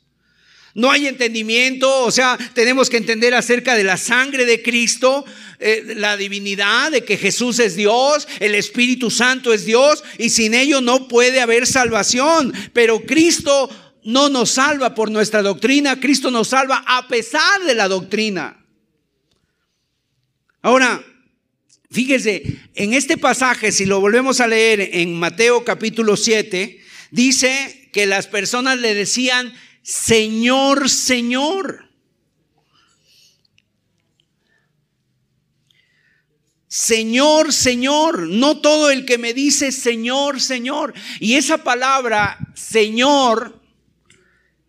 No 0.76 0.90
hay 0.90 1.06
entendimiento, 1.06 2.04
o 2.04 2.10
sea, 2.10 2.36
tenemos 2.52 2.90
que 2.90 2.98
entender 2.98 3.34
acerca 3.34 3.74
de 3.74 3.82
la 3.82 3.96
sangre 3.96 4.44
de 4.44 4.60
Cristo, 4.60 5.24
eh, 5.58 5.94
la 5.96 6.18
divinidad, 6.18 6.92
de 6.92 7.02
que 7.02 7.16
Jesús 7.16 7.60
es 7.60 7.76
Dios, 7.76 8.28
el 8.40 8.54
Espíritu 8.54 9.10
Santo 9.10 9.54
es 9.54 9.64
Dios, 9.64 10.04
y 10.18 10.28
sin 10.28 10.52
ello 10.52 10.82
no 10.82 11.08
puede 11.08 11.40
haber 11.40 11.66
salvación. 11.66 12.52
Pero 12.74 13.06
Cristo 13.06 13.70
no 14.04 14.28
nos 14.28 14.50
salva 14.50 14.94
por 14.94 15.10
nuestra 15.10 15.40
doctrina, 15.40 15.98
Cristo 15.98 16.30
nos 16.30 16.48
salva 16.48 16.84
a 16.86 17.08
pesar 17.08 17.64
de 17.64 17.74
la 17.74 17.88
doctrina. 17.88 18.62
Ahora, 20.60 21.02
fíjese, 21.90 22.42
en 22.74 22.92
este 22.92 23.16
pasaje, 23.16 23.72
si 23.72 23.86
lo 23.86 24.00
volvemos 24.00 24.42
a 24.42 24.46
leer 24.46 24.90
en 24.92 25.14
Mateo 25.14 25.64
capítulo 25.64 26.18
7, 26.18 26.78
dice 27.12 27.88
que 27.94 28.04
las 28.04 28.26
personas 28.26 28.78
le 28.78 28.92
decían, 28.92 29.54
Señor, 29.86 30.90
Señor. 30.90 31.88
Señor, 36.66 37.52
Señor, 37.52 38.26
no 38.26 38.60
todo 38.60 38.90
el 38.90 39.06
que 39.06 39.16
me 39.16 39.32
dice 39.32 39.70
Señor, 39.70 40.40
Señor. 40.40 40.92
Y 41.20 41.34
esa 41.34 41.62
palabra, 41.62 42.36
Señor, 42.56 43.62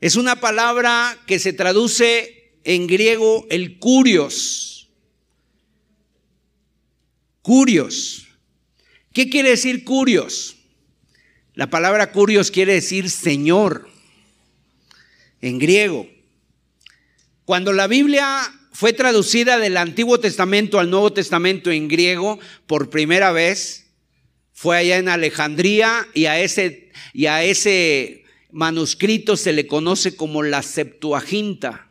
es 0.01 0.17
una 0.17 0.39
palabra 0.39 1.17
que 1.25 1.39
se 1.39 1.51
traduce 1.51 2.53
en 2.63 2.86
griego 2.86 3.47
el 3.49 3.80
curios. 3.80 4.91
Curios. 7.41 8.27
¿Qué 9.13 9.32
quiere 9.32 9.49
decir 9.49 9.84
curios? 9.84 10.58
La 11.56 11.71
palabra 11.71 12.12
curios 12.12 12.51
quiere 12.51 12.73
decir 12.73 13.10
Señor 13.10 13.96
en 15.41 15.60
griego. 15.60 16.08
Cuando 17.45 17.73
la 17.73 17.88
Biblia 17.88 18.41
fue 18.71 18.93
traducida 18.93 19.58
del 19.58 19.78
Antiguo 19.78 20.19
Testamento 20.19 20.80
al 20.80 20.89
Nuevo 20.89 21.13
Testamento 21.13 21.71
en 21.71 21.88
griego 21.88 22.39
por 22.67 22.89
primera 22.89 23.32
vez, 23.32 23.88
fue 24.54 24.78
allá 24.78 24.97
en 24.97 25.10
Alejandría 25.10 26.08
y 26.13 26.26
a 26.26 26.39
ese, 26.39 26.91
y 27.13 27.28
a 27.28 27.43
ese 27.43 28.26
manuscrito 28.52 29.38
se 29.38 29.54
le 29.54 29.67
conoce 29.67 30.15
como 30.15 30.43
la 30.43 30.63
Septuaginta. 30.63 31.89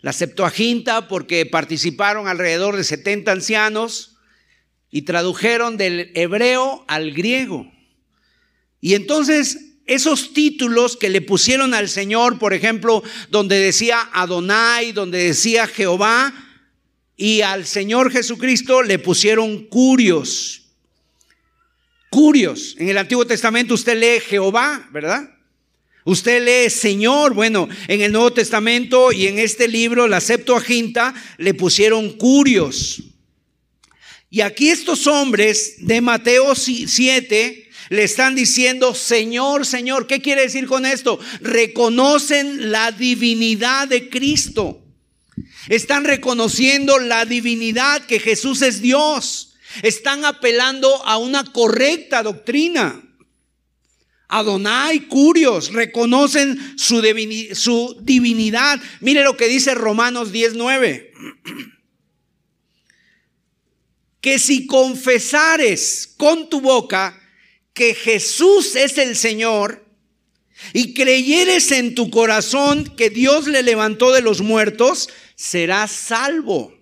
La 0.00 0.12
Septuaginta 0.12 1.08
porque 1.08 1.46
participaron 1.46 2.28
alrededor 2.28 2.76
de 2.76 2.84
70 2.84 3.32
ancianos 3.32 4.16
y 4.90 5.02
tradujeron 5.02 5.76
del 5.76 6.12
hebreo 6.14 6.84
al 6.86 7.12
griego. 7.12 7.70
Y 8.80 8.94
entonces 8.94 9.67
esos 9.88 10.34
títulos 10.34 10.96
que 10.96 11.08
le 11.08 11.22
pusieron 11.22 11.74
al 11.74 11.88
Señor, 11.88 12.38
por 12.38 12.52
ejemplo, 12.52 13.02
donde 13.30 13.58
decía 13.58 14.08
Adonai, 14.12 14.92
donde 14.92 15.18
decía 15.18 15.66
Jehová, 15.66 16.32
y 17.16 17.40
al 17.40 17.66
Señor 17.66 18.12
Jesucristo 18.12 18.82
le 18.82 18.98
pusieron 18.98 19.64
curios. 19.66 20.62
Curios. 22.10 22.76
En 22.78 22.90
el 22.90 22.98
Antiguo 22.98 23.26
Testamento 23.26 23.74
usted 23.74 23.98
lee 23.98 24.20
Jehová, 24.20 24.88
¿verdad? 24.92 25.28
Usted 26.04 26.44
lee 26.44 26.70
Señor. 26.70 27.34
Bueno, 27.34 27.68
en 27.88 28.02
el 28.02 28.12
Nuevo 28.12 28.32
Testamento 28.32 29.10
y 29.10 29.26
en 29.26 29.38
este 29.38 29.68
libro, 29.68 30.06
la 30.06 30.20
Septuaginta, 30.20 31.14
le 31.38 31.54
pusieron 31.54 32.10
curios. 32.12 33.02
Y 34.30 34.42
aquí 34.42 34.68
estos 34.68 35.06
hombres 35.06 35.76
de 35.78 36.02
Mateo 36.02 36.54
7 36.54 37.67
le 37.88 38.02
están 38.04 38.34
diciendo, 38.34 38.94
Señor, 38.94 39.64
Señor, 39.64 40.06
¿qué 40.06 40.20
quiere 40.20 40.42
decir 40.42 40.66
con 40.66 40.84
esto? 40.84 41.18
Reconocen 41.40 42.70
la 42.70 42.92
divinidad 42.92 43.88
de 43.88 44.08
Cristo. 44.10 44.82
Están 45.68 46.04
reconociendo 46.04 46.98
la 46.98 47.24
divinidad 47.24 48.04
que 48.06 48.20
Jesús 48.20 48.62
es 48.62 48.80
Dios. 48.80 49.54
Están 49.82 50.24
apelando 50.24 51.04
a 51.06 51.18
una 51.18 51.44
correcta 51.44 52.22
doctrina. 52.22 53.02
Adonai, 54.28 55.08
Curios, 55.08 55.72
reconocen 55.72 56.78
su, 56.78 57.02
su 57.54 57.96
divinidad. 58.02 58.78
Mire 59.00 59.24
lo 59.24 59.36
que 59.36 59.48
dice 59.48 59.74
Romanos 59.74 60.32
19. 60.32 61.12
Que 64.20 64.40
si 64.40 64.66
confesares 64.66 66.12
con 66.16 66.50
tu 66.50 66.60
boca 66.60 67.16
que 67.78 67.94
Jesús 67.94 68.74
es 68.74 68.98
el 68.98 69.14
Señor 69.14 69.86
y 70.72 70.94
creyeres 70.94 71.70
en 71.70 71.94
tu 71.94 72.10
corazón 72.10 72.92
que 72.96 73.08
Dios 73.08 73.46
le 73.46 73.62
levantó 73.62 74.12
de 74.12 74.20
los 74.20 74.40
muertos, 74.40 75.08
serás 75.36 75.92
salvo. 75.92 76.76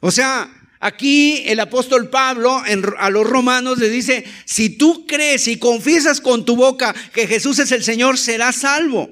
O 0.00 0.12
sea, 0.12 0.48
Aquí 0.80 1.44
el 1.46 1.60
apóstol 1.60 2.10
Pablo 2.10 2.62
a 2.98 3.08
los 3.08 3.26
romanos 3.26 3.78
le 3.78 3.88
dice, 3.88 4.22
si 4.44 4.68
tú 4.68 5.06
crees 5.06 5.48
y 5.48 5.56
confiesas 5.58 6.20
con 6.20 6.44
tu 6.44 6.56
boca 6.56 6.94
que 7.14 7.26
Jesús 7.26 7.58
es 7.58 7.72
el 7.72 7.82
Señor, 7.82 8.18
serás 8.18 8.56
salvo. 8.56 9.08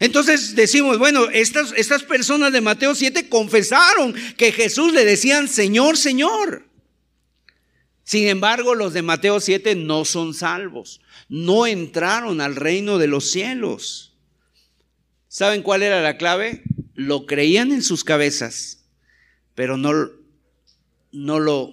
Entonces 0.00 0.56
decimos, 0.56 0.98
bueno, 0.98 1.30
estas, 1.30 1.72
estas 1.76 2.02
personas 2.02 2.52
de 2.52 2.60
Mateo 2.60 2.96
7 2.96 3.28
confesaron 3.28 4.16
que 4.36 4.50
Jesús 4.50 4.92
le 4.92 5.04
decían 5.04 5.46
Señor, 5.46 5.96
Señor. 5.96 6.69
Sin 8.10 8.26
embargo, 8.26 8.74
los 8.74 8.92
de 8.92 9.02
Mateo 9.02 9.38
7 9.38 9.76
no 9.76 10.04
son 10.04 10.34
salvos, 10.34 11.00
no 11.28 11.68
entraron 11.68 12.40
al 12.40 12.56
reino 12.56 12.98
de 12.98 13.06
los 13.06 13.30
cielos. 13.30 14.16
¿Saben 15.28 15.62
cuál 15.62 15.84
era 15.84 16.02
la 16.02 16.16
clave? 16.16 16.64
Lo 16.96 17.24
creían 17.24 17.70
en 17.70 17.84
sus 17.84 18.02
cabezas, 18.02 18.82
pero 19.54 19.76
no, 19.76 19.92
no 21.12 21.38
lo, 21.38 21.72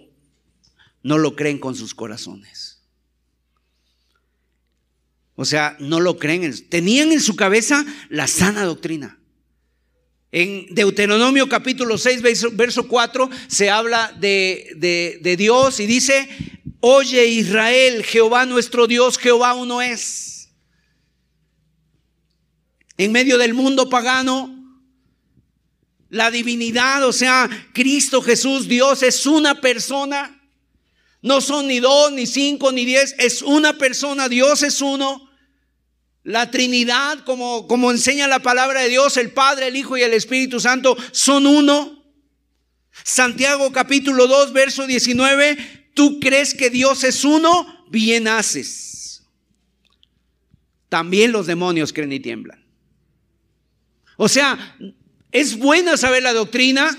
no 1.01 1.17
lo 1.17 1.35
creen 1.35 1.57
con 1.57 1.73
sus 1.73 1.95
corazones. 1.95 2.83
O 5.33 5.43
sea, 5.43 5.75
no 5.79 5.99
lo 5.99 6.19
creen. 6.19 6.53
Tenían 6.69 7.11
en 7.13 7.21
su 7.21 7.35
cabeza 7.35 7.83
la 8.09 8.27
sana 8.27 8.63
doctrina. 8.63 9.17
En 10.39 10.67
Deuteronomio 10.69 11.49
capítulo 11.49 11.97
6, 11.97 12.21
verso 12.51 12.87
4, 12.87 13.27
se 13.47 13.71
habla 13.71 14.15
de, 14.19 14.69
de, 14.75 15.17
de 15.19 15.35
Dios 15.35 15.79
y 15.79 15.87
dice, 15.87 16.29
oye 16.79 17.25
Israel, 17.25 18.03
Jehová 18.03 18.45
nuestro 18.45 18.85
Dios, 18.85 19.17
Jehová 19.17 19.55
uno 19.55 19.81
es. 19.81 20.49
En 22.99 23.11
medio 23.11 23.39
del 23.39 23.55
mundo 23.55 23.89
pagano, 23.89 24.53
la 26.09 26.29
divinidad, 26.29 27.03
o 27.03 27.13
sea, 27.13 27.49
Cristo 27.73 28.21
Jesús, 28.21 28.67
Dios 28.67 29.01
es 29.01 29.25
una 29.25 29.59
persona. 29.59 30.39
No 31.23 31.41
son 31.41 31.65
ni 31.65 31.79
dos, 31.79 32.11
ni 32.11 32.27
cinco, 32.27 32.71
ni 32.71 32.85
diez. 32.85 33.15
Es 33.17 33.41
una 33.41 33.75
persona. 33.79 34.29
Dios 34.29 34.61
es 34.61 34.83
uno. 34.83 35.26
La 36.27 36.51
Trinidad, 36.51 37.19
como, 37.23 37.69
como 37.69 37.89
enseña 37.89 38.27
la 38.27 38.39
palabra 38.39 38.81
de 38.81 38.89
Dios, 38.89 39.15
el 39.15 39.31
Padre, 39.31 39.67
el 39.67 39.77
Hijo 39.77 39.95
y 39.95 40.01
el 40.01 40.11
Espíritu 40.11 40.59
Santo 40.59 40.97
son 41.13 41.45
uno. 41.45 42.03
Santiago 43.01 43.71
capítulo 43.71 44.27
2, 44.27 44.51
verso 44.51 44.85
19. 44.85 45.91
Tú 45.93 46.19
crees 46.19 46.53
que 46.53 46.69
Dios 46.69 47.05
es 47.05 47.23
uno, 47.23 47.85
bien 47.89 48.27
haces. 48.27 49.23
También 50.89 51.31
los 51.31 51.47
demonios 51.47 51.93
creen 51.93 52.11
y 52.11 52.19
tiemblan. 52.19 52.61
O 54.17 54.27
sea, 54.27 54.77
es 55.31 55.57
buena 55.57 55.95
saber 55.95 56.23
la 56.23 56.33
doctrina, 56.33 56.89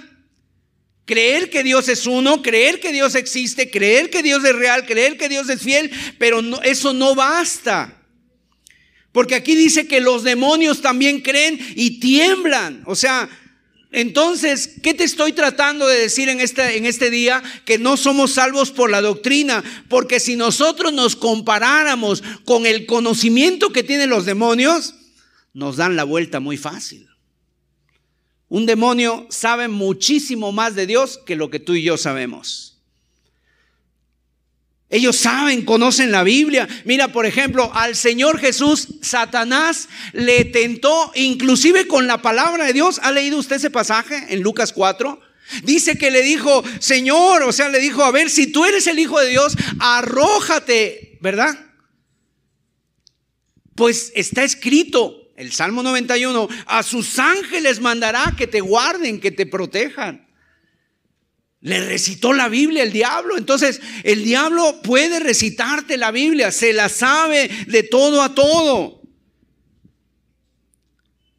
creer 1.04 1.50
que 1.50 1.62
Dios 1.62 1.90
es 1.90 2.06
uno, 2.06 2.40
creer 2.40 2.80
que 2.80 2.92
Dios 2.92 3.14
existe, 3.14 3.70
creer 3.70 4.08
que 4.08 4.22
Dios 4.22 4.42
es 4.42 4.56
real, 4.56 4.86
creer 4.86 5.18
que 5.18 5.28
Dios 5.28 5.50
es 5.50 5.60
fiel, 5.60 5.90
pero 6.18 6.40
eso 6.62 6.94
no 6.94 7.14
basta. 7.14 7.97
Porque 9.18 9.34
aquí 9.34 9.56
dice 9.56 9.88
que 9.88 10.00
los 10.00 10.22
demonios 10.22 10.80
también 10.80 11.22
creen 11.22 11.58
y 11.74 11.98
tiemblan. 11.98 12.84
O 12.86 12.94
sea, 12.94 13.28
entonces, 13.90 14.74
¿qué 14.80 14.94
te 14.94 15.02
estoy 15.02 15.32
tratando 15.32 15.88
de 15.88 15.98
decir 15.98 16.28
en 16.28 16.40
este, 16.40 16.76
en 16.76 16.86
este 16.86 17.10
día? 17.10 17.42
Que 17.64 17.78
no 17.78 17.96
somos 17.96 18.34
salvos 18.34 18.70
por 18.70 18.90
la 18.90 19.00
doctrina, 19.00 19.64
porque 19.88 20.20
si 20.20 20.36
nosotros 20.36 20.92
nos 20.92 21.16
comparáramos 21.16 22.22
con 22.44 22.64
el 22.64 22.86
conocimiento 22.86 23.70
que 23.70 23.82
tienen 23.82 24.08
los 24.08 24.24
demonios, 24.24 24.94
nos 25.52 25.76
dan 25.76 25.96
la 25.96 26.04
vuelta 26.04 26.38
muy 26.38 26.56
fácil. 26.56 27.08
Un 28.48 28.66
demonio 28.66 29.26
sabe 29.30 29.66
muchísimo 29.66 30.52
más 30.52 30.76
de 30.76 30.86
Dios 30.86 31.18
que 31.26 31.34
lo 31.34 31.50
que 31.50 31.58
tú 31.58 31.74
y 31.74 31.82
yo 31.82 31.96
sabemos. 31.96 32.67
Ellos 34.90 35.16
saben, 35.16 35.66
conocen 35.66 36.10
la 36.10 36.22
Biblia. 36.22 36.66
Mira, 36.84 37.08
por 37.08 37.26
ejemplo, 37.26 37.70
al 37.74 37.94
Señor 37.94 38.38
Jesús, 38.38 38.88
Satanás 39.02 39.88
le 40.12 40.46
tentó, 40.46 41.12
inclusive 41.14 41.86
con 41.86 42.06
la 42.06 42.22
palabra 42.22 42.64
de 42.64 42.72
Dios. 42.72 42.98
¿Ha 43.02 43.12
leído 43.12 43.38
usted 43.38 43.56
ese 43.56 43.70
pasaje 43.70 44.26
en 44.30 44.42
Lucas 44.42 44.72
4? 44.72 45.20
Dice 45.62 45.98
que 45.98 46.10
le 46.10 46.22
dijo, 46.22 46.62
Señor, 46.78 47.42
o 47.42 47.52
sea, 47.52 47.68
le 47.68 47.80
dijo, 47.80 48.02
a 48.02 48.10
ver, 48.10 48.30
si 48.30 48.46
tú 48.46 48.64
eres 48.64 48.86
el 48.86 48.98
Hijo 48.98 49.20
de 49.20 49.28
Dios, 49.28 49.56
arrójate, 49.78 51.18
¿verdad? 51.20 51.58
Pues 53.74 54.10
está 54.14 54.42
escrito, 54.42 55.32
el 55.36 55.52
Salmo 55.52 55.82
91, 55.82 56.48
a 56.66 56.82
sus 56.82 57.18
ángeles 57.18 57.80
mandará 57.80 58.34
que 58.36 58.46
te 58.46 58.60
guarden, 58.60 59.20
que 59.20 59.30
te 59.30 59.46
protejan. 59.46 60.27
Le 61.60 61.84
recitó 61.84 62.32
la 62.32 62.48
Biblia 62.48 62.82
el 62.82 62.92
diablo. 62.92 63.36
Entonces, 63.36 63.80
el 64.04 64.24
diablo 64.24 64.80
puede 64.82 65.18
recitarte 65.18 65.96
la 65.96 66.10
Biblia, 66.10 66.52
se 66.52 66.72
la 66.72 66.88
sabe 66.88 67.50
de 67.66 67.82
todo 67.82 68.22
a 68.22 68.34
todo. 68.34 68.98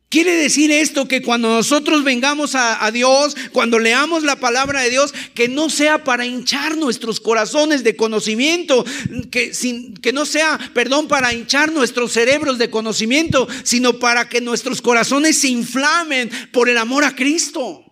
Quiere 0.10 0.34
decir 0.34 0.72
esto 0.72 1.08
que 1.08 1.22
cuando 1.22 1.50
nosotros 1.50 2.04
vengamos 2.04 2.56
a, 2.56 2.90
Dios, 2.92 3.38
cuando 3.52 3.78
leamos 3.78 4.24
la 4.24 4.38
palabra 4.38 4.82
de 4.82 4.90
Dios, 4.90 5.14
que 5.36 5.48
no 5.48 5.70
sea 5.70 6.04
para 6.04 6.26
hinchar 6.26 6.78
nuestros 6.78 7.20
corazones 7.20 7.84
de 7.84 7.96
conocimiento, 7.96 8.84
que, 9.30 9.54
sin, 9.54 9.96
que 9.96 10.12
no 10.12 10.26
sea, 10.26 10.58
perdón, 10.74 11.08
para 11.08 11.32
hinchar 11.32 11.72
nuestros 11.72 12.12
cerebros 12.12 12.58
de 12.58 12.72
conocimiento, 12.72 13.48
sino 13.64 14.00
para 14.00 14.28
que 14.28 14.42
nuestros 14.42 14.82
corazones 14.82 15.38
se 15.38 15.50
inflamen 15.50 16.32
por 16.52 16.70
el 16.70 16.80
amor 16.80 17.04
a 17.04 17.16
Cristo. 17.16 17.89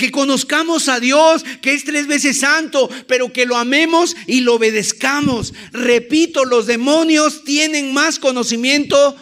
Que 0.00 0.10
conozcamos 0.10 0.88
a 0.88 0.98
Dios, 0.98 1.44
que 1.60 1.74
es 1.74 1.84
tres 1.84 2.06
veces 2.06 2.40
santo, 2.40 2.88
pero 3.06 3.34
que 3.34 3.44
lo 3.44 3.58
amemos 3.58 4.16
y 4.26 4.40
lo 4.40 4.54
obedezcamos. 4.54 5.52
Repito, 5.72 6.46
los 6.46 6.66
demonios 6.66 7.44
tienen 7.44 7.92
más 7.92 8.18
conocimiento 8.18 9.14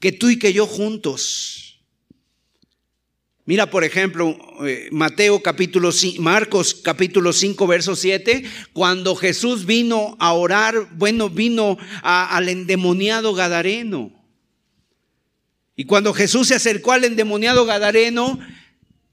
que 0.00 0.10
tú 0.10 0.30
y 0.30 0.36
que 0.40 0.52
yo 0.52 0.66
juntos. 0.66 1.84
Mira, 3.44 3.70
por 3.70 3.84
ejemplo, 3.84 4.36
eh, 4.66 4.88
Mateo 4.90 5.40
capítulo 5.40 5.90
Marcos 6.18 6.74
capítulo 6.82 7.32
5, 7.32 7.66
verso 7.68 7.94
7, 7.94 8.42
cuando 8.72 9.14
Jesús 9.14 9.66
vino 9.66 10.16
a 10.18 10.32
orar, 10.32 10.88
bueno, 10.96 11.30
vino 11.30 11.78
al 12.02 12.48
endemoniado 12.48 13.34
Gadareno. 13.34 14.10
Y 15.76 15.84
cuando 15.84 16.12
Jesús 16.12 16.48
se 16.48 16.56
acercó 16.56 16.90
al 16.90 17.04
endemoniado 17.04 17.66
Gadareno, 17.66 18.40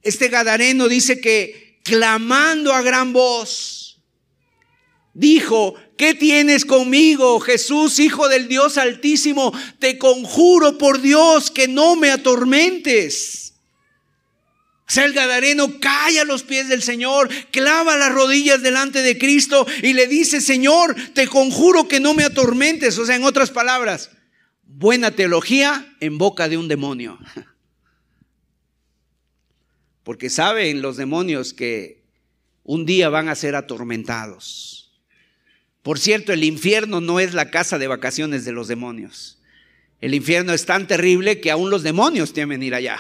este 0.04 0.30
Gadareno 0.30 0.88
dice 0.88 1.20
que 1.20 1.80
clamando 1.84 2.74
a 2.74 2.82
gran 2.82 3.14
voz, 3.14 4.00
dijo, 5.14 5.76
¿Qué 6.02 6.16
tienes 6.16 6.66
conmigo, 6.66 7.40
Jesús, 7.40 8.00
Hijo 8.00 8.28
del 8.28 8.48
Dios 8.48 8.80
Altísimo? 8.80 9.54
Te 9.78 10.00
conjuro 10.00 10.80
por 10.80 11.00
Dios 11.00 11.52
que 11.52 11.68
no 11.68 11.96
me 11.96 12.10
atormentes. 12.10 13.54
O 14.88 14.92
sea, 14.92 15.06
el 15.06 15.14
Gadareno 15.14 15.80
cae 15.80 16.20
a 16.20 16.26
los 16.26 16.42
pies 16.42 16.70
del 16.70 16.82
Señor, 16.82 17.30
clava 17.52 17.98
las 17.98 18.12
rodillas 18.12 18.64
delante 18.64 19.04
de 19.04 19.20
Cristo 19.20 19.68
y 19.84 19.94
le 19.94 20.08
dice, 20.08 20.42
Señor, 20.42 20.96
te 21.14 21.28
conjuro 21.28 21.88
que 21.88 22.00
no 22.00 22.16
me 22.16 22.24
atormentes. 22.24 22.98
O 22.98 23.06
sea, 23.06 23.16
en 23.16 23.24
otras 23.24 23.52
palabras, 23.52 24.10
buena 24.64 25.12
teología 25.12 25.96
en 26.00 26.18
boca 26.18 26.50
de 26.50 26.58
un 26.58 26.68
demonio. 26.68 27.20
Porque 30.04 30.30
saben 30.30 30.82
los 30.82 30.98
demonios 30.98 31.54
que 31.54 32.02
un 32.64 32.86
día 32.86 33.10
van 33.10 33.30
a 33.30 33.36
ser 33.36 33.56
atormentados. 33.56 34.92
Por 35.84 36.00
cierto, 36.00 36.32
el 36.32 36.44
infierno 36.44 37.02
no 37.02 37.20
es 37.20 37.34
la 37.34 37.50
casa 37.50 37.80
de 37.80 37.88
vacaciones 37.88 38.46
de 38.46 38.52
los 38.52 38.68
demonios. 38.68 39.40
El 40.00 40.14
infierno 40.14 40.54
es 40.54 40.66
tan 40.66 40.88
terrible 40.88 41.40
que 41.40 41.52
aún 41.52 41.70
los 41.70 41.84
demonios 41.84 42.34
temen 42.34 42.64
ir 42.64 42.76
allá. 42.76 43.00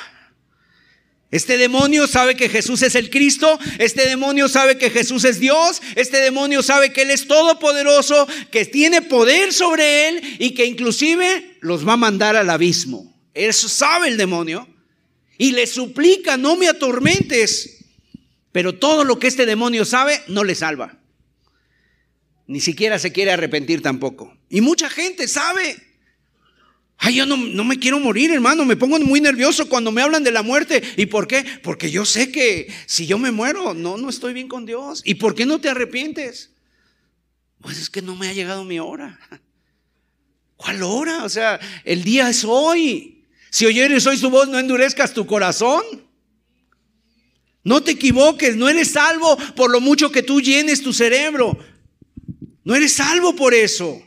Este 1.32 1.58
demonio 1.58 2.08
sabe 2.08 2.36
que 2.36 2.50
Jesús 2.50 2.82
es 2.82 2.94
el 2.96 3.10
Cristo, 3.10 3.58
este 3.80 4.08
demonio 4.08 4.50
sabe 4.50 4.78
que 4.78 4.90
Jesús 4.90 5.24
es 5.24 5.40
Dios, 5.40 5.82
este 5.96 6.18
demonio 6.18 6.62
sabe 6.62 6.92
que 6.92 7.04
Él 7.04 7.12
es 7.12 7.26
todopoderoso, 7.26 8.28
que 8.52 8.66
tiene 8.66 9.02
poder 9.02 9.54
sobre 9.54 10.10
Él 10.10 10.22
y 10.40 10.52
que 10.52 10.66
inclusive 10.66 11.58
los 11.62 11.88
va 11.88 11.94
a 11.94 11.98
mandar 11.98 12.36
al 12.36 12.50
abismo. 12.50 13.18
Eso 13.34 13.70
sabe 13.70 14.10
el 14.10 14.18
demonio 14.18 14.68
y 15.42 15.54
le 15.54 15.66
suplica, 15.66 16.38
no 16.38 16.56
me 16.56 16.68
atormentes. 16.68 17.80
Pero 18.52 18.76
todo 18.76 19.04
lo 19.04 19.18
que 19.18 19.26
este 19.26 19.48
demonio 19.48 19.86
sabe 19.86 20.22
no 20.28 20.44
le 20.44 20.54
salva. 20.54 21.00
Ni 22.46 22.62
siquiera 22.62 23.00
se 23.00 23.12
quiere 23.12 23.32
arrepentir 23.32 23.82
tampoco. 23.82 24.38
Y 24.52 24.62
mucha 24.62 24.88
gente 24.88 25.28
sabe 25.28 25.78
Ay, 27.04 27.16
yo 27.16 27.26
no, 27.26 27.36
no, 27.36 27.64
me 27.64 27.80
quiero 27.80 28.00
morir, 28.00 28.30
hermano. 28.30 28.64
Me 28.64 28.76
pongo 28.76 29.00
muy 29.00 29.20
nervioso 29.20 29.68
cuando 29.68 29.92
me 29.92 30.04
hablan 30.04 30.24
de 30.24 30.30
la 30.30 30.44
muerte. 30.44 30.84
¿Y 30.96 31.08
por 31.08 31.28
qué? 31.28 31.44
Porque 31.64 31.90
yo 31.90 32.06
sé 32.06 32.32
que 32.32 32.72
si 32.86 33.08
yo 33.08 33.18
me 33.18 33.32
muero, 33.32 33.74
no, 33.74 33.98
no 33.98 34.08
estoy 34.08 34.34
bien 34.34 34.48
con 34.48 34.68
Dios. 34.68 35.02
¿Y 35.04 35.16
por 35.16 35.34
qué 35.34 35.48
no 35.48 35.60
te 35.60 35.70
arrepientes? 35.70 36.52
Pues 37.60 37.80
es 37.80 37.90
que 37.90 38.04
no 38.04 38.16
me 38.16 38.28
ha 38.28 38.34
llegado 38.34 38.64
mi 38.64 38.78
hora. 38.78 39.20
¿Cuál 40.56 40.84
hora? 40.84 41.24
O 41.24 41.30
sea, 41.30 41.60
el 41.84 42.04
día 42.04 42.30
es 42.30 42.46
hoy. 42.46 43.21
Si 43.52 43.66
oyeres 43.66 44.08
hoy 44.08 44.18
su 44.18 44.30
voz, 44.30 44.48
no 44.48 44.58
endurezcas 44.58 45.14
tu 45.14 45.28
corazón. 45.28 45.84
No 47.66 47.84
te 47.84 47.92
equivoques, 47.92 48.56
no 48.56 48.70
eres 48.70 48.92
salvo 48.92 49.38
por 49.56 49.70
lo 49.70 49.82
mucho 49.82 50.10
que 50.10 50.24
tú 50.24 50.42
llenes 50.42 50.82
tu 50.82 50.94
cerebro. 50.94 51.60
No 52.64 52.74
eres 52.76 52.94
salvo 52.94 53.36
por 53.36 53.54
eso. 53.54 54.02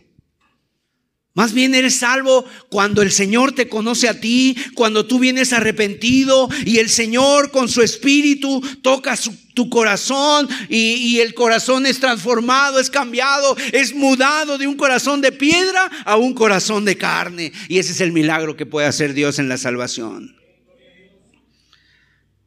Más 1.36 1.52
bien 1.52 1.74
eres 1.74 1.96
salvo 1.96 2.44
cuando 2.68 3.02
el 3.02 3.10
Señor 3.10 3.52
te 3.52 3.68
conoce 3.68 4.08
a 4.08 4.20
ti, 4.20 4.56
cuando 4.74 5.04
tú 5.04 5.18
vienes 5.18 5.52
arrepentido 5.52 6.48
y 6.64 6.78
el 6.78 6.88
Señor 6.88 7.50
con 7.50 7.68
su 7.68 7.82
espíritu 7.82 8.62
toca 8.82 9.18
tu 9.52 9.68
corazón 9.68 10.48
y, 10.68 10.94
y, 10.94 11.20
el 11.20 11.34
corazón 11.34 11.86
es 11.86 11.98
transformado, 11.98 12.78
es 12.78 12.88
cambiado, 12.88 13.56
es 13.72 13.94
mudado 13.94 14.58
de 14.58 14.68
un 14.68 14.76
corazón 14.76 15.20
de 15.20 15.32
piedra 15.32 15.90
a 16.04 16.16
un 16.16 16.34
corazón 16.34 16.84
de 16.84 16.96
carne. 16.96 17.52
Y 17.68 17.78
ese 17.78 17.92
es 17.92 18.00
el 18.00 18.12
milagro 18.12 18.56
que 18.56 18.66
puede 18.66 18.86
hacer 18.86 19.12
Dios 19.12 19.40
en 19.40 19.48
la 19.48 19.58
salvación. 19.58 20.36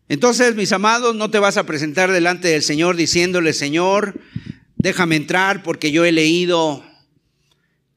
Entonces, 0.08 0.56
mis 0.56 0.71
amados, 0.71 1.13
no 1.13 1.30
te 1.30 1.39
vas 1.39 1.58
a 1.58 1.65
presentar 1.65 2.13
delante 2.13 2.47
del 2.47 2.63
Señor 2.63 2.95
diciéndole, 2.95 3.52
Señor, 3.52 4.17
déjame 4.78 5.17
entrar 5.17 5.62
porque 5.63 5.91
yo 5.91 6.06
he 6.06 6.13
leído 6.13 6.87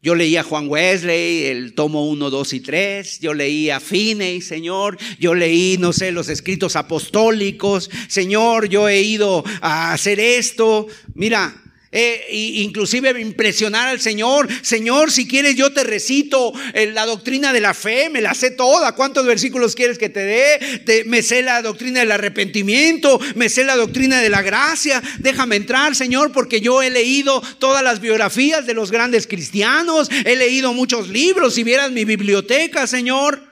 yo 0.03 0.15
leía 0.15 0.41
a 0.41 0.45
Juan 0.45 0.67
Wesley, 0.67 1.45
el 1.45 1.75
tomo 1.75 2.09
1, 2.09 2.31
2 2.31 2.53
y 2.55 2.61
3. 2.61 3.21
Yo 3.21 3.35
leí 3.35 3.69
a 3.69 3.81
Finney, 3.81 4.41
Señor. 4.41 4.97
Yo 5.19 5.35
leí, 5.35 5.77
no 5.79 5.93
sé, 5.93 6.11
los 6.11 6.31
escritos 6.31 6.75
apostólicos. 6.75 7.91
Señor, 8.09 8.71
yo 8.71 8.89
he 8.89 9.03
ido 9.03 9.45
a 9.61 9.93
hacer 9.93 10.19
esto. 10.19 10.87
Mira, 11.15 11.55
eh, 11.93 12.27
inclusive 12.33 13.21
impresionar 13.21 13.89
al 13.89 14.01
Señor. 14.01 14.49
Señor, 14.63 15.11
si 15.11 15.27
quieres 15.27 15.57
yo 15.57 15.73
te 15.73 15.83
recito 15.83 16.53
eh, 16.73 16.87
la 16.93 17.05
doctrina 17.05 17.53
de 17.53 17.61
la 17.61 17.75
fe, 17.75 18.09
me 18.11 18.21
la 18.21 18.35
sé 18.35 18.53
toda. 18.53 18.95
¿Cuántos 18.95 19.27
versículos 19.27 19.75
quieres 19.75 19.99
que 19.99 20.09
te 20.09 20.21
dé? 20.21 21.05
me 21.07 21.23
sé 21.23 21.43
la 21.43 21.63
doctrina 21.63 22.01
del 22.01 22.13
arrepentimiento, 22.13 23.19
me 23.35 23.49
sé 23.49 23.65
la 23.65 23.77
doctrina 23.77 24.21
de 24.21 24.29
la 24.29 24.43
gracia. 24.43 25.03
Déjame 25.19 25.57
entrar, 25.57 25.97
Señor, 25.97 26.31
porque 26.33 26.61
yo 26.61 26.81
he 26.81 26.91
leído 26.91 27.43
todas 27.59 27.83
las 27.83 28.01
biografías 28.01 28.67
de 28.67 28.75
los 28.75 28.91
grandes 28.93 29.27
cristianos, 29.27 30.09
he 30.25 30.37
leído 30.37 30.73
muchos 30.73 31.09
libros. 31.09 31.55
Si 31.55 31.65
vieras 31.65 31.91
mi 31.91 32.05
biblioteca, 32.05 32.87
Señor. 32.87 33.51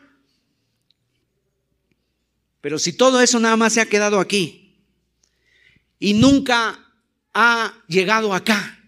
Pero 2.61 2.79
si 2.79 2.93
todo 2.93 3.21
eso 3.21 3.41
nada 3.41 3.57
más 3.57 3.73
se 3.73 3.81
ha 3.81 3.87
quedado 3.87 4.21
aquí 4.21 4.77
y 5.99 6.15
nunca 6.15 6.88
ha 7.41 7.73
llegado 7.87 8.35
acá 8.35 8.81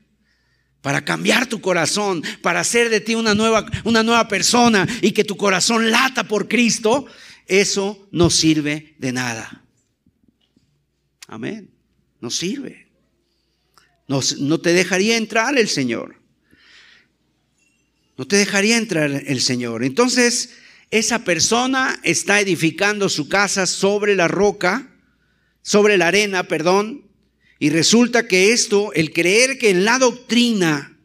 para 0.81 1.05
cambiar 1.05 1.47
tu 1.47 1.61
corazón, 1.61 2.21
para 2.43 2.61
hacer 2.61 2.91
de 2.91 3.01
ti 3.01 3.15
una 3.15 3.33
nueva, 3.33 3.65
una 3.85 4.03
nueva 4.03 4.27
persona 4.27 4.89
y 5.03 5.13
que 5.13 5.23
tu 5.23 5.37
corazón 5.37 5.93
lata 5.93 6.25
por 6.25 6.49
Cristo, 6.49 7.07
eso 7.47 8.09
no 8.11 8.29
sirve 8.29 8.97
de 8.99 9.13
nada. 9.13 9.65
Amén. 11.29 11.71
No 12.21 12.29
sirve. 12.29 12.89
No, 14.09 14.19
no 14.41 14.59
te 14.59 14.73
dejaría 14.73 15.17
entrar 15.17 15.57
el 15.57 15.69
Señor. 15.69 16.17
No 18.17 18.27
te 18.27 18.35
dejaría 18.35 18.77
entrar 18.77 19.11
el 19.11 19.41
Señor. 19.41 19.85
Entonces, 19.85 20.57
esa 20.91 21.21
persona 21.21 22.01
está 22.03 22.41
edificando 22.41 23.09
su 23.09 23.29
casa 23.29 23.67
sobre 23.67 24.17
la 24.17 24.27
roca, 24.27 24.93
sobre 25.63 25.97
la 25.99 26.09
arena, 26.09 26.49
perdón, 26.49 27.10
y 27.63 27.69
resulta 27.69 28.27
que 28.27 28.53
esto, 28.53 28.91
el 28.95 29.13
creer 29.13 29.59
que 29.59 29.69
en 29.69 29.85
la 29.85 29.99
doctrina 29.99 30.97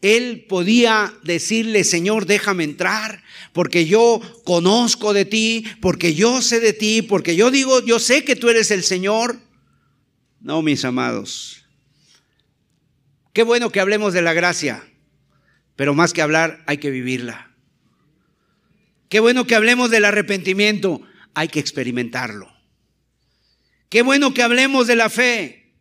él 0.00 0.46
podía 0.48 1.12
decirle, 1.22 1.84
Señor, 1.84 2.24
déjame 2.24 2.64
entrar, 2.64 3.22
porque 3.52 3.84
yo 3.84 4.22
conozco 4.44 5.12
de 5.12 5.26
ti, 5.26 5.66
porque 5.82 6.14
yo 6.14 6.40
sé 6.40 6.60
de 6.60 6.72
ti, 6.72 7.02
porque 7.02 7.36
yo 7.36 7.50
digo, 7.50 7.84
yo 7.84 7.98
sé 7.98 8.24
que 8.24 8.36
tú 8.36 8.48
eres 8.48 8.70
el 8.70 8.82
Señor. 8.82 9.38
No, 10.40 10.62
mis 10.62 10.84
amados. 10.86 11.66
Qué 13.34 13.42
bueno 13.42 13.70
que 13.70 13.80
hablemos 13.80 14.14
de 14.14 14.22
la 14.22 14.32
gracia, 14.32 14.82
pero 15.76 15.92
más 15.92 16.14
que 16.14 16.22
hablar, 16.22 16.64
hay 16.66 16.78
que 16.78 16.90
vivirla. 16.90 17.54
Qué 19.10 19.20
bueno 19.20 19.46
que 19.46 19.56
hablemos 19.56 19.90
del 19.90 20.06
arrepentimiento, 20.06 21.02
hay 21.34 21.48
que 21.48 21.60
experimentarlo. 21.60 22.57
Qué 23.88 24.02
bueno 24.02 24.34
que 24.34 24.42
hablemos 24.42 24.86
de 24.86 24.96
la 24.96 25.08
fe. 25.10 25.72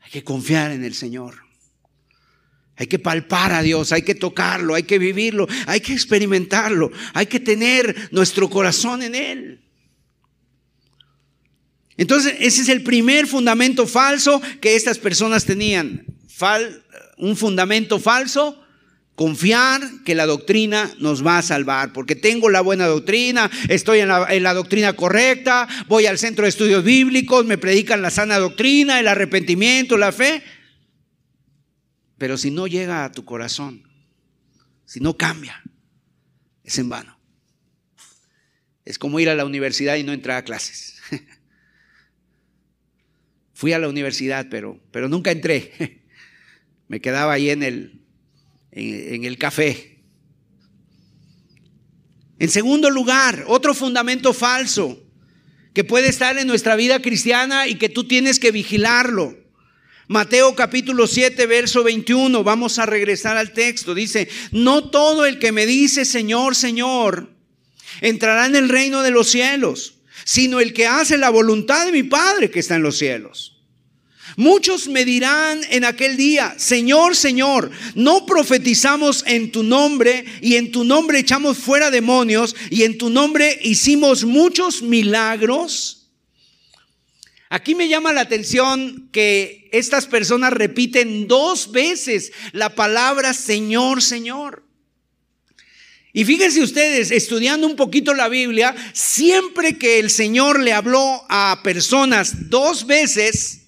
Hay 0.00 0.10
que 0.10 0.24
confiar 0.24 0.70
en 0.70 0.84
el 0.84 0.94
Señor. 0.94 1.38
Hay 2.76 2.86
que 2.86 2.98
palpar 2.98 3.52
a 3.52 3.62
Dios, 3.62 3.92
hay 3.92 4.02
que 4.02 4.14
tocarlo, 4.14 4.74
hay 4.74 4.84
que 4.84 4.98
vivirlo, 4.98 5.46
hay 5.66 5.80
que 5.80 5.92
experimentarlo, 5.92 6.90
hay 7.12 7.26
que 7.26 7.38
tener 7.38 8.08
nuestro 8.10 8.48
corazón 8.48 9.02
en 9.02 9.14
Él. 9.14 9.60
Entonces, 11.98 12.36
ese 12.38 12.62
es 12.62 12.70
el 12.70 12.82
primer 12.82 13.26
fundamento 13.26 13.86
falso 13.86 14.40
que 14.62 14.76
estas 14.76 14.98
personas 14.98 15.44
tenían. 15.44 16.06
un 17.18 17.36
fundamento 17.36 18.00
falso 18.00 18.64
Confiar 19.20 19.82
que 20.02 20.14
la 20.14 20.24
doctrina 20.24 20.90
nos 20.98 21.22
va 21.22 21.36
a 21.36 21.42
salvar, 21.42 21.92
porque 21.92 22.16
tengo 22.16 22.48
la 22.48 22.62
buena 22.62 22.86
doctrina, 22.86 23.50
estoy 23.68 23.98
en 23.98 24.08
la, 24.08 24.54
doctrina 24.54 24.94
correcta, 24.94 25.68
voy 25.88 26.06
al 26.06 26.16
centro 26.16 26.44
de 26.44 26.48
estudios 26.48 26.82
bíblicos, 26.82 27.44
me 27.44 27.58
predican 27.58 28.00
la 28.00 28.08
sana 28.08 28.38
doctrina, 28.38 28.98
el 28.98 29.06
arrepentimiento, 29.06 29.98
la 29.98 30.10
fe. 30.10 30.42
Pero 32.16 32.38
si 32.38 32.50
no 32.50 32.66
llega 32.66 33.04
a 33.04 33.12
tu 33.12 33.26
corazón, 33.26 33.82
si 34.86 35.00
no 35.00 35.18
cambia, 35.18 35.62
es 36.64 36.78
en 36.78 36.88
vano. 36.88 37.20
Es 38.86 38.98
como 38.98 39.20
ir 39.20 39.28
a 39.28 39.34
la 39.34 39.44
universidad 39.44 39.96
y 39.96 40.02
no 40.02 40.14
entrar 40.14 40.38
a 40.38 40.44
clases. 40.44 40.96
Fui 43.52 43.74
a 43.74 43.78
la 43.78 43.90
universidad, 43.90 44.46
pero, 44.50 44.80
pero 44.90 45.10
nunca 45.10 45.30
entré. 45.30 46.00
Me 46.88 47.02
quedaba 47.02 47.34
ahí 47.34 47.50
en 47.50 47.62
el, 47.62 47.99
en, 48.72 49.24
el 49.24 49.38
café. 49.38 49.98
En 52.38 52.48
segundo 52.48 52.90
lugar, 52.90 53.44
otro 53.48 53.74
fundamento 53.74 54.32
falso 54.32 55.02
que 55.74 55.84
puede 55.84 56.08
estar 56.08 56.38
en 56.38 56.46
nuestra 56.46 56.76
vida 56.76 57.00
cristiana 57.00 57.68
y 57.68 57.76
que 57.76 57.88
tú 57.88 58.04
tienes 58.04 58.38
que 58.38 58.50
vigilarlo. 58.50 59.38
Mateo 60.08 60.56
capítulo 60.56 61.06
7, 61.06 61.46
verso 61.46 61.84
21, 61.84 62.42
vamos 62.42 62.78
a 62.78 62.86
regresar 62.86 63.36
al 63.36 63.52
texto. 63.52 63.94
Dice, 63.94 64.28
no 64.50 64.90
todo 64.90 65.24
el 65.24 65.38
que 65.38 65.52
me 65.52 65.66
dice 65.66 66.04
Señor, 66.04 66.56
Señor, 66.56 67.30
entrará 68.00 68.46
en 68.46 68.56
el 68.56 68.68
reino 68.68 69.02
de 69.02 69.12
los 69.12 69.28
cielos, 69.28 70.00
sino 70.24 70.58
el 70.58 70.72
que 70.72 70.86
hace 70.86 71.16
la 71.16 71.30
voluntad 71.30 71.86
de 71.86 71.92
mi 71.92 72.02
Padre 72.02 72.50
que 72.50 72.58
está 72.58 72.74
en 72.74 72.82
los 72.82 72.98
cielos. 72.98 73.59
Muchos 74.40 74.88
me 74.88 75.04
dirán 75.04 75.60
en 75.68 75.84
aquel 75.84 76.16
día, 76.16 76.54
Señor, 76.56 77.14
Señor, 77.14 77.70
no 77.94 78.24
profetizamos 78.24 79.22
en 79.26 79.52
tu 79.52 79.62
nombre 79.62 80.24
y 80.40 80.56
en 80.56 80.72
tu 80.72 80.82
nombre 80.82 81.18
echamos 81.18 81.58
fuera 81.58 81.90
demonios 81.90 82.56
y 82.70 82.84
en 82.84 82.96
tu 82.96 83.10
nombre 83.10 83.58
hicimos 83.62 84.24
muchos 84.24 84.80
milagros. 84.80 86.08
Aquí 87.50 87.74
me 87.74 87.86
llama 87.86 88.14
la 88.14 88.22
atención 88.22 89.10
que 89.12 89.68
estas 89.72 90.06
personas 90.06 90.54
repiten 90.54 91.28
dos 91.28 91.70
veces 91.70 92.32
la 92.52 92.74
palabra 92.74 93.34
Señor, 93.34 94.00
Señor. 94.00 94.64
Y 96.14 96.24
fíjense 96.24 96.62
ustedes, 96.62 97.10
estudiando 97.10 97.66
un 97.66 97.76
poquito 97.76 98.14
la 98.14 98.30
Biblia, 98.30 98.74
siempre 98.94 99.76
que 99.76 99.98
el 99.98 100.08
Señor 100.08 100.60
le 100.60 100.72
habló 100.72 101.26
a 101.28 101.60
personas 101.62 102.48
dos 102.48 102.86
veces, 102.86 103.59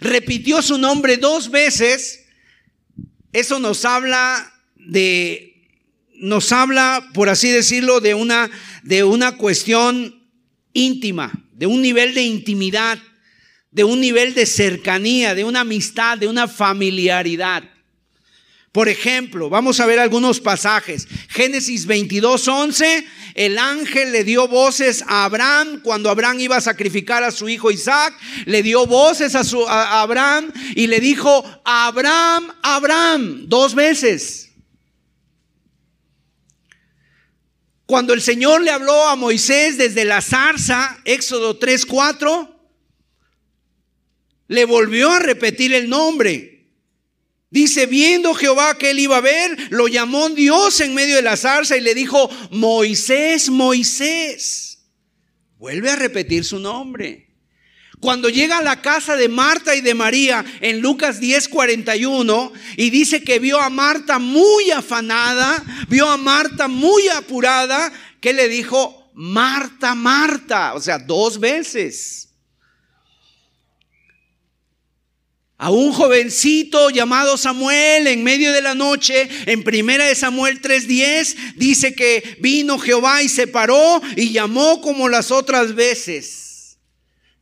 repitió 0.00 0.62
su 0.62 0.78
nombre 0.78 1.16
dos 1.16 1.50
veces, 1.50 2.26
eso 3.32 3.58
nos 3.58 3.84
habla 3.84 4.52
de, 4.76 5.68
nos 6.14 6.52
habla, 6.52 7.08
por 7.14 7.28
así 7.28 7.50
decirlo, 7.50 8.00
de 8.00 8.14
una, 8.14 8.50
de 8.82 9.04
una 9.04 9.36
cuestión 9.36 10.28
íntima, 10.72 11.32
de 11.52 11.66
un 11.66 11.82
nivel 11.82 12.14
de 12.14 12.22
intimidad, 12.22 12.98
de 13.70 13.84
un 13.84 14.00
nivel 14.00 14.34
de 14.34 14.46
cercanía, 14.46 15.34
de 15.34 15.44
una 15.44 15.60
amistad, 15.60 16.18
de 16.18 16.28
una 16.28 16.48
familiaridad. 16.48 17.64
Por 18.72 18.88
ejemplo, 18.88 19.50
vamos 19.50 19.80
a 19.80 19.86
ver 19.86 19.98
algunos 19.98 20.38
pasajes. 20.38 21.08
Génesis 21.28 21.86
22, 21.86 22.46
11, 22.46 23.04
el 23.34 23.58
ángel 23.58 24.12
le 24.12 24.22
dio 24.22 24.46
voces 24.46 25.02
a 25.08 25.24
Abraham 25.24 25.80
cuando 25.82 26.08
Abraham 26.08 26.38
iba 26.38 26.56
a 26.56 26.60
sacrificar 26.60 27.24
a 27.24 27.32
su 27.32 27.48
hijo 27.48 27.72
Isaac, 27.72 28.14
le 28.46 28.62
dio 28.62 28.86
voces 28.86 29.34
a, 29.34 29.42
su, 29.42 29.66
Abraham 29.68 30.52
y 30.76 30.86
le 30.86 31.00
dijo, 31.00 31.44
Abraham, 31.64 32.52
Abraham, 32.62 33.48
dos 33.48 33.74
veces. 33.74 34.52
Cuando 37.86 38.14
el 38.14 38.22
Señor 38.22 38.62
le 38.62 38.70
habló 38.70 39.08
a 39.08 39.16
Moisés 39.16 39.78
desde 39.78 40.04
la 40.04 40.22
zarza, 40.22 40.96
Éxodo 41.04 41.56
3, 41.56 41.86
4, 41.86 42.60
le 44.46 44.64
volvió 44.64 45.10
a 45.10 45.18
repetir 45.18 45.74
el 45.74 45.88
nombre. 45.88 46.59
Dice, 47.50 47.86
viendo 47.86 48.32
Jehová 48.34 48.78
que 48.78 48.90
él 48.90 49.00
iba 49.00 49.16
a 49.16 49.20
ver, 49.20 49.56
lo 49.70 49.88
llamó 49.88 50.28
Dios 50.30 50.80
en 50.80 50.94
medio 50.94 51.16
de 51.16 51.22
la 51.22 51.36
zarza 51.36 51.76
y 51.76 51.80
le 51.80 51.94
dijo, 51.94 52.30
Moisés, 52.52 53.50
Moisés. 53.50 54.78
Vuelve 55.58 55.90
a 55.90 55.96
repetir 55.96 56.44
su 56.44 56.60
nombre. 56.60 57.26
Cuando 58.00 58.30
llega 58.30 58.58
a 58.58 58.62
la 58.62 58.80
casa 58.80 59.14
de 59.14 59.28
Marta 59.28 59.74
y 59.74 59.82
de 59.82 59.94
María 59.94 60.42
en 60.62 60.80
Lucas 60.80 61.20
10:41 61.20 62.52
y 62.76 62.88
dice 62.88 63.22
que 63.22 63.38
vio 63.38 63.60
a 63.60 63.68
Marta 63.68 64.18
muy 64.18 64.70
afanada, 64.70 65.62
vio 65.88 66.08
a 66.08 66.16
Marta 66.16 66.66
muy 66.66 67.08
apurada, 67.08 67.92
que 68.20 68.32
le 68.32 68.48
dijo, 68.48 69.10
Marta, 69.12 69.94
Marta, 69.94 70.72
o 70.74 70.80
sea, 70.80 70.98
dos 70.98 71.38
veces. 71.38 72.29
A 75.60 75.68
un 75.68 75.92
jovencito 75.92 76.88
llamado 76.88 77.36
Samuel 77.36 78.06
en 78.06 78.24
medio 78.24 78.50
de 78.50 78.62
la 78.62 78.74
noche, 78.74 79.28
en 79.44 79.62
primera 79.62 80.06
de 80.06 80.14
Samuel 80.14 80.62
3:10, 80.62 81.36
dice 81.56 81.94
que 81.94 82.38
vino 82.40 82.78
Jehová 82.78 83.22
y 83.22 83.28
se 83.28 83.46
paró 83.46 84.00
y 84.16 84.30
llamó 84.30 84.80
como 84.80 85.10
las 85.10 85.30
otras 85.30 85.74
veces. 85.74 86.78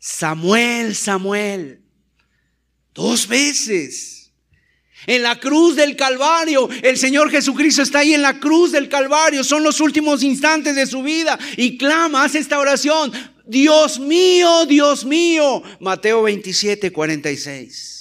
Samuel, 0.01 0.97
Samuel. 0.97 1.81
Dos 2.93 3.29
veces. 3.29 4.33
En 5.07 5.23
la 5.23 5.39
cruz 5.39 5.77
del 5.77 5.95
Calvario, 5.95 6.69
el 6.83 6.99
Señor 6.99 7.31
Jesucristo 7.31 7.83
está 7.83 8.01
ahí 8.01 8.15
en 8.15 8.23
la 8.23 8.41
cruz 8.41 8.73
del 8.73 8.89
Calvario, 8.89 9.45
son 9.45 9.63
los 9.63 9.81
últimos 9.81 10.25
instantes 10.25 10.75
de 10.75 10.87
su 10.87 11.05
vida 11.05 11.39
y 11.57 11.79
clama, 11.79 12.25
hace 12.25 12.41
esta 12.41 12.59
oración, 12.59 13.13
Dios 13.47 14.01
mío, 14.01 14.67
Dios 14.67 15.05
mío. 15.05 15.63
Mateo 15.79 16.23
27, 16.23 16.91
46. 16.91 17.98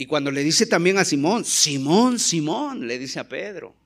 Y 0.00 0.06
cuando 0.06 0.30
le 0.30 0.42
dice 0.42 0.64
también 0.64 0.96
a 0.96 1.04
Simón, 1.04 1.44
Simón, 1.44 2.18
Simón, 2.18 2.88
le 2.88 2.98
dice 2.98 3.20
a 3.20 3.28
Pedro. 3.28 3.76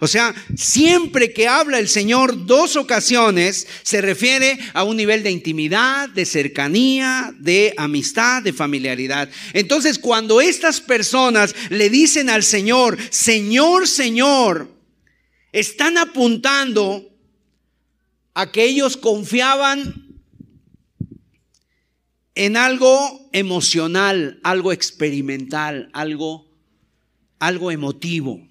O 0.00 0.08
sea, 0.08 0.34
siempre 0.56 1.32
que 1.32 1.46
habla 1.46 1.78
el 1.78 1.88
Señor 1.88 2.44
dos 2.44 2.74
ocasiones, 2.74 3.68
se 3.84 4.00
refiere 4.00 4.58
a 4.74 4.82
un 4.82 4.96
nivel 4.96 5.22
de 5.22 5.30
intimidad, 5.30 6.08
de 6.08 6.26
cercanía, 6.26 7.32
de 7.38 7.72
amistad, 7.76 8.42
de 8.42 8.52
familiaridad. 8.52 9.30
Entonces, 9.52 9.96
cuando 10.00 10.40
estas 10.40 10.80
personas 10.80 11.54
le 11.70 11.88
dicen 11.88 12.28
al 12.28 12.42
Señor, 12.42 12.98
Señor, 13.10 13.86
Señor, 13.86 14.74
están 15.52 15.98
apuntando 15.98 17.16
a 18.34 18.50
que 18.50 18.64
ellos 18.64 18.96
confiaban 18.96 20.01
en 22.34 22.56
algo 22.56 23.28
emocional, 23.32 24.40
algo 24.42 24.72
experimental, 24.72 25.90
algo, 25.92 26.50
algo 27.38 27.70
emotivo. 27.70 28.46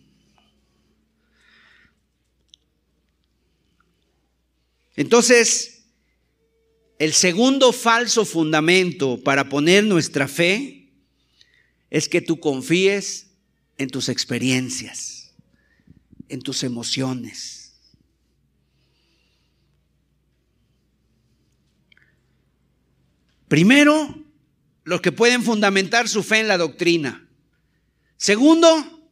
Entonces, 4.96 5.84
el 7.00 7.14
segundo 7.14 7.74
falso 7.74 8.26
fundamento 8.26 9.20
para 9.24 9.50
poner 9.50 9.84
nuestra 9.84 10.28
fe 10.28 10.90
es 11.90 12.08
que 12.08 12.22
tú 12.22 12.40
confíes 12.40 13.28
en 13.78 13.90
tus 13.90 14.10
experiencias, 14.10 15.34
en 16.30 16.42
tus 16.42 16.64
emociones. 16.64 17.61
Primero, 23.52 24.16
los 24.86 25.02
que 25.02 25.12
pueden 25.12 25.44
fundamentar 25.44 26.08
su 26.08 26.24
fe 26.24 26.40
en 26.40 26.48
la 26.48 26.58
doctrina. 26.58 27.28
Segundo, 28.16 29.04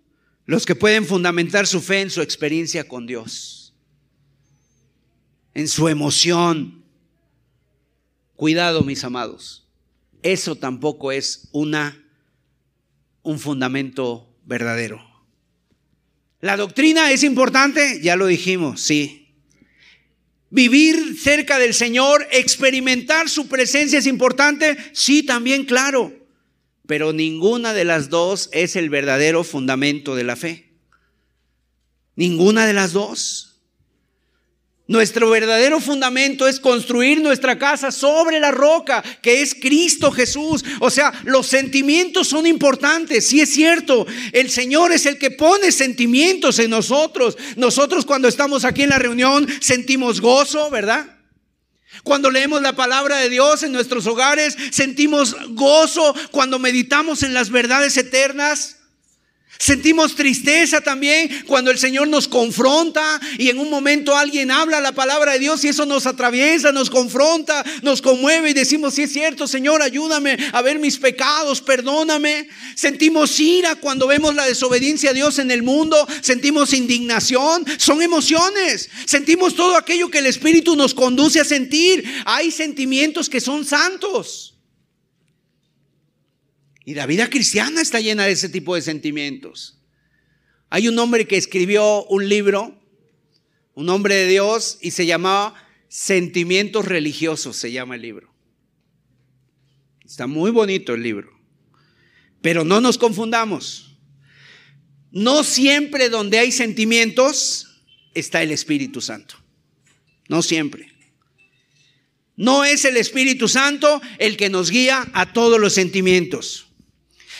los 0.46 0.66
que 0.66 0.76
pueden 0.76 1.06
fundamentar 1.06 1.68
su 1.68 1.82
fe 1.82 2.00
en 2.00 2.10
su 2.10 2.22
experiencia 2.22 2.88
con 2.88 3.06
Dios, 3.06 3.74
en 5.54 5.68
su 5.68 5.90
emoción. 5.90 6.86
Cuidado, 8.38 8.84
mis 8.84 9.04
amados. 9.04 9.68
Eso 10.24 10.56
tampoco 10.56 11.12
es 11.12 11.50
una 11.52 12.02
un 13.24 13.40
fundamento 13.40 14.34
verdadero. 14.46 15.06
La 16.40 16.56
doctrina 16.56 17.12
es 17.12 17.24
importante, 17.24 18.00
ya 18.02 18.16
lo 18.16 18.26
dijimos, 18.26 18.80
sí 18.80 19.19
vivir 20.50 21.18
cerca 21.20 21.60
del 21.60 21.74
Señor, 21.74 22.28
experimentar 22.32 23.30
su 23.30 23.48
presencia 23.48 24.00
es 24.00 24.08
importante, 24.08 24.78
sí, 24.94 25.24
también, 25.24 25.66
claro, 25.66 26.14
pero 26.88 27.14
ninguna 27.14 27.74
de 27.74 27.86
las 27.86 28.10
dos 28.10 28.50
es 28.52 28.76
el 28.76 28.90
verdadero 28.90 29.44
fundamento 29.44 30.16
de 30.16 30.24
la 30.24 30.36
fe. 30.36 30.74
Ninguna 32.16 32.66
de 32.66 32.74
las 32.74 32.94
dos. 32.94 33.49
Nuestro 34.90 35.30
verdadero 35.30 35.80
fundamento 35.80 36.48
es 36.48 36.60
construir 36.60 37.22
nuestra 37.22 37.60
casa 37.60 37.92
sobre 37.92 38.40
la 38.40 38.50
roca, 38.50 39.04
que 39.22 39.44
es 39.44 39.54
Cristo 39.54 40.12
Jesús. 40.12 40.66
O 40.80 40.90
sea, 40.90 41.14
los 41.26 41.46
sentimientos 41.46 42.28
son 42.28 42.48
importantes, 42.48 43.28
sí 43.28 43.40
es 43.40 43.54
cierto. 43.54 44.08
El 44.32 44.50
Señor 44.50 44.92
es 44.92 45.06
el 45.06 45.20
que 45.20 45.30
pone 45.30 45.72
sentimientos 45.72 46.58
en 46.58 46.72
nosotros. 46.72 47.38
Nosotros 47.56 48.04
cuando 48.04 48.28
estamos 48.28 48.66
aquí 48.66 48.82
en 48.82 48.90
la 48.90 48.98
reunión 48.98 49.48
sentimos 49.62 50.22
gozo, 50.22 50.72
¿verdad? 50.72 51.06
Cuando 52.04 52.32
leemos 52.32 52.64
la 52.64 52.76
palabra 52.76 53.18
de 53.18 53.30
Dios 53.30 53.62
en 53.62 53.72
nuestros 53.72 54.08
hogares, 54.08 54.58
sentimos 54.72 55.36
gozo 55.50 56.16
cuando 56.32 56.58
meditamos 56.58 57.22
en 57.22 57.36
las 57.36 57.52
verdades 57.52 57.96
eternas. 57.96 58.79
Sentimos 59.58 60.16
tristeza 60.16 60.80
también 60.80 61.44
cuando 61.46 61.70
el 61.70 61.78
Señor 61.78 62.08
nos 62.08 62.30
confronta 62.30 63.20
y 63.38 63.50
en 63.50 63.60
un 63.60 63.70
momento 63.70 64.16
alguien 64.16 64.52
habla 64.52 64.80
la 64.80 64.94
palabra 64.94 65.34
de 65.34 65.40
Dios 65.40 65.64
y 65.64 65.68
eso 65.68 65.86
nos 65.86 66.06
atraviesa, 66.06 66.72
nos 66.72 66.90
confronta, 66.90 67.66
nos 67.82 68.02
conmueve 68.02 68.52
y 68.52 68.54
decimos, 68.54 68.94
sí 68.94 69.04
es 69.04 69.12
cierto, 69.12 69.48
Señor, 69.48 69.82
ayúdame 69.82 70.38
a 70.54 70.62
ver 70.62 70.80
mis 70.80 70.98
pecados, 70.98 71.62
perdóname. 71.62 72.48
Sentimos 72.76 73.38
ira 73.40 73.76
cuando 73.76 74.08
vemos 74.08 74.34
la 74.34 74.46
desobediencia 74.46 75.10
a 75.10 75.14
Dios 75.14 75.40
en 75.40 75.52
el 75.52 75.62
mundo, 75.62 76.08
sentimos 76.22 76.74
indignación, 76.74 77.66
son 77.78 78.02
emociones. 78.02 78.90
Sentimos 79.06 79.56
todo 79.56 79.76
aquello 79.76 80.10
que 80.10 80.20
el 80.20 80.28
Espíritu 80.28 80.76
nos 80.76 80.94
conduce 80.94 81.40
a 81.40 81.46
sentir. 81.46 82.04
Hay 82.26 82.52
sentimientos 82.52 83.30
que 83.30 83.42
son 83.42 83.66
santos. 83.66 84.59
Y 86.86 86.96
la 86.96 87.06
vida 87.06 87.30
cristiana 87.30 87.82
está 87.82 88.00
llena 88.00 88.26
de 88.26 88.32
ese 88.32 88.50
tipo 88.50 88.76
de 88.76 88.82
sentimientos. 88.82 89.80
Hay 90.70 90.88
un 90.88 90.98
hombre 91.00 91.28
que 91.28 91.38
escribió 91.38 92.06
un 92.06 92.30
libro, 92.30 92.80
un 93.74 93.90
hombre 93.90 94.16
de 94.16 94.28
Dios, 94.28 94.78
y 94.82 94.92
se 94.92 95.06
llamaba 95.06 95.56
Sentimientos 95.88 96.86
Religiosos, 96.86 97.58
se 97.58 97.72
llama 97.72 97.96
el 97.96 98.04
libro. 98.04 98.34
Está 100.06 100.28
muy 100.28 100.52
bonito 100.52 100.94
el 100.94 101.04
libro. 101.04 101.32
Pero 102.42 102.64
no 102.64 102.82
nos 102.82 102.98
confundamos. 102.98 103.98
No 105.12 105.44
siempre 105.44 106.10
donde 106.10 106.40
hay 106.40 106.52
sentimientos 106.52 107.82
está 108.14 108.42
el 108.44 108.52
Espíritu 108.52 109.02
Santo. 109.02 109.36
No 110.28 110.42
siempre. 110.42 110.92
No 112.36 112.64
es 112.64 112.86
el 112.86 112.96
Espíritu 112.98 113.48
Santo 113.48 114.02
el 114.18 114.38
que 114.38 114.50
nos 114.50 114.70
guía 114.70 115.10
a 115.14 115.34
todos 115.34 115.60
los 115.60 115.74
sentimientos. 115.74 116.69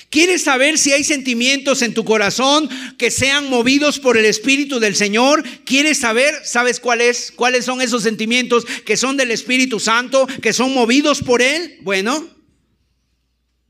¿Quieres 0.10 0.44
saber 0.44 0.80
si 0.80 0.92
hay 0.92 1.04
sentimientos 1.04 1.84
en 1.84 1.94
tu 1.94 2.04
corazón 2.04 2.68
que 2.98 3.12
sean 3.12 3.48
movidos 3.48 4.00
por 4.00 4.18
el 4.18 4.26
Espíritu 4.26 4.80
del 4.80 4.96
Señor? 4.96 5.44
¿Quieres 5.66 6.00
saber? 6.00 6.34
¿Sabes 6.44 6.80
cuál 6.80 7.02
es? 7.02 7.32
¿Cuáles 7.32 7.66
son 7.66 7.80
esos 7.82 8.02
sentimientos 8.02 8.66
que 8.86 8.98
son 8.98 9.18
del 9.18 9.30
Espíritu 9.30 9.80
Santo, 9.80 10.28
que 10.42 10.52
son 10.52 10.74
movidos 10.74 11.22
por 11.22 11.44
Él? 11.44 11.78
Bueno, 11.82 12.28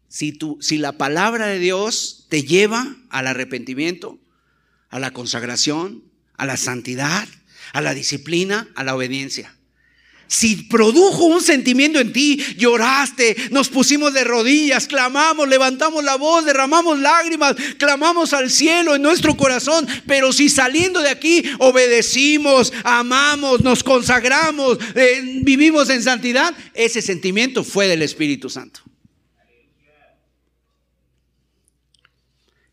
si, 0.07 0.31
tú, 0.31 0.57
si 0.61 0.77
la 0.77 0.93
palabra 0.93 1.47
de 1.47 1.59
Dios 1.59 2.27
te 2.29 2.43
lleva 2.43 2.95
al 3.09 3.27
arrepentimiento, 3.27 4.17
a 4.89 4.99
la 4.99 5.11
consagración, 5.11 6.05
a 6.37 6.45
la 6.45 6.55
santidad, 6.55 7.27
a 7.73 7.81
la 7.81 7.93
disciplina, 7.93 8.69
a 8.75 8.85
la 8.85 8.95
obediencia. 8.95 9.58
Si 10.29 10.55
produjo 10.57 11.25
un 11.25 11.41
sentimiento 11.41 11.99
en 11.99 12.13
ti, 12.13 12.37
lloraste, 12.55 13.35
nos 13.49 13.67
pusimos 13.67 14.13
de 14.13 14.23
rodillas, 14.23 14.85
clamamos, 14.85 15.49
levantamos 15.49 16.03
la 16.03 16.17
voz, 16.17 16.45
derramamos 16.45 16.99
lágrimas, 16.99 17.55
clamamos 17.79 18.31
al 18.33 18.51
cielo 18.51 18.93
en 18.93 19.01
nuestro 19.01 19.35
corazón, 19.35 19.87
pero 20.05 20.31
si 20.31 20.47
saliendo 20.47 21.01
de 21.01 21.09
aquí 21.09 21.43
obedecimos, 21.57 22.71
amamos, 22.83 23.61
nos 23.61 23.83
consagramos, 23.83 24.77
eh, 24.93 25.41
vivimos 25.41 25.89
en 25.89 26.03
santidad, 26.03 26.53
ese 26.75 27.01
sentimiento 27.01 27.63
fue 27.63 27.87
del 27.87 28.03
Espíritu 28.03 28.51
Santo. 28.51 28.88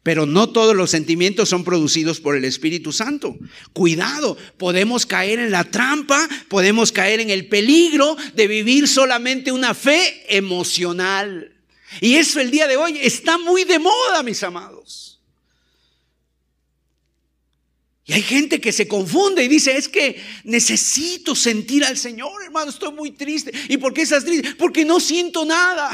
Pero 0.07 0.25
no 0.25 0.51
todos 0.51 0.77
los 0.77 0.93
sentimientos 0.93 1.49
son 1.49 1.65
producidos 1.65 2.21
por 2.21 2.37
el 2.37 2.45
Espíritu 2.45 2.93
Santo. 2.93 3.37
Cuidado, 3.73 4.37
podemos 4.57 5.05
caer 5.05 5.41
en 5.41 5.51
la 5.51 5.65
trampa, 5.65 6.29
podemos 6.47 6.93
caer 6.93 7.19
en 7.19 7.31
el 7.31 7.49
peligro 7.49 8.17
de 8.35 8.47
vivir 8.47 8.87
solamente 8.87 9.51
una 9.51 9.75
fe 9.75 10.25
emocional. 10.29 11.53
Y 12.01 12.15
eso 12.15 12.39
el 12.39 12.53
día 12.53 12.69
de 12.69 12.77
hoy 12.77 12.97
está 13.03 13.37
muy 13.37 13.65
de 13.65 13.81
moda, 13.81 14.23
mis 14.23 14.45
amados. 14.45 15.19
Y 18.05 18.13
hay 18.13 18.23
gente 18.23 18.61
que 18.61 18.71
se 18.71 18.87
confunde 18.87 19.43
y 19.43 19.49
dice, 19.49 19.77
es 19.77 19.89
que 19.89 20.23
necesito 20.45 21.35
sentir 21.35 21.85
al 21.85 21.99
Señor, 21.99 22.45
hermano, 22.45 22.71
estoy 22.71 22.93
muy 22.93 23.11
triste. 23.11 23.51
¿Y 23.69 23.77
por 23.79 23.93
qué 23.93 24.03
estás 24.03 24.25
triste? 24.25 24.55
Porque 24.55 24.85
no 24.85 25.01
siento 25.01 25.45
nada. 25.45 25.91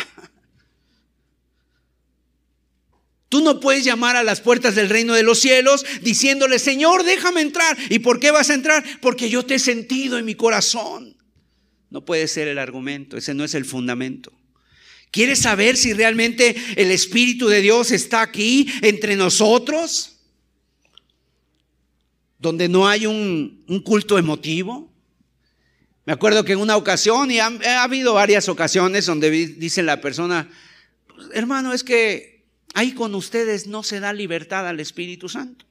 Tú 3.32 3.40
no 3.40 3.60
puedes 3.60 3.82
llamar 3.82 4.14
a 4.14 4.22
las 4.22 4.42
puertas 4.42 4.74
del 4.74 4.90
reino 4.90 5.14
de 5.14 5.22
los 5.22 5.38
cielos 5.38 5.86
diciéndole, 6.02 6.58
Señor, 6.58 7.02
déjame 7.02 7.40
entrar. 7.40 7.78
¿Y 7.88 8.00
por 8.00 8.20
qué 8.20 8.30
vas 8.30 8.50
a 8.50 8.54
entrar? 8.54 8.84
Porque 9.00 9.30
yo 9.30 9.42
te 9.42 9.54
he 9.54 9.58
sentido 9.58 10.18
en 10.18 10.26
mi 10.26 10.34
corazón. 10.34 11.16
No 11.88 12.04
puede 12.04 12.28
ser 12.28 12.46
el 12.46 12.58
argumento, 12.58 13.16
ese 13.16 13.32
no 13.32 13.42
es 13.42 13.54
el 13.54 13.64
fundamento. 13.64 14.34
¿Quieres 15.10 15.38
saber 15.38 15.78
si 15.78 15.94
realmente 15.94 16.54
el 16.76 16.90
Espíritu 16.90 17.48
de 17.48 17.62
Dios 17.62 17.90
está 17.90 18.20
aquí 18.20 18.70
entre 18.82 19.16
nosotros? 19.16 20.18
Donde 22.38 22.68
no 22.68 22.86
hay 22.86 23.06
un, 23.06 23.64
culto 23.82 24.18
emotivo. 24.18 24.92
Me 26.04 26.12
acuerdo 26.12 26.44
que 26.44 26.52
en 26.52 26.60
una 26.60 26.76
ocasión, 26.76 27.30
y 27.30 27.38
ha, 27.38 27.46
ha 27.46 27.82
habido 27.82 28.12
varias 28.12 28.50
ocasiones 28.50 29.06
donde 29.06 29.30
dice 29.30 29.82
la 29.82 30.02
persona, 30.02 30.50
hermano, 31.32 31.72
es 31.72 31.82
que 31.82 32.31
Ahí 32.74 32.92
con 32.92 33.14
ustedes 33.14 33.66
no 33.66 33.82
se 33.82 34.00
da 34.00 34.12
libertad 34.12 34.66
al 34.66 34.80
Espíritu 34.80 35.28
Santo. 35.28 35.66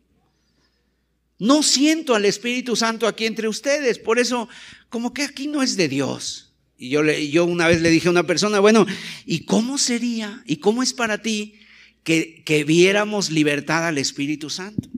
No 1.40 1.64
siento 1.64 2.14
al 2.14 2.26
Espíritu 2.26 2.76
Santo 2.76 3.08
aquí 3.08 3.26
entre 3.26 3.48
ustedes, 3.48 3.98
por 3.98 4.20
eso 4.20 4.48
como 4.90 5.14
que 5.14 5.24
aquí 5.24 5.48
no 5.48 5.64
es 5.64 5.76
de 5.76 5.88
Dios. 5.88 6.54
Y 6.78 6.90
yo, 6.90 7.02
le, 7.04 7.40
una 7.42 7.68
vez 7.68 7.82
le 7.82 7.90
dije 7.90 8.08
a 8.08 8.12
una 8.12 8.28
persona, 8.28 8.60
bueno, 8.60 8.86
¿y 9.26 9.46
cómo 9.46 9.78
sería 9.78 10.44
y 10.46 10.58
cómo 10.58 10.84
es 10.84 10.94
para 10.94 11.22
ti 11.22 11.60
que, 12.04 12.44
que 12.46 12.64
viéramos 12.64 13.32
libertad 13.32 13.88
al 13.88 13.98
Espíritu 13.98 14.50
Santo? 14.50 14.90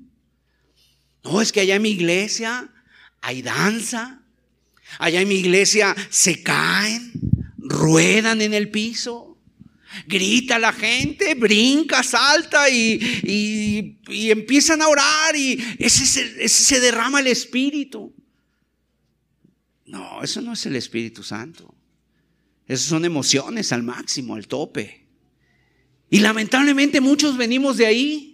No, 1.23 1.41
es 1.41 1.53
que 1.53 1.61
allá 1.61 1.75
en 1.75 1.81
mi 1.81 1.91
iglesia 1.91 2.69
hay 3.21 3.41
danza, 3.41 4.21
allá 4.99 5.21
en 5.21 5.27
mi 5.29 5.35
iglesia 5.35 5.95
se 6.09 6.43
caen, 6.43 7.13
ruedan 7.57 8.41
en 8.41 8.53
el 8.53 8.69
piso, 8.69 9.32
Grita 10.07 10.59
la 10.59 10.73
gente, 10.73 11.35
brinca, 11.35 12.03
salta 12.03 12.69
y, 12.69 13.99
empiezan 14.07 14.81
a 14.81 14.87
orar 14.87 15.35
y 15.35 15.63
ese, 15.79 16.43
ese 16.43 16.63
se 16.63 16.79
derrama 16.79 17.19
el 17.19 17.27
Espíritu. 17.27 18.13
No, 19.85 20.23
eso 20.23 20.41
no 20.41 20.53
es 20.53 20.65
el 20.65 20.75
Espíritu 20.75 21.23
Santo. 21.23 21.75
Esas 22.67 22.87
son 22.87 23.05
emociones 23.05 23.71
al 23.71 23.83
máximo, 23.83 24.35
al 24.35 24.47
tope. 24.47 25.05
Y 26.09 26.19
lamentablemente 26.19 27.01
muchos 27.01 27.37
venimos 27.37 27.77
de 27.77 27.85
ahí. 27.85 28.32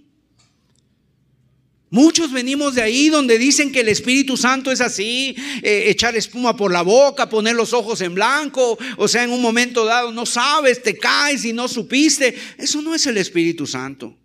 Muchos 1.92 2.32
venimos 2.32 2.76
de 2.76 2.84
ahí 2.84 3.10
donde 3.10 3.40
dicen 3.40 3.72
que 3.72 3.80
el 3.80 3.90
Espíritu 3.90 4.38
Santo 4.38 4.72
es 4.72 4.80
así, 4.80 5.36
eh, 5.64 5.86
echar 5.88 6.16
espuma 6.16 6.56
por 6.56 6.72
la 6.72 6.84
boca, 6.84 7.30
poner 7.30 7.56
los 7.56 7.74
ojos 7.74 8.02
en 8.02 8.14
blanco, 8.14 8.78
o 8.98 9.08
sea, 9.08 9.24
en 9.24 9.32
un 9.32 9.42
momento 9.42 9.86
dado 9.86 10.12
no 10.12 10.28
sabes, 10.28 10.84
te 10.84 10.98
caes 10.98 11.46
y 11.46 11.54
no 11.54 11.68
supiste. 11.68 12.38
Eso 12.58 12.82
no 12.84 12.94
es 12.94 13.08
el 13.08 13.18
Espíritu 13.18 13.66
Santo. 13.66 14.16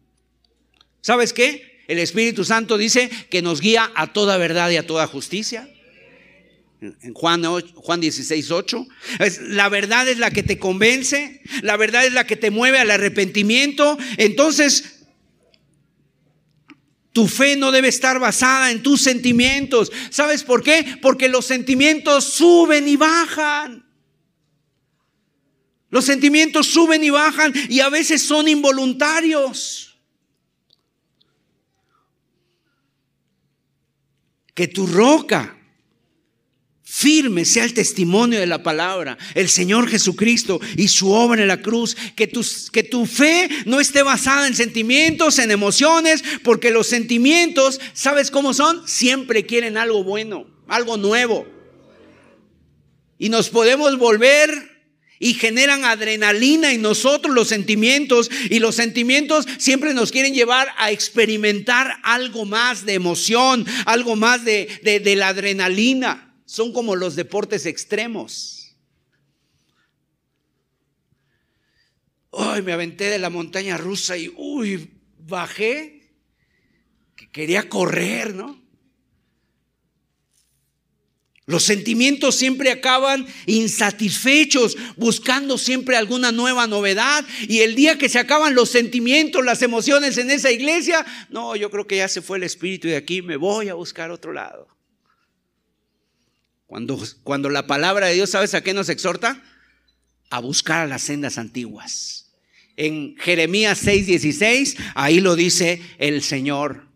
¿Sabes 1.01 1.33
qué? 1.33 1.83
El 1.89 1.99
Espíritu 1.99 2.45
Santo 2.45 2.77
dice 2.77 3.11
que 3.31 3.41
nos 3.41 3.61
guía 3.61 3.91
a 3.95 4.13
toda 4.13 4.37
verdad 4.37 4.71
y 4.71 4.77
a 4.77 4.87
toda 4.87 5.07
justicia. 5.07 5.69
En 6.81 7.15
Juan, 7.15 7.43
Juan 7.77 8.01
16, 8.01 8.51
8. 8.51 8.87
La 9.49 9.71
verdad 9.71 10.07
es 10.07 10.19
la 10.19 10.31
que 10.31 10.43
te 10.43 10.59
convence, 10.59 11.41
la 11.63 11.79
verdad 11.79 12.05
es 12.05 12.13
la 12.13 12.27
que 12.27 12.37
te 12.37 12.51
mueve 12.51 12.79
al 12.79 12.91
arrepentimiento. 12.91 13.97
Entonces, 14.19 14.94
tu 17.15 17.29
fe 17.29 17.55
no 17.55 17.71
debe 17.71 17.87
estar 17.87 18.19
basada 18.19 18.73
en 18.73 18.83
tus 18.83 19.01
sentimientos. 19.01 19.93
¿Sabes 20.11 20.43
por 20.43 20.65
qué? 20.65 20.99
Porque 21.01 21.29
los 21.29 21.47
sentimientos 21.47 22.25
suben 22.25 22.89
y 22.89 22.97
bajan. 22.97 23.89
Los 25.91 26.07
sentimientos 26.07 26.67
suben 26.67 27.05
y 27.05 27.11
bajan 27.11 27.53
y 27.69 27.79
a 27.79 27.89
veces 27.89 28.21
son 28.21 28.49
involuntarios. 28.49 29.97
Que 34.53 34.67
tu 34.67 34.85
roca 34.85 35.57
firme 36.85 37.47
sea 37.47 37.65
el 37.65 37.73
testimonio 37.73 38.39
de 38.39 38.47
la 38.47 38.63
palabra, 38.63 39.17
el 39.35 39.49
Señor 39.49 39.89
Jesucristo 39.89 40.61
y 40.77 40.89
su 40.89 41.11
obra 41.11 41.41
en 41.41 41.49
la 41.49 41.63
cruz. 41.63 41.97
Que 42.15 42.27
tu, 42.27 42.47
que 42.73 42.83
tu 42.83 43.07
fe 43.07 43.49
no 43.65 43.81
esté 43.81 44.03
basada 44.03 44.47
en 44.47 44.55
sentimientos, 44.55 45.39
en 45.39 45.51
emociones, 45.51 46.23
porque 46.43 46.71
los 46.71 46.87
sentimientos, 46.87 47.81
¿sabes 47.95 48.31
cómo 48.31 48.53
son? 48.53 48.87
Siempre 48.87 49.47
quieren 49.47 49.79
algo 49.79 50.05
bueno, 50.05 50.47
algo 50.69 50.99
nuevo. 50.99 51.47
Y 53.19 53.31
nos 53.31 53.49
podemos 53.49 53.99
volver 53.99 54.73
y 55.19 55.35
generan 55.35 55.87
adrenalina 55.87 56.73
en 56.73 56.83
nosotros 56.83 57.35
los 57.35 57.49
sentimientos 57.49 58.31
y 58.51 58.59
los 58.59 58.75
sentimientos 58.75 59.47
siempre 59.57 59.95
nos 59.95 60.13
quieren 60.13 60.35
llevar 60.35 60.69
a 60.77 60.91
experimentar 60.91 61.97
algo 62.03 62.45
más 62.45 62.85
de 62.85 62.95
emoción, 62.95 63.65
algo 63.87 64.17
más 64.17 64.45
de, 64.45 64.81
de 64.83 65.17
la 65.17 65.29
adrenalina 65.29 66.24
son 66.45 66.73
como 66.73 66.97
los 66.97 67.17
deportes 67.17 67.67
extremos. 67.67 68.77
Ay, 72.33 72.63
me 72.63 72.73
aventé 72.73 73.05
de 73.05 73.19
la 73.19 73.31
montaña 73.31 73.77
rusa 73.77 74.17
y, 74.17 74.33
uy, 74.37 74.91
bajé, 75.19 76.13
que 77.17 77.31
quería 77.31 77.69
correr, 77.69 78.35
¿no? 78.35 78.65
Los 81.47 81.63
sentimientos 81.65 82.37
siempre 82.37 82.71
acaban 82.71 83.27
insatisfechos, 83.45 84.77
buscando 84.97 85.59
siempre 85.59 85.97
alguna 85.97 86.33
nueva 86.33 86.67
novedad. 86.67 87.25
Y 87.49 87.61
el 87.61 87.75
día 87.75 87.99
que 87.99 88.09
se 88.09 88.19
acaban 88.19 88.55
los 88.55 88.71
sentimientos, 88.71 89.45
las 89.45 89.61
emociones 89.61 90.17
en 90.17 90.31
esa 90.31 90.51
iglesia, 90.51 91.05
no, 91.29 91.55
yo 91.55 91.71
creo 91.71 91.87
que 91.87 91.99
ya 91.99 92.09
se 92.09 92.23
fue 92.23 92.39
el 92.39 92.45
espíritu 92.45 92.89
de 92.89 92.97
aquí 92.97 93.21
me 93.21 93.37
voy 93.37 93.69
a 93.69 93.75
buscar 93.75 94.11
otro 94.11 94.33
lado. 94.33 94.69
Cuando, 96.67 97.01
cuando 97.23 97.51
la 97.51 97.67
palabra 97.67 98.07
de 98.07 98.15
Dios, 98.15 98.31
¿sabes 98.31 98.55
a 98.55 98.63
qué 98.63 98.75
nos 98.75 98.89
exhorta? 98.89 99.43
A 100.31 100.41
buscar 100.41 100.81
a 100.81 100.87
las 100.87 101.03
sendas 101.03 101.39
antiguas. 101.39 102.33
En 102.77 103.17
Jeremías 103.19 103.85
6:16, 103.85 104.77
ahí 104.95 105.21
lo 105.21 105.37
dice 105.37 105.81
el 105.99 106.23
Señor. 106.23 106.89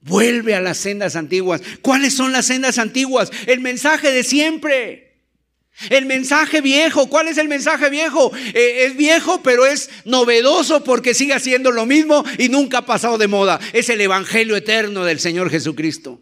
Vuelve 0.00 0.54
a 0.54 0.60
las 0.60 0.78
sendas 0.78 1.16
antiguas. 1.16 1.62
¿Cuáles 1.82 2.14
son 2.14 2.32
las 2.32 2.46
sendas 2.46 2.78
antiguas? 2.78 3.30
El 3.46 3.60
mensaje 3.60 4.10
de 4.10 4.22
siempre. 4.22 5.08
El 5.90 6.06
mensaje 6.06 6.60
viejo, 6.60 7.08
¿cuál 7.08 7.28
es 7.28 7.38
el 7.38 7.46
mensaje 7.46 7.88
viejo? 7.88 8.32
Eh, 8.52 8.86
es 8.86 8.96
viejo, 8.96 9.42
pero 9.44 9.64
es 9.64 9.90
novedoso 10.04 10.82
porque 10.82 11.14
sigue 11.14 11.34
haciendo 11.34 11.70
lo 11.70 11.86
mismo 11.86 12.24
y 12.36 12.48
nunca 12.48 12.78
ha 12.78 12.86
pasado 12.86 13.16
de 13.16 13.28
moda. 13.28 13.60
Es 13.72 13.88
el 13.88 14.00
Evangelio 14.00 14.56
eterno 14.56 15.04
del 15.04 15.20
Señor 15.20 15.50
Jesucristo. 15.50 16.20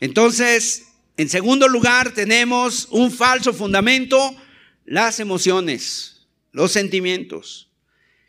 Entonces, 0.00 0.88
en 1.16 1.28
segundo 1.28 1.68
lugar, 1.68 2.14
tenemos 2.14 2.88
un 2.90 3.12
falso 3.12 3.52
fundamento, 3.52 4.34
las 4.86 5.20
emociones, 5.20 6.26
los 6.52 6.72
sentimientos. 6.72 7.70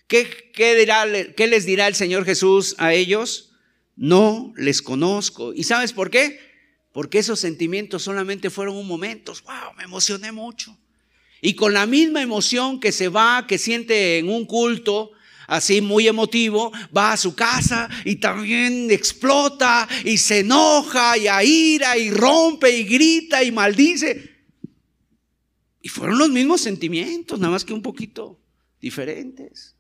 ¿Qué, 0.07 0.51
¿Qué, 0.53 1.47
les 1.47 1.65
dirá 1.65 1.88
el 1.88 1.95
Señor 1.95 2.26
Jesús 2.26 2.76
a 2.78 2.93
ellos? 2.93 3.53
No 3.95 4.53
les 4.57 4.82
conozco. 4.82 5.53
¿Y 5.53 5.63
sabes 5.63 5.93
por 5.93 6.09
qué? 6.09 6.39
Porque 6.91 7.19
esos 7.19 7.39
sentimientos 7.39 8.03
solamente 8.03 8.49
fueron 8.49 8.76
un 8.76 8.88
momento. 8.88 9.34
¡Wow! 9.45 9.74
Me 9.78 9.86
emocioné 9.86 10.34
mucho. 10.34 10.78
Y 11.41 11.53
con 11.53 11.74
la 11.74 11.86
misma 11.86 12.22
emoción 12.22 12.82
que 12.82 12.91
se 12.91 13.07
va, 13.07 13.47
que 13.47 13.57
siente 13.57 14.17
en 14.17 14.28
un 14.28 14.45
culto, 14.45 15.13
así 15.52 15.82
muy 15.82 16.08
emotivo, 16.08 16.72
va 16.95 17.12
a 17.12 17.18
su 17.18 17.36
casa 17.36 17.89
y 18.06 18.16
también 18.16 18.89
explota 18.89 19.88
y 20.06 20.18
se 20.18 20.39
enoja 20.39 21.18
y 21.18 21.28
aira 21.28 21.97
y 21.97 22.10
rompe 22.10 22.72
y 22.72 22.86
grita 22.86 23.43
y 23.43 23.52
maldice. 23.52 24.32
Y 25.82 25.89
fueron 25.89 26.18
los 26.20 26.30
mismos 26.30 26.62
sentimientos, 26.62 27.38
nada 27.38 27.52
más 27.52 27.66
que 27.66 27.74
un 27.74 27.82
poquito 27.82 28.39
diferentes. 28.80 29.76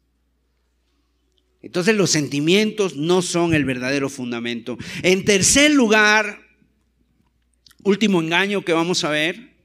Entonces 1.61 1.95
los 1.95 2.09
sentimientos 2.09 2.97
no 2.97 3.21
son 3.21 3.53
el 3.53 3.63
verdadero 3.63 4.09
fundamento. 4.09 4.77
En 5.03 5.23
tercer 5.23 5.71
lugar, 5.71 6.41
último 7.83 8.21
engaño 8.21 8.65
que 8.65 8.73
vamos 8.73 9.05
a 9.05 9.09
ver, 9.09 9.55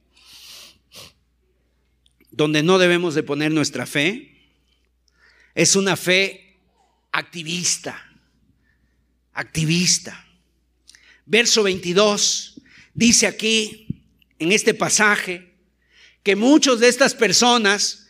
donde 2.30 2.62
no 2.62 2.78
debemos 2.78 3.16
de 3.16 3.24
poner 3.24 3.50
nuestra 3.50 3.86
fe, 3.86 4.35
es 5.56 5.74
una 5.74 5.96
fe 5.96 6.58
activista, 7.10 7.98
activista. 9.32 10.22
Verso 11.24 11.62
22 11.62 12.60
dice 12.92 13.26
aquí, 13.26 13.86
en 14.38 14.52
este 14.52 14.74
pasaje, 14.74 15.54
que 16.22 16.36
muchos 16.36 16.78
de 16.78 16.88
estas 16.88 17.14
personas 17.14 18.06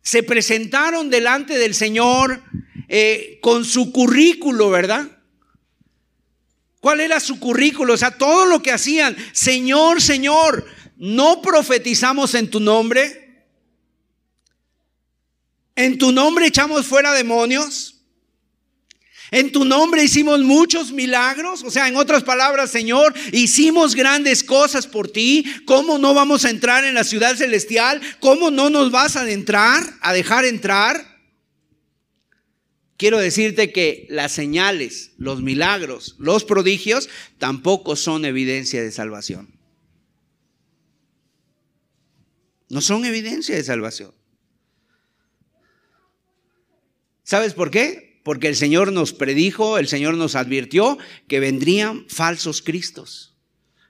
se 0.00 0.22
presentaron 0.22 1.10
delante 1.10 1.58
del 1.58 1.74
Señor 1.74 2.40
eh, 2.88 3.40
con 3.42 3.64
su 3.64 3.90
currículo, 3.90 4.70
¿verdad? 4.70 5.18
¿Cuál 6.78 7.00
era 7.00 7.18
su 7.18 7.40
currículo? 7.40 7.94
O 7.94 7.96
sea, 7.96 8.16
todo 8.16 8.46
lo 8.46 8.62
que 8.62 8.70
hacían. 8.70 9.16
Señor, 9.32 10.00
Señor, 10.00 10.64
¿no 10.96 11.42
profetizamos 11.42 12.36
en 12.36 12.48
tu 12.48 12.60
nombre? 12.60 13.29
¿En 15.80 15.96
tu 15.96 16.12
nombre 16.12 16.46
echamos 16.46 16.84
fuera 16.86 17.12
demonios? 17.14 17.96
En 19.30 19.50
tu 19.50 19.64
nombre 19.64 20.04
hicimos 20.04 20.40
muchos 20.40 20.92
milagros. 20.92 21.62
O 21.64 21.70
sea, 21.70 21.88
en 21.88 21.96
otras 21.96 22.22
palabras, 22.22 22.70
Señor, 22.70 23.14
hicimos 23.32 23.94
grandes 23.94 24.44
cosas 24.44 24.86
por 24.86 25.08
ti. 25.08 25.42
¿Cómo 25.64 25.96
no 25.96 26.12
vamos 26.12 26.44
a 26.44 26.50
entrar 26.50 26.84
en 26.84 26.92
la 26.92 27.02
ciudad 27.02 27.34
celestial? 27.34 27.98
¿Cómo 28.20 28.50
no 28.50 28.68
nos 28.68 28.90
vas 28.90 29.16
a 29.16 29.30
entrar, 29.30 29.82
a 30.02 30.12
dejar 30.12 30.44
entrar? 30.44 31.08
quiero 32.98 33.18
decirte 33.18 33.72
que 33.72 34.06
las 34.10 34.30
señales, 34.32 35.12
los 35.16 35.40
milagros, 35.40 36.16
los 36.18 36.44
prodigios 36.44 37.08
tampoco 37.38 37.96
son 37.96 38.26
evidencia 38.26 38.82
de 38.82 38.92
salvación. 38.92 39.48
No 42.68 42.82
son 42.82 43.06
evidencia 43.06 43.56
de 43.56 43.64
salvación. 43.64 44.19
¿Sabes 47.30 47.54
por 47.54 47.70
qué? 47.70 48.20
Porque 48.24 48.48
el 48.48 48.56
Señor 48.56 48.90
nos 48.90 49.12
predijo, 49.12 49.78
el 49.78 49.86
Señor 49.86 50.14
nos 50.14 50.34
advirtió 50.34 50.98
que 51.28 51.38
vendrían 51.38 52.04
falsos 52.08 52.60
cristos, 52.60 53.36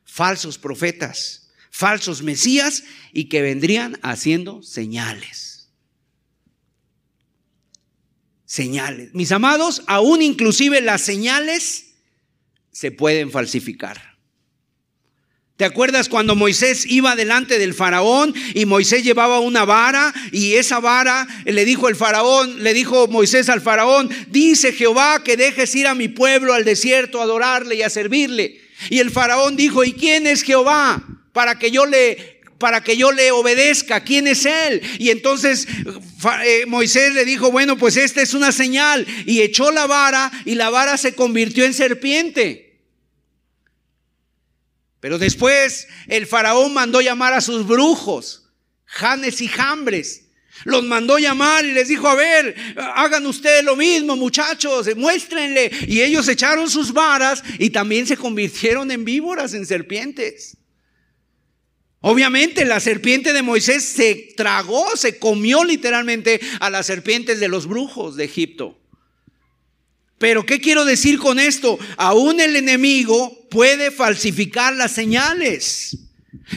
falsos 0.05 0.59
profetas, 0.59 1.51
falsos 1.70 2.22
mesías 2.22 2.84
y 3.14 3.30
que 3.30 3.41
vendrían 3.41 3.99
haciendo 4.03 4.62
señales 4.62 5.51
señales. 8.45 9.14
Mis 9.14 9.32
amados, 9.32 9.84
aún 9.86 10.20
inclusive 10.20 10.82
las 10.82 11.01
señales 11.01 11.95
se 12.72 12.91
pueden 12.91 13.30
falsificar. 13.30 14.10
¿Te 15.61 15.67
acuerdas 15.67 16.09
cuando 16.09 16.37
Moisés 16.37 16.87
iba 16.87 17.15
delante 17.17 17.59
del 17.59 17.75
faraón 17.75 18.35
y 18.55 18.65
Moisés 18.65 19.05
llevaba 19.05 19.41
una 19.41 19.67
vara 19.67 20.11
y 20.33 20.55
esa 20.55 20.81
vara 20.81 21.29
le 21.45 21.67
dijo 21.67 21.91
el 21.91 21.97
faraón, 21.97 22.63
le 22.63 22.73
dijo 22.73 23.09
Moisés 23.09 23.51
al 23.51 23.61
faraón, 23.61 24.09
dice 24.29 24.73
Jehová 24.73 25.23
que 25.23 25.37
dejes 25.37 25.75
ir 25.75 25.87
a 25.87 25.95
mi 25.95 26.09
pueblo 26.09 26.55
al 26.55 26.65
desierto 26.65 27.21
a 27.21 27.25
adorarle 27.25 27.75
y 27.75 27.83
a 27.83 27.91
servirle. 27.91 28.59
Y 28.89 29.01
el 29.01 29.11
faraón 29.11 29.55
dijo, 29.55 29.85
¿y 29.85 29.93
quién 29.93 30.27
es 30.27 30.45
Jehová? 30.45 31.05
Para 31.35 31.59
que 31.59 31.71
yo 31.71 31.85
le 31.85 32.41
para 32.57 32.83
que 32.83 32.97
yo 32.97 33.13
le 33.13 33.31
obedezca. 33.31 34.03
¿Quién 34.03 34.29
es 34.29 34.47
él? 34.47 34.81
Y 34.99 35.11
entonces 35.11 35.69
eh, 36.43 36.65
Moisés 36.69 37.13
le 37.13 37.27
dijo, 37.27 37.53
bueno, 37.53 37.77
pues 37.77 37.99
esta 37.99 38.23
es 38.23 38.33
una 38.33 38.51
señal. 38.51 39.07
Y 39.27 39.43
echó 39.43 39.73
la 39.73 39.87
vara 39.87 40.33
y 40.47 40.55
la 40.55 40.71
vara 40.71 40.97
se 40.97 41.15
convirtió 41.15 41.67
en 41.67 41.75
serpiente. 41.75 42.70
Pero 45.01 45.18
después 45.18 45.88
el 46.07 46.26
faraón 46.26 46.74
mandó 46.74 47.01
llamar 47.01 47.32
a 47.32 47.40
sus 47.40 47.66
brujos, 47.66 48.51
Janes 48.84 49.40
y 49.40 49.48
Jambres. 49.48 50.26
Los 50.64 50.84
mandó 50.84 51.18
llamar 51.18 51.64
y 51.64 51.72
les 51.72 51.88
dijo, 51.88 52.07
a 52.07 52.14
ver, 52.14 52.55
hagan 52.94 53.26
ustedes 53.26 53.64
lo 53.64 53.76
mismo, 53.76 54.14
muchachos, 54.14 54.94
muéstrenle. 54.94 55.70
Y 55.88 56.03
ellos 56.03 56.28
echaron 56.28 56.68
sus 56.68 56.92
varas 56.92 57.42
y 57.59 57.70
también 57.70 58.07
se 58.07 58.18
convirtieron 58.18 58.90
en 58.90 59.05
víboras, 59.05 59.55
en 59.55 59.64
serpientes. 59.64 60.59
Obviamente 62.01 62.64
la 62.64 62.80
serpiente 62.80 63.32
de 63.32 63.42
Moisés 63.42 63.84
se 63.84 64.34
tragó, 64.36 64.96
se 64.96 65.18
comió 65.18 65.64
literalmente 65.64 66.40
a 66.59 66.70
las 66.70 66.86
serpientes 66.86 67.40
de 67.40 67.48
los 67.48 67.66
brujos 67.66 68.16
de 68.16 68.24
Egipto. 68.24 68.80
Pero 70.21 70.45
¿qué 70.45 70.61
quiero 70.61 70.85
decir 70.85 71.18
con 71.18 71.39
esto? 71.39 71.79
Aún 71.97 72.43
el 72.43 72.55
enemigo 72.55 73.47
puede 73.49 73.91
falsificar 73.91 74.77
las 74.77 74.93
señales. 74.93 75.97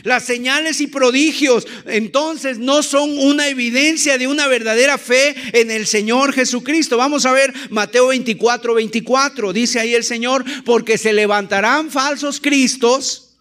Las 0.04 0.26
señales 0.26 0.82
y 0.82 0.88
prodigios 0.88 1.66
entonces 1.86 2.60
no 2.60 2.84
son 2.84 3.18
una 3.18 3.48
evidencia 3.48 4.18
de 4.18 4.28
una 4.28 4.48
verdadera 4.48 4.98
fe 4.98 5.34
en 5.54 5.72
el 5.72 5.88
Señor 5.88 6.34
Jesucristo. 6.34 6.98
Vamos 6.98 7.26
a 7.26 7.32
ver 7.32 7.54
Mateo 7.70 8.08
24, 8.08 8.74
24. 8.74 9.54
Dice 9.54 9.80
ahí 9.80 9.96
el 9.96 10.04
Señor, 10.04 10.44
porque 10.66 10.98
se 10.98 11.14
levantarán 11.14 11.90
falsos 11.90 12.42
cristos 12.42 13.33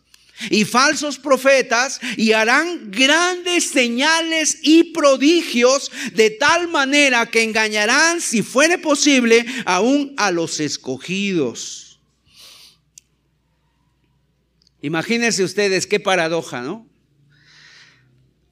y 0.51 0.65
falsos 0.65 1.19
profetas 1.19 2.01
y 2.17 2.33
harán 2.33 2.91
grandes 2.91 3.65
señales 3.65 4.59
y 4.63 4.93
prodigios 4.93 5.91
de 6.15 6.31
tal 6.31 6.69
manera 6.69 7.27
que 7.27 7.43
engañarán, 7.43 8.21
si 8.21 8.43
fuere 8.43 8.79
posible, 8.79 9.45
aún 9.65 10.15
a 10.17 10.31
los 10.31 10.61
escogidos. 10.61 12.01
Imagínense 14.83 15.45
ustedes 15.45 15.87
qué 15.87 16.01
paradoja, 16.01 16.61
¿no? 16.61 16.89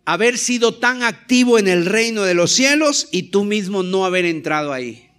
Haber 0.05 0.39
sido 0.39 0.75
tan 0.75 1.03
activo 1.03 1.59
en 1.59 1.69
el 1.69 1.87
reino 1.87 2.23
de 2.23 2.35
los 2.35 2.53
cielos 2.53 3.09
y 3.11 3.25
tú 3.25 3.45
mismo 3.45 3.83
no 3.83 4.05
haber 4.05 4.25
entrado 4.25 4.73
ahí. 4.73 5.11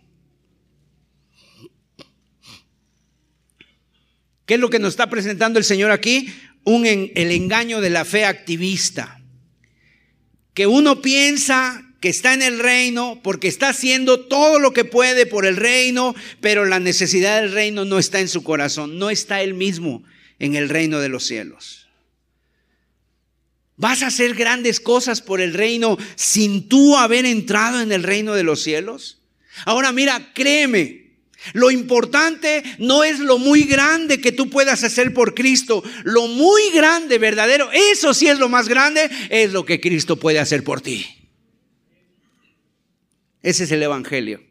¿Qué 4.46 4.56
es 4.56 4.60
lo 4.60 4.70
que 4.70 4.80
nos 4.80 4.90
está 4.90 5.10
presentando 5.10 5.60
el 5.60 5.66
Señor 5.66 5.92
aquí? 5.92 6.34
Un, 6.64 6.86
el 6.86 7.32
engaño 7.32 7.82
de 7.82 7.90
la 7.90 8.06
fe 8.06 8.26
activista. 8.26 9.22
Que 10.54 10.68
uno 10.68 11.02
piensa 11.02 11.86
que 12.02 12.10
está 12.10 12.34
en 12.34 12.42
el 12.42 12.60
reino 12.60 13.22
porque 13.24 13.48
está 13.48 13.70
haciendo 13.70 14.22
todo 14.22 14.60
lo 14.60 14.74
que 14.74 14.84
puede 14.84 15.26
por 15.26 15.46
el 15.46 15.56
reino, 15.56 16.16
pero 16.42 16.66
la 16.66 16.80
necesidad 16.80 17.40
del 17.40 17.52
reino 17.52 17.86
no 17.86 18.00
está 18.00 18.20
en 18.20 18.28
su 18.28 18.44
corazón, 18.44 18.98
no 18.98 19.10
está 19.10 19.42
él 19.42 19.54
mismo 19.54 20.04
en 20.40 20.56
el 20.56 20.68
reino 20.68 21.00
de 21.00 21.10
los 21.10 21.26
cielos. 21.26 21.88
¿Vas 23.78 24.04
a 24.04 24.08
hacer 24.08 24.34
grandes 24.36 24.80
cosas 24.80 25.22
por 25.22 25.42
el 25.42 25.54
reino 25.54 25.98
sin 26.16 26.68
tú 26.68 26.98
haber 26.98 27.26
entrado 27.26 27.82
en 27.82 27.92
el 27.92 28.04
reino 28.04 28.34
de 28.34 28.44
los 28.44 28.62
cielos? 28.62 29.22
Ahora 29.66 29.92
mira, 29.92 30.34
créeme, 30.34 31.01
lo 31.54 31.72
importante 31.72 32.64
no 32.78 33.04
es 33.04 33.20
lo 33.20 33.38
muy 33.38 33.64
grande 33.64 34.22
que 34.22 34.32
tú 34.32 34.50
puedas 34.50 34.84
hacer 34.84 35.14
por 35.14 35.34
Cristo. 35.34 35.84
Lo 36.04 36.28
muy 36.28 36.62
grande, 36.74 37.18
verdadero, 37.18 37.70
eso 37.72 38.14
sí 38.14 38.28
es 38.28 38.40
lo 38.40 38.50
más 38.50 38.68
grande, 38.68 39.10
es 39.30 39.52
lo 39.52 39.66
que 39.66 39.80
Cristo 39.80 40.18
puede 40.18 40.40
hacer 40.40 40.64
por 40.64 40.82
ti. 40.82 41.08
Ese 43.42 43.64
es 43.64 43.72
el 43.72 43.82
Evangelio. 43.84 44.44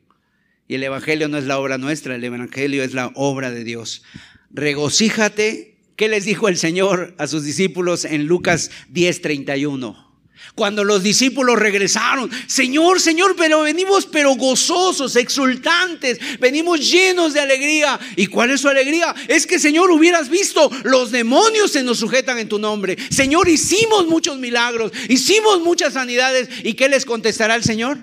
Y 0.67 0.75
el 0.75 0.83
Evangelio 0.83 1.29
no 1.29 1.39
es 1.39 1.45
la 1.45 1.59
obra 1.59 1.79
nuestra, 1.79 2.15
el 2.15 2.25
Evangelio 2.25 2.83
es 2.83 2.95
la 2.95 3.11
obra 3.15 3.51
de 3.51 3.65
Dios. 3.65 4.03
Regocíjate. 4.51 5.69
¿Qué 5.97 6.09
les 6.09 6.25
dijo 6.25 6.49
el 6.49 6.57
Señor 6.57 7.15
a 7.19 7.27
sus 7.27 7.45
discípulos 7.45 8.07
en 8.07 8.25
Lucas 8.25 8.71
10:31? 8.91 10.10
Cuando 10.55 10.85
los 10.85 11.03
discípulos 11.03 11.59
regresaron, 11.59 12.31
Señor, 12.47 13.01
Señor, 13.01 13.35
pero 13.37 13.63
venimos 13.63 14.07
pero 14.07 14.35
gozosos, 14.35 15.17
exultantes, 15.17 16.19
venimos 16.39 16.91
llenos 16.91 17.33
de 17.33 17.41
alegría. 17.41 17.99
¿Y 18.17 18.27
cuál 18.27 18.51
es 18.51 18.61
su 18.61 18.69
alegría? 18.69 19.15
Es 19.29 19.47
que, 19.47 19.59
Señor, 19.59 19.91
hubieras 19.91 20.29
visto, 20.29 20.71
los 20.85 21.11
demonios 21.11 21.73
se 21.73 21.83
nos 21.83 21.99
sujetan 21.99 22.39
en 22.39 22.49
tu 22.49 22.59
nombre. 22.59 22.97
Señor, 23.11 23.49
hicimos 23.49 24.07
muchos 24.07 24.39
milagros, 24.39 24.93
hicimos 25.09 25.61
muchas 25.61 25.95
sanidades. 25.95 26.49
¿Y 26.65 26.75
qué 26.75 26.89
les 26.89 27.05
contestará 27.05 27.55
el 27.55 27.65
Señor? 27.65 27.99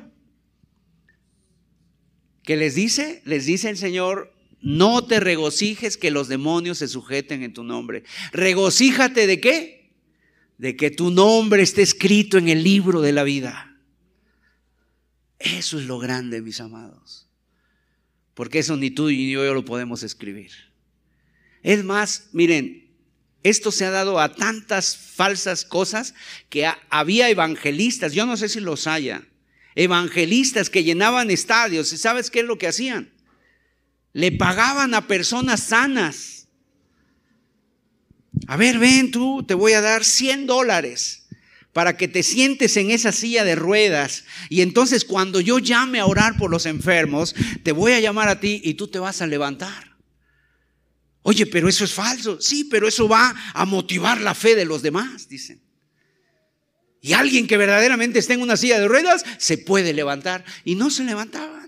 ¿Qué 2.44 2.56
les 2.56 2.76
dice? 2.76 3.22
Les 3.26 3.46
dice 3.46 3.70
el 3.70 3.78
Señor, 3.78 4.34
no 4.62 5.06
te 5.06 5.20
regocijes 5.20 5.98
que 5.98 6.12
los 6.12 6.30
demonios 6.30 6.78
se 6.80 6.88
sujeten 6.88 7.44
en 7.44 7.54
tu 7.54 7.64
nombre. 7.64 8.04
Regocíjate 8.32 9.28
de 9.28 9.40
qué? 9.42 9.77
De 10.58 10.76
que 10.76 10.92
tu 10.92 11.12
nombre 11.12 11.62
esté 11.62 11.82
escrito 11.82 12.38
en 12.38 12.50
el 12.50 12.64
libro 12.64 13.02
de 13.02 13.12
la 13.12 13.24
vida. 13.24 13.76
Eso 15.40 15.80
es 15.80 15.86
lo 15.86 16.00
grande, 16.00 16.42
mis 16.42 16.60
amados. 16.60 17.28
Porque 18.34 18.60
eso 18.60 18.76
ni 18.78 18.92
tú 18.92 19.08
ni 19.08 19.32
yo 19.32 19.54
lo 19.54 19.66
podemos 19.66 20.04
escribir. 20.04 20.52
Es 21.64 21.84
más, 21.84 22.30
miren, 22.34 22.88
esto 23.44 23.72
se 23.72 23.86
ha 23.86 23.92
dado 23.92 24.20
a 24.20 24.34
tantas 24.36 24.98
falsas 24.98 25.64
cosas 25.64 26.14
que 26.50 26.70
había 26.90 27.30
evangelistas, 27.30 28.14
yo 28.14 28.26
no 28.26 28.38
sé 28.38 28.50
si 28.50 28.60
los 28.60 28.88
haya, 28.88 29.28
evangelistas 29.76 30.70
que 30.70 30.84
llenaban 30.84 31.32
estadios. 31.32 31.94
¿Y 31.94 31.98
sabes 31.98 32.30
qué 32.30 32.40
es 32.40 32.46
lo 32.46 32.58
que 32.58 32.68
hacían? 32.68 33.12
Le 34.14 34.32
pagaban 34.32 34.94
a 34.94 35.08
personas 35.08 35.64
sanas. 35.64 36.37
A 38.48 38.58
ver, 38.58 38.80
ven 38.80 39.12
tú, 39.12 39.44
te 39.44 39.54
voy 39.54 39.74
a 39.74 39.82
dar 39.82 40.04
100 40.04 40.48
dólares 40.48 41.28
para 41.74 41.96
que 41.96 42.08
te 42.08 42.24
sientes 42.24 42.76
en 42.78 42.92
esa 42.92 43.12
silla 43.12 43.44
de 43.44 43.56
ruedas. 43.56 44.24
Y 44.50 44.62
entonces 44.62 45.06
cuando 45.06 45.40
yo 45.42 45.60
llame 45.60 46.00
a 46.00 46.06
orar 46.06 46.38
por 46.38 46.50
los 46.50 46.66
enfermos, 46.66 47.36
te 47.64 47.72
voy 47.72 47.94
a 47.94 48.00
llamar 48.00 48.30
a 48.30 48.40
ti 48.40 48.62
y 48.64 48.74
tú 48.74 48.88
te 48.88 49.00
vas 49.00 49.22
a 49.22 49.28
levantar. 49.28 49.96
Oye, 51.22 51.46
pero 51.46 51.68
eso 51.68 51.84
es 51.84 51.94
falso. 51.94 52.40
Sí, 52.42 52.64
pero 52.64 52.88
eso 52.88 53.08
va 53.08 53.36
a 53.54 53.66
motivar 53.66 54.22
la 54.22 54.34
fe 54.34 54.56
de 54.56 54.66
los 54.66 54.82
demás, 54.82 55.28
dicen. 55.28 55.62
Y 57.02 57.14
alguien 57.14 57.48
que 57.48 57.58
verdaderamente 57.58 58.20
está 58.20 58.34
en 58.34 58.42
una 58.42 58.58
silla 58.58 58.80
de 58.80 58.88
ruedas 58.88 59.24
se 59.38 59.58
puede 59.58 59.94
levantar. 59.94 60.46
Y 60.64 60.76
no 60.76 60.90
se 60.90 61.04
levantaban. 61.04 61.67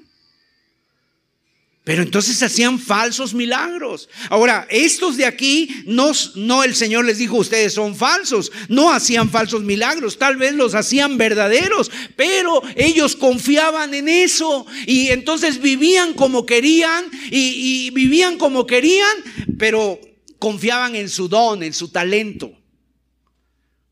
Pero 1.89 2.03
entonces 2.03 2.43
hacían 2.43 2.77
falsos 2.77 3.33
milagros. 3.33 4.09
Ahora, 4.29 4.67
estos 4.69 5.17
de 5.17 5.25
aquí, 5.25 5.81
no, 5.87 6.11
no 6.35 6.63
el 6.63 6.75
Señor 6.75 7.03
les 7.03 7.17
dijo, 7.17 7.37
ustedes 7.37 7.73
son 7.73 7.95
falsos. 7.95 8.51
No 8.67 8.93
hacían 8.93 9.31
falsos 9.31 9.63
milagros, 9.63 10.19
tal 10.19 10.37
vez 10.37 10.53
los 10.53 10.75
hacían 10.75 11.17
verdaderos, 11.17 11.89
pero 12.15 12.61
ellos 12.75 13.15
confiaban 13.15 13.95
en 13.95 14.07
eso. 14.07 14.67
Y 14.85 15.07
entonces 15.07 15.59
vivían 15.59 16.13
como 16.13 16.45
querían 16.45 17.05
y, 17.31 17.87
y 17.87 17.89
vivían 17.89 18.37
como 18.37 18.67
querían, 18.67 19.17
pero 19.57 19.99
confiaban 20.37 20.95
en 20.95 21.09
su 21.09 21.27
don, 21.27 21.63
en 21.63 21.73
su 21.73 21.87
talento. 21.87 22.51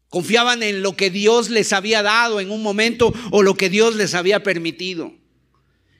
Confiaban 0.10 0.62
en 0.62 0.84
lo 0.84 0.96
que 0.96 1.10
Dios 1.10 1.50
les 1.50 1.74
había 1.74 2.04
dado 2.04 2.42
en 2.42 2.52
un 2.52 2.62
momento 2.62 3.12
o 3.32 3.42
lo 3.42 3.56
que 3.56 3.72
Dios 3.72 3.96
les 3.96 4.14
había 4.14 4.44
permitido. 4.44 5.16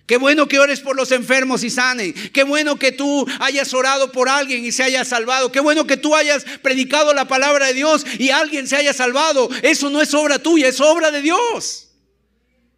Qué 0.08 0.16
bueno 0.16 0.48
que 0.48 0.58
ores 0.58 0.80
por 0.80 0.96
los 0.96 1.12
enfermos 1.12 1.66
y 1.66 1.70
sanen. 1.70 2.14
Qué 2.32 2.44
bueno 2.44 2.80
que 2.80 2.94
tú 2.94 3.28
hayas 3.42 3.74
orado 3.74 4.14
por 4.14 4.30
alguien 4.30 4.64
y 4.64 4.72
se 4.72 4.82
haya 4.82 5.04
salvado. 5.04 5.52
Qué 5.52 5.60
bueno 5.60 5.86
que 5.86 5.98
tú 5.98 6.16
hayas 6.16 6.46
predicado 6.62 7.14
la 7.14 7.28
palabra 7.28 7.68
de 7.68 7.74
Dios 7.74 8.06
y 8.18 8.30
alguien 8.30 8.70
se 8.70 8.78
haya 8.78 8.94
salvado. 8.94 9.50
Eso 9.64 9.90
no 9.90 10.02
es 10.02 10.14
obra 10.14 10.40
tuya, 10.40 10.70
es 10.70 10.80
obra 10.80 11.12
de 11.12 11.22
Dios. 11.22 11.90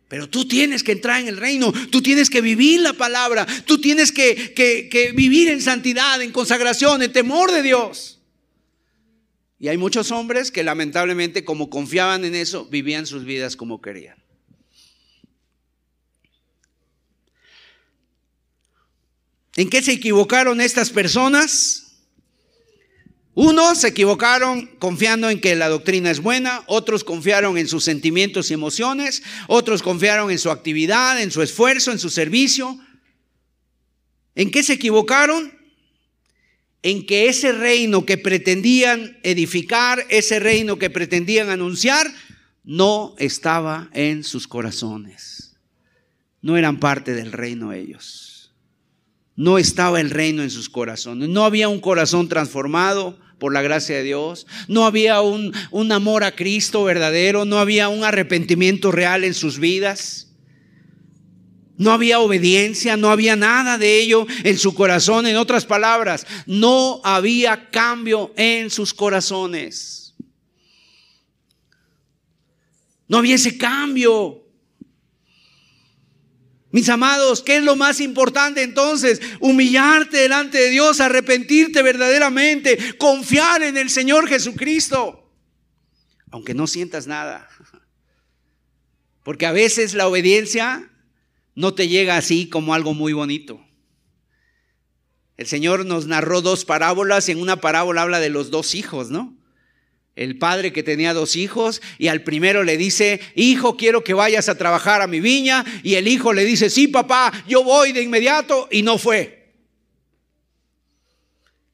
Pero 0.07 0.27
tú 0.27 0.47
tienes 0.47 0.81
que 0.81 0.93
entrar 0.93 1.21
en 1.21 1.27
el 1.27 1.37
reino, 1.37 1.71
tú 1.91 2.01
tienes 2.01 2.31
que 2.31 2.41
vivir 2.41 2.79
la 2.81 2.93
palabra, 2.93 3.45
tú 3.65 3.79
tienes 3.79 4.11
que, 4.11 4.55
que 4.55 5.11
vivir 5.15 5.49
en 5.49 5.61
santidad, 5.61 6.19
en 6.23 6.31
consagración, 6.31 7.03
en 7.03 7.13
temor 7.13 7.51
de 7.51 7.61
Dios. 7.61 8.19
Y 9.59 9.67
hay 9.67 9.77
muchos 9.77 10.09
hombres 10.09 10.49
que 10.49 10.63
lamentablemente 10.63 11.43
como 11.43 11.69
confiaban 11.69 12.25
en 12.25 12.33
eso, 12.33 12.65
vivían 12.65 13.05
sus 13.05 13.23
vidas 13.23 13.55
como 13.55 13.81
querían. 13.81 14.17
¿En 19.55 19.69
qué 19.69 19.81
se 19.81 19.93
equivocaron 19.93 20.61
estas 20.61 20.89
personas? 20.89 21.85
Unos 23.33 23.81
se 23.81 23.89
equivocaron 23.89 24.67
confiando 24.79 25.29
en 25.29 25.39
que 25.39 25.55
la 25.55 25.69
doctrina 25.69 26.11
es 26.11 26.19
buena, 26.19 26.63
otros 26.67 27.03
confiaron 27.03 27.57
en 27.57 27.67
sus 27.67 27.83
sentimientos 27.83 28.51
y 28.51 28.53
emociones, 28.53 29.23
otros 29.47 29.81
confiaron 29.81 30.29
en 30.31 30.39
su 30.39 30.51
actividad, 30.51 31.21
en 31.21 31.31
su 31.31 31.41
esfuerzo, 31.41 31.91
en 31.91 31.99
su 31.99 32.09
servicio. 32.09 32.77
¿En 34.35 34.51
qué 34.51 34.63
se 34.63 34.73
equivocaron? 34.73 35.59
en 36.81 37.05
que 37.05 37.27
ese 37.27 37.51
reino 37.51 38.05
que 38.05 38.17
pretendían 38.17 39.17
edificar, 39.23 40.05
ese 40.09 40.39
reino 40.39 40.79
que 40.79 40.89
pretendían 40.89 41.49
anunciar, 41.49 42.07
no 42.63 43.15
estaba 43.17 43.89
en 43.93 44.23
sus 44.23 44.47
corazones. 44.47 45.57
No 46.41 46.55
eran 46.55 46.79
parte 46.79 47.13
del 47.13 47.31
reino 47.31 47.73
ellos. 47.73 48.28
No 49.39 49.57
estaba 49.57 50.01
el 50.01 50.09
reino 50.09 50.43
en 50.43 50.49
sus 50.49 50.67
corazones. 50.67 51.29
No 51.29 51.45
había 51.45 51.69
un 51.69 51.79
corazón 51.79 52.27
transformado 52.27 53.17
por 53.37 53.53
la 53.53 53.61
gracia 53.61 53.95
de 53.95 54.03
Dios. 54.03 54.45
No 54.67 54.85
había 54.85 55.21
un, 55.21 55.53
un 55.71 55.93
amor 55.93 56.25
a 56.25 56.35
Cristo 56.35 56.83
verdadero. 56.83 57.45
No 57.45 57.57
había 57.57 57.87
un 57.87 58.03
arrepentimiento 58.03 58.91
real 58.91 59.23
en 59.23 59.33
sus 59.33 59.57
vidas. 59.57 60.33
No 61.77 61.93
había 61.93 62.19
obediencia, 62.19 62.97
no 62.97 63.11
había 63.11 63.37
nada 63.37 63.77
de 63.77 64.01
ello 64.01 64.27
en 64.43 64.57
su 64.57 64.73
corazón. 64.73 65.25
En 65.25 65.37
otras 65.37 65.65
palabras, 65.65 66.27
no 66.45 66.99
había 67.05 67.69
cambio 67.69 68.33
en 68.35 68.69
sus 68.69 68.93
corazones. 68.93 70.15
No 73.07 73.19
había 73.19 73.35
ese 73.35 73.57
cambio. 73.57 74.48
Mis 76.71 76.87
amados, 76.89 77.41
¿qué 77.41 77.57
es 77.57 77.63
lo 77.63 77.75
más 77.75 77.99
importante 77.99 78.61
entonces? 78.61 79.21
Humillarte 79.39 80.17
delante 80.17 80.59
de 80.59 80.69
Dios, 80.69 81.01
arrepentirte 81.01 81.81
verdaderamente, 81.81 82.95
confiar 82.97 83.63
en 83.63 83.77
el 83.77 83.89
Señor 83.89 84.27
Jesucristo, 84.27 85.31
aunque 86.29 86.53
no 86.53 86.67
sientas 86.67 87.07
nada. 87.07 87.49
Porque 89.23 89.47
a 89.47 89.51
veces 89.51 89.95
la 89.95 90.07
obediencia 90.07 90.91
no 91.55 91.73
te 91.73 91.87
llega 91.87 92.17
así 92.17 92.47
como 92.47 92.73
algo 92.73 92.93
muy 92.93 93.13
bonito. 93.13 93.65
El 95.37 95.47
Señor 95.47 95.85
nos 95.85 96.05
narró 96.05 96.41
dos 96.41 96.65
parábolas 96.65 97.29
y 97.29 97.31
en 97.31 97.41
una 97.41 97.61
parábola 97.61 98.03
habla 98.03 98.19
de 98.19 98.29
los 98.29 98.51
dos 98.51 98.75
hijos, 98.75 99.09
¿no? 99.09 99.38
El 100.19 100.37
padre 100.37 100.73
que 100.73 100.83
tenía 100.83 101.13
dos 101.13 101.37
hijos 101.37 101.81
y 101.97 102.09
al 102.09 102.23
primero 102.23 102.65
le 102.65 102.75
dice, 102.75 103.21
hijo, 103.35 103.77
quiero 103.77 104.03
que 104.03 104.13
vayas 104.13 104.49
a 104.49 104.57
trabajar 104.57 105.01
a 105.01 105.07
mi 105.07 105.21
viña. 105.21 105.63
Y 105.81 105.95
el 105.95 106.09
hijo 106.09 106.33
le 106.33 106.43
dice, 106.43 106.69
sí, 106.69 106.89
papá, 106.89 107.31
yo 107.47 107.63
voy 107.63 107.93
de 107.93 108.01
inmediato 108.01 108.67
y 108.69 108.81
no 108.81 108.97
fue. 108.97 109.53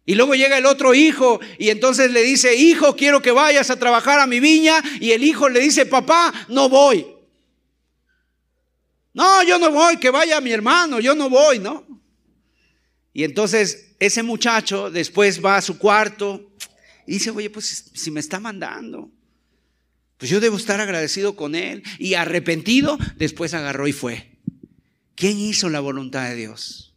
Y 0.06 0.14
luego 0.14 0.36
llega 0.36 0.60
el 0.60 0.68
otro 0.68 0.94
hijo 0.94 1.40
y 1.58 1.72
entonces 1.72 2.12
le 2.12 2.22
dice, 2.22 2.54
hijo, 2.56 2.96
quiero 2.96 3.20
que 3.20 3.32
vayas 3.32 3.72
a 3.72 3.80
trabajar 3.80 4.20
a 4.20 4.28
mi 4.28 4.40
viña. 4.40 4.80
Y 5.00 5.14
el 5.14 5.24
hijo 5.24 5.50
le 5.50 5.60
dice, 5.60 5.88
papá, 5.88 6.32
no 6.48 6.70
voy. 6.70 7.04
No, 9.16 9.42
yo 9.42 9.58
no 9.58 9.72
voy, 9.72 9.98
que 9.98 10.12
vaya 10.12 10.40
mi 10.40 10.52
hermano, 10.52 11.00
yo 11.00 11.16
no 11.16 11.32
voy, 11.32 11.58
¿no? 11.58 11.84
Y 13.12 13.24
entonces 13.24 13.96
ese 13.98 14.22
muchacho 14.22 14.92
después 14.92 15.44
va 15.44 15.58
a 15.58 15.64
su 15.64 15.80
cuarto 15.80 16.52
y 17.08 17.14
dice, 17.14 17.32
oye, 17.32 17.50
pues 17.50 17.92
si 17.94 18.12
me 18.12 18.20
está 18.20 18.40
mandando, 18.40 19.12
pues 20.18 20.32
yo 20.32 20.40
debo 20.40 20.58
estar 20.58 20.80
agradecido 20.80 21.36
con 21.36 21.56
él. 21.56 21.84
Y 22.00 22.14
arrepentido, 22.14 22.98
después 23.18 23.54
agarró 23.54 23.88
y 23.88 23.94
fue. 23.94 24.32
¿Quién 25.16 25.40
hizo 25.40 25.70
la 25.70 25.80
voluntad 25.80 26.30
de 26.30 26.36
Dios? 26.36 26.94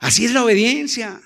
Así 0.00 0.24
es 0.24 0.32
la 0.32 0.44
obediencia. 0.44 1.20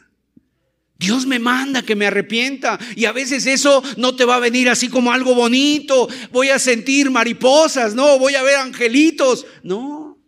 Dios 0.99 1.27
me 1.27 1.39
manda 1.39 1.83
que 1.83 1.95
me 1.95 2.07
arrepienta 2.07 2.79
y 2.97 3.05
a 3.05 3.13
veces 3.13 3.47
eso 3.47 3.83
no 3.97 4.17
te 4.17 4.25
va 4.25 4.37
a 4.37 4.41
venir 4.41 4.69
así 4.69 4.89
como 4.89 5.13
algo 5.13 5.33
bonito, 5.33 6.09
voy 6.33 6.49
a 6.49 6.59
sentir 6.59 7.09
mariposas, 7.09 7.95
no, 7.95 8.19
voy 8.19 8.35
a 8.35 8.43
ver 8.43 8.57
angelitos, 8.57 9.47
no. 9.63 10.19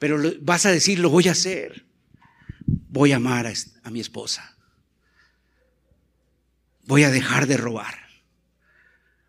Pero 0.00 0.20
vas 0.40 0.66
a 0.66 0.72
decir, 0.72 0.98
lo 0.98 1.10
voy 1.10 1.28
a 1.28 1.32
hacer. 1.32 1.86
Voy 2.88 3.12
a 3.12 3.16
amar 3.16 3.46
a, 3.46 3.90
mi 3.90 4.00
esposa. 4.00 4.56
Voy 6.90 7.04
a 7.04 7.10
dejar 7.12 7.46
de 7.46 7.56
robar. 7.56 7.94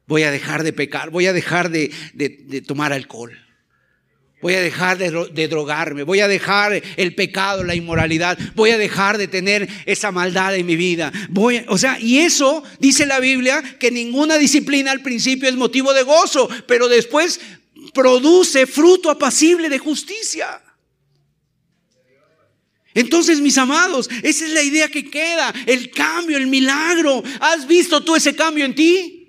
Voy 0.08 0.24
a 0.24 0.32
dejar 0.32 0.64
de 0.64 0.74
pecar. 0.74 1.12
Voy 1.12 1.28
a 1.28 1.34
dejar 1.34 1.70
de, 1.70 1.94
de 2.16 2.62
tomar 2.62 2.92
alcohol. 2.92 3.38
Voy 4.42 4.56
a 4.56 4.62
dejar 4.62 4.98
de, 4.98 5.48
drogarme, 5.48 6.02
voy 6.02 6.22
a 6.22 6.28
dejar 6.28 6.82
el 6.98 7.14
pecado, 7.14 7.64
la 7.64 7.76
inmoralidad, 7.76 8.40
voy 8.56 8.72
a 8.72 8.80
dejar 8.80 9.20
de 9.20 9.28
tener 9.28 9.70
esa 9.86 10.12
maldad 10.12 10.56
en 10.56 10.66
mi 10.66 10.76
vida. 10.76 11.12
Voy, 11.30 11.64
o 11.68 11.78
sea, 11.78 12.00
y 12.00 12.18
eso 12.18 12.64
dice 12.80 13.06
la 13.06 13.20
Biblia 13.20 13.62
que 13.80 13.92
ninguna 13.92 14.40
disciplina 14.40 14.90
al 14.90 15.04
principio 15.04 15.48
es 15.48 15.56
motivo 15.56 15.94
de 15.94 16.02
gozo, 16.02 16.50
pero 16.66 16.90
después 16.90 17.40
produce 17.94 18.66
fruto 18.66 19.12
apacible 19.12 19.70
de 19.70 19.78
justicia. 19.78 20.60
Entonces, 22.94 23.40
mis 23.40 23.58
amados, 23.58 24.10
esa 24.22 24.46
es 24.46 24.52
la 24.52 24.64
idea 24.64 24.90
que 24.90 25.10
queda, 25.10 25.54
el 25.66 25.92
cambio, 25.92 26.38
el 26.38 26.48
milagro. 26.48 27.24
¿Has 27.40 27.68
visto 27.68 28.04
tú 28.04 28.16
ese 28.16 28.36
cambio 28.36 28.66
en 28.66 28.76
ti? 28.76 29.22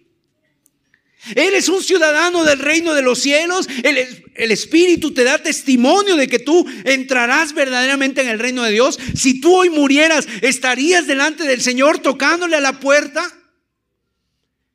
Eres 1.36 1.68
un 1.68 1.82
ciudadano 1.82 2.44
del 2.44 2.58
reino 2.58 2.94
de 2.94 3.02
los 3.02 3.20
cielos. 3.20 3.68
El, 3.82 4.50
Espíritu 4.50 5.14
te 5.14 5.22
da 5.22 5.38
testimonio 5.38 6.16
de 6.16 6.26
que 6.26 6.40
tú 6.40 6.66
entrarás 6.84 7.52
verdaderamente 7.52 8.22
en 8.22 8.28
el 8.28 8.40
reino 8.40 8.64
de 8.64 8.72
Dios. 8.72 8.98
Si 9.14 9.40
tú 9.40 9.54
hoy 9.54 9.70
murieras, 9.70 10.26
¿estarías 10.40 11.06
delante 11.06 11.44
del 11.44 11.60
Señor 11.60 12.00
tocándole 12.00 12.56
a 12.56 12.60
la 12.60 12.80
puerta? 12.80 13.24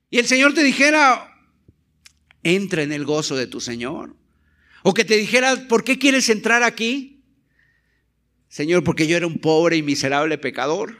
Y 0.10 0.20
el 0.20 0.28
Señor 0.28 0.54
te 0.54 0.64
dijera, 0.64 1.34
entra 2.44 2.84
en 2.84 2.94
el 2.94 3.04
gozo 3.04 3.36
de 3.36 3.48
tu 3.48 3.60
Señor. 3.60 4.16
O 4.84 4.94
que 4.94 5.04
te 5.04 5.18
dijera, 5.18 5.68
¿por 5.68 5.84
qué 5.84 6.00
quieres 6.00 6.30
entrar 6.30 6.64
aquí? 6.64 7.17
Señor, 8.50 8.84
porque 8.84 9.08
yo 9.08 9.18
era 9.18 9.28
un 9.28 9.40
pobre 9.40 9.78
y 9.78 9.84
miserable 9.84 10.38
pecador 10.38 10.98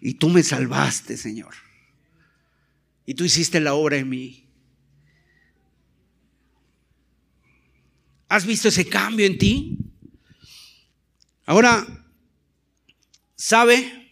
y 0.00 0.14
tú 0.14 0.28
me 0.28 0.42
salvaste, 0.42 1.16
Señor. 1.16 1.54
Y 3.06 3.14
tú 3.14 3.24
hiciste 3.24 3.60
la 3.60 3.74
obra 3.74 3.96
en 3.96 4.08
mí. 4.08 4.46
¿Has 8.28 8.46
visto 8.46 8.68
ese 8.68 8.88
cambio 8.88 9.26
en 9.26 9.38
ti? 9.38 9.78
Ahora, 11.44 11.86
¿sabe? 13.36 14.10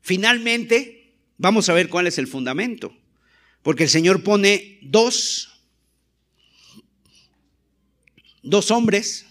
Finalmente, 0.00 1.14
vamos 1.36 1.68
a 1.68 1.74
ver 1.74 1.88
cuál 1.88 2.06
es 2.06 2.18
el 2.18 2.26
fundamento. 2.26 2.96
Porque 3.62 3.84
el 3.84 3.90
Señor 3.90 4.22
pone 4.22 4.78
dos, 4.82 5.62
dos 8.42 8.70
hombres. 8.70 9.26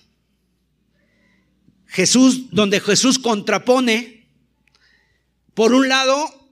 Jesús, 1.93 2.49
donde 2.49 2.79
Jesús 2.79 3.19
contrapone, 3.19 4.25
por 5.53 5.73
un 5.73 5.87
lado, 5.87 6.49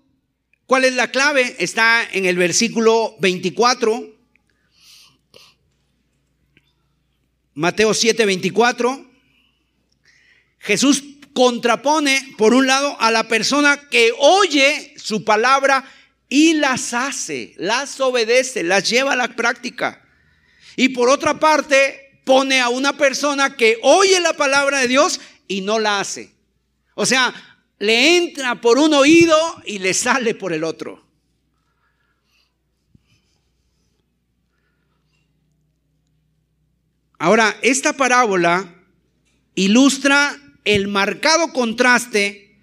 ¿cuál 0.68 0.86
es 0.86 0.94
la 0.94 1.10
clave? 1.10 1.56
Está 1.58 2.08
en 2.12 2.28
el 2.28 2.38
versículo 2.38 3.16
24. 3.20 4.20
Mateo 7.56 7.96
7, 7.96 8.24
24. 8.24 9.12
Jesús 10.60 11.04
contrapone, 11.34 12.36
por 12.38 12.54
un 12.54 12.68
lado, 12.68 12.96
a 13.02 13.10
la 13.10 13.28
persona 13.28 13.90
que 13.90 14.12
oye 14.20 14.94
su 14.98 15.24
palabra 15.24 15.84
y 16.30 16.54
las 16.54 16.94
hace, 16.94 17.56
las 17.58 18.00
obedece, 18.00 18.62
las 18.62 18.88
lleva 18.88 19.14
a 19.14 19.16
la 19.16 19.36
práctica. 19.36 20.08
Y 20.76 20.90
por 20.90 21.10
otra 21.10 21.40
parte, 21.40 22.12
pone 22.24 22.60
a 22.60 22.70
una 22.70 22.96
persona 22.96 23.56
que 23.56 23.78
oye 23.82 24.20
la 24.20 24.34
palabra 24.34 24.80
de 24.80 24.88
Dios 24.88 25.20
y 25.52 25.60
no 25.60 25.80
la 25.80 26.00
hace. 26.00 26.34
O 26.96 27.06
sea, 27.06 27.34
le 27.78 28.16
entra 28.16 28.62
por 28.62 28.78
un 28.78 28.94
oído 28.94 29.38
y 29.66 29.80
le 29.80 29.94
sale 29.94 30.34
por 30.34 30.54
el 30.54 30.64
otro. 30.64 31.06
Ahora, 37.20 37.58
esta 37.62 37.92
parábola 37.92 38.82
ilustra 39.54 40.38
el 40.64 40.88
marcado 40.88 41.52
contraste 41.52 42.58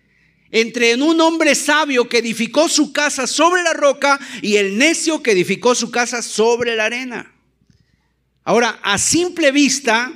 entre 0.51 0.95
un 0.95 1.21
hombre 1.21 1.55
sabio 1.55 2.09
que 2.09 2.19
edificó 2.19 2.71
su 2.71 2.95
casa 2.95 3.27
sobre 3.27 3.63
la 3.63 3.75
roca 3.75 4.19
y 4.41 4.57
el 4.57 4.79
necio 4.79 5.23
que 5.23 5.33
edificó 5.33 5.75
su 5.75 5.91
casa 5.91 6.23
sobre 6.23 6.75
la 6.75 6.87
arena. 6.87 7.35
Ahora, 8.45 8.81
a 8.83 8.97
simple 8.97 9.53
vista, 9.53 10.11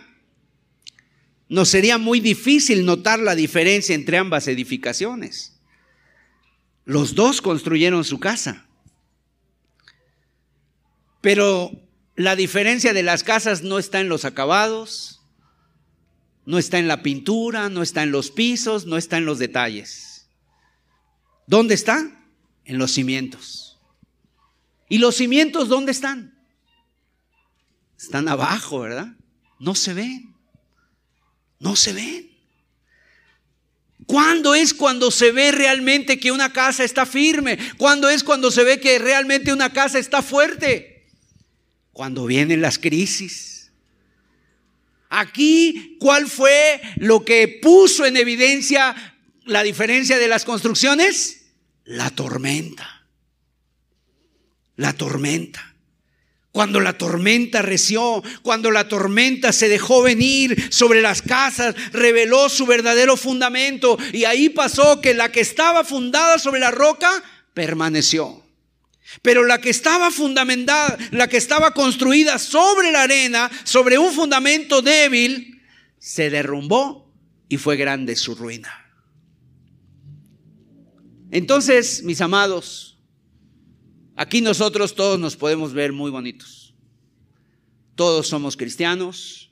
nos 1.52 1.68
sería 1.68 1.98
muy 1.98 2.18
difícil 2.18 2.86
notar 2.86 3.18
la 3.18 3.34
diferencia 3.34 3.94
entre 3.94 4.16
ambas 4.16 4.48
edificaciones. 4.48 5.60
Los 6.86 7.14
dos 7.14 7.42
construyeron 7.42 8.04
su 8.04 8.18
casa. 8.18 8.66
Pero 11.20 11.70
la 12.16 12.36
diferencia 12.36 12.94
de 12.94 13.02
las 13.02 13.22
casas 13.22 13.62
no 13.62 13.78
está 13.78 14.00
en 14.00 14.08
los 14.08 14.24
acabados, 14.24 15.20
no 16.46 16.56
está 16.56 16.78
en 16.78 16.88
la 16.88 17.02
pintura, 17.02 17.68
no 17.68 17.82
está 17.82 18.02
en 18.02 18.12
los 18.12 18.30
pisos, 18.30 18.86
no 18.86 18.96
está 18.96 19.18
en 19.18 19.26
los 19.26 19.38
detalles. 19.38 20.30
¿Dónde 21.46 21.74
está? 21.74 22.18
En 22.64 22.78
los 22.78 22.92
cimientos. 22.92 23.78
¿Y 24.88 24.96
los 24.96 25.16
cimientos 25.16 25.68
dónde 25.68 25.92
están? 25.92 26.34
Están 27.98 28.26
abajo, 28.28 28.80
¿verdad? 28.80 29.08
No 29.58 29.74
se 29.74 29.92
ven. 29.92 30.31
No 31.62 31.76
se 31.76 31.94
ven. 31.94 32.30
¿Cuándo 34.04 34.54
es 34.54 34.74
cuando 34.74 35.10
se 35.10 35.32
ve 35.32 35.52
realmente 35.52 36.20
que 36.20 36.32
una 36.32 36.52
casa 36.52 36.84
está 36.84 37.06
firme? 37.06 37.58
¿Cuándo 37.78 38.10
es 38.10 38.22
cuando 38.22 38.50
se 38.50 38.64
ve 38.64 38.80
que 38.80 38.98
realmente 38.98 39.52
una 39.52 39.72
casa 39.72 39.98
está 39.98 40.20
fuerte? 40.20 41.06
Cuando 41.92 42.26
vienen 42.26 42.60
las 42.60 42.78
crisis 42.78 43.52
Aquí, 45.14 45.98
¿cuál 46.00 46.26
fue 46.26 46.80
lo 46.96 47.22
que 47.22 47.46
puso 47.60 48.06
en 48.06 48.16
evidencia 48.16 48.96
la 49.44 49.62
diferencia 49.62 50.16
de 50.16 50.26
las 50.26 50.46
construcciones? 50.46 51.52
La 51.84 52.08
tormenta. 52.08 53.06
La 54.76 54.94
tormenta. 54.94 55.71
Cuando 56.52 56.80
la 56.80 56.98
tormenta 56.98 57.62
reció, 57.62 58.22
cuando 58.42 58.70
la 58.70 58.86
tormenta 58.86 59.52
se 59.52 59.70
dejó 59.70 60.02
venir 60.02 60.70
sobre 60.70 61.00
las 61.00 61.22
casas, 61.22 61.74
reveló 61.92 62.50
su 62.50 62.66
verdadero 62.66 63.16
fundamento 63.16 63.98
y 64.12 64.24
ahí 64.24 64.50
pasó 64.50 65.00
que 65.00 65.14
la 65.14 65.32
que 65.32 65.40
estaba 65.40 65.82
fundada 65.82 66.38
sobre 66.38 66.60
la 66.60 66.70
roca 66.70 67.10
permaneció. 67.54 68.42
Pero 69.22 69.44
la 69.44 69.60
que 69.62 69.70
estaba 69.70 70.10
fundamentada, 70.10 70.98
la 71.10 71.26
que 71.26 71.38
estaba 71.38 71.72
construida 71.72 72.38
sobre 72.38 72.92
la 72.92 73.02
arena, 73.02 73.50
sobre 73.64 73.96
un 73.96 74.12
fundamento 74.12 74.82
débil, 74.82 75.62
se 75.98 76.28
derrumbó 76.28 77.10
y 77.48 77.56
fue 77.56 77.76
grande 77.76 78.14
su 78.14 78.34
ruina. 78.34 78.70
Entonces, 81.30 82.02
mis 82.02 82.20
amados, 82.20 82.91
aquí 84.16 84.40
nosotros 84.40 84.94
todos 84.94 85.18
nos 85.18 85.36
podemos 85.36 85.72
ver 85.72 85.92
muy 85.92 86.10
bonitos. 86.10 86.74
Todos 87.94 88.28
somos 88.28 88.56
cristianos. 88.56 89.50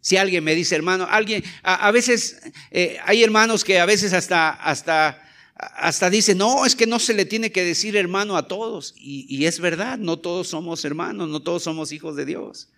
Si 0.00 0.16
alguien 0.16 0.44
me 0.44 0.54
dice, 0.54 0.74
hermano, 0.74 1.06
alguien, 1.10 1.42
a, 1.62 1.90
veces 1.90 2.40
eh, 2.70 2.98
hay 3.04 3.22
hermanos 3.22 3.64
que 3.64 3.80
a 3.80 3.86
veces 3.86 4.12
hasta, 4.12 4.50
hasta 4.50 5.28
hasta 5.58 6.08
dice, 6.08 6.36
no, 6.36 6.64
es 6.64 6.76
que 6.76 6.86
no 6.86 7.00
se 7.00 7.14
le 7.14 7.24
tiene 7.24 7.50
que 7.50 7.64
decir 7.64 7.96
hermano 7.96 8.36
a 8.36 8.46
todos. 8.46 8.94
Y, 8.96 9.44
es 9.44 9.58
verdad, 9.58 9.98
no 9.98 10.18
todos 10.18 10.48
somos 10.48 10.84
hermanos, 10.84 11.28
no 11.28 11.40
todos 11.40 11.64
somos 11.64 11.90
hijos 11.90 12.14
de 12.14 12.24
Dios. 12.24 12.68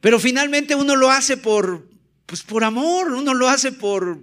Pero 0.00 0.20
finalmente 0.20 0.74
uno 0.74 0.96
lo 0.96 1.10
hace 1.10 1.38
por, 1.38 1.88
pues 2.26 2.42
por 2.42 2.62
amor, 2.62 3.12
uno 3.12 3.32
lo 3.32 3.48
hace 3.48 3.72
por, 3.72 4.20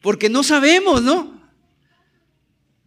porque 0.00 0.30
no 0.30 0.42
sabemos, 0.42 1.02
¿no? 1.02 1.41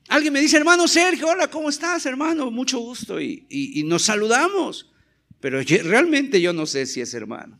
Alguien 0.07 0.33
me 0.33 0.41
dice, 0.41 0.57
hermano 0.57 0.87
Sergio, 0.87 1.27
hola, 1.27 1.47
¿cómo 1.49 1.69
estás, 1.69 2.05
hermano? 2.05 2.51
Mucho 2.51 2.79
gusto. 2.79 3.19
Y, 3.19 3.45
y 3.49 3.83
nos 3.83 4.03
saludamos. 4.03 4.91
Pero 5.39 5.61
realmente 5.61 6.41
yo 6.41 6.53
no 6.53 6.65
sé 6.65 6.85
si 6.85 7.01
es 7.01 7.13
hermano. 7.13 7.59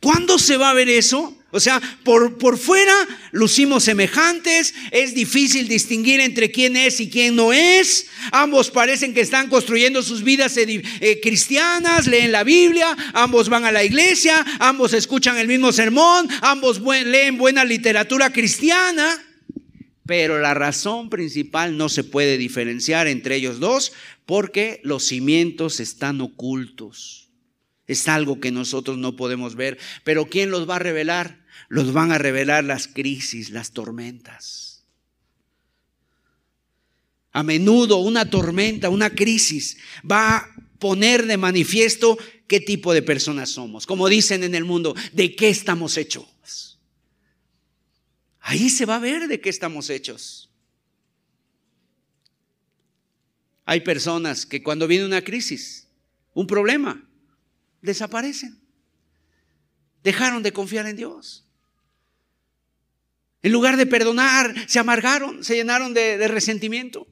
¿Cuándo 0.00 0.38
se 0.38 0.56
va 0.56 0.70
a 0.70 0.74
ver 0.74 0.88
eso? 0.88 1.36
O 1.50 1.60
sea, 1.60 1.80
por, 2.02 2.36
por 2.36 2.58
fuera 2.58 2.92
lucimos 3.32 3.84
semejantes, 3.84 4.74
es 4.90 5.14
difícil 5.14 5.68
distinguir 5.68 6.20
entre 6.20 6.50
quién 6.50 6.76
es 6.76 7.00
y 7.00 7.08
quién 7.08 7.36
no 7.36 7.52
es. 7.52 8.06
Ambos 8.32 8.70
parecen 8.70 9.14
que 9.14 9.20
están 9.20 9.48
construyendo 9.48 10.02
sus 10.02 10.22
vidas 10.22 10.56
eh, 10.56 11.20
cristianas, 11.22 12.06
leen 12.06 12.32
la 12.32 12.44
Biblia, 12.44 12.96
ambos 13.12 13.48
van 13.48 13.64
a 13.64 13.72
la 13.72 13.84
iglesia, 13.84 14.44
ambos 14.58 14.92
escuchan 14.94 15.38
el 15.38 15.48
mismo 15.48 15.72
sermón, 15.72 16.28
ambos 16.42 16.80
leen 16.80 17.38
buena 17.38 17.64
literatura 17.64 18.32
cristiana. 18.32 19.22
Pero 20.06 20.38
la 20.38 20.52
razón 20.52 21.08
principal 21.08 21.76
no 21.76 21.88
se 21.88 22.04
puede 22.04 22.36
diferenciar 22.36 23.06
entre 23.06 23.36
ellos 23.36 23.58
dos 23.58 23.92
porque 24.26 24.80
los 24.84 25.04
cimientos 25.04 25.80
están 25.80 26.20
ocultos. 26.20 27.30
Es 27.86 28.08
algo 28.08 28.40
que 28.40 28.50
nosotros 28.50 28.98
no 28.98 29.16
podemos 29.16 29.56
ver. 29.56 29.78
Pero 30.04 30.26
¿quién 30.26 30.50
los 30.50 30.68
va 30.68 30.76
a 30.76 30.80
revelar? 30.80 31.44
Los 31.68 31.92
van 31.92 32.12
a 32.12 32.18
revelar 32.18 32.64
las 32.64 32.86
crisis, 32.86 33.50
las 33.50 33.72
tormentas. 33.72 34.84
A 37.32 37.42
menudo 37.42 37.98
una 37.98 38.30
tormenta, 38.30 38.90
una 38.90 39.10
crisis 39.10 39.78
va 40.08 40.36
a 40.36 40.54
poner 40.78 41.26
de 41.26 41.36
manifiesto 41.36 42.18
qué 42.46 42.60
tipo 42.60 42.92
de 42.92 43.02
personas 43.02 43.50
somos. 43.50 43.86
Como 43.86 44.08
dicen 44.08 44.44
en 44.44 44.54
el 44.54 44.64
mundo, 44.64 44.94
¿de 45.12 45.34
qué 45.34 45.48
estamos 45.48 45.96
hechos? 45.96 46.73
Ahí 48.46 48.68
se 48.68 48.84
va 48.84 48.96
a 48.96 48.98
ver 48.98 49.26
de 49.26 49.40
qué 49.40 49.48
estamos 49.48 49.88
hechos. 49.88 50.50
Hay 53.64 53.80
personas 53.80 54.44
que 54.44 54.62
cuando 54.62 54.86
viene 54.86 55.06
una 55.06 55.24
crisis, 55.24 55.88
un 56.34 56.46
problema, 56.46 57.02
desaparecen. 57.80 58.60
Dejaron 60.02 60.42
de 60.42 60.52
confiar 60.52 60.86
en 60.86 60.96
Dios. 60.96 61.46
En 63.42 63.50
lugar 63.50 63.78
de 63.78 63.86
perdonar, 63.86 64.54
se 64.68 64.78
amargaron, 64.78 65.42
se 65.42 65.54
llenaron 65.54 65.94
de, 65.94 66.28
resentimiento. 66.28 67.08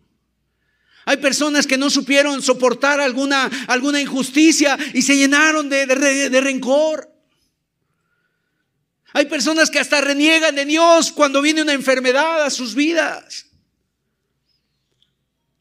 Hay 1.06 1.16
personas 1.16 1.66
que 1.66 1.78
no 1.78 1.88
supieron 1.88 2.42
soportar 2.42 3.00
alguna, 3.00 3.46
alguna 3.68 4.02
injusticia 4.02 4.78
y 4.92 5.00
se 5.00 5.16
llenaron 5.16 5.70
de, 5.70 5.86
de 5.86 6.40
rencor. 6.42 7.11
Hay 9.12 9.26
personas 9.26 9.70
que 9.70 9.78
hasta 9.78 10.00
reniegan 10.00 10.54
de 10.54 10.64
Dios 10.64 11.12
cuando 11.12 11.42
viene 11.42 11.62
una 11.62 11.72
enfermedad 11.72 12.42
a 12.42 12.50
sus 12.50 12.74
vidas. 12.74 13.46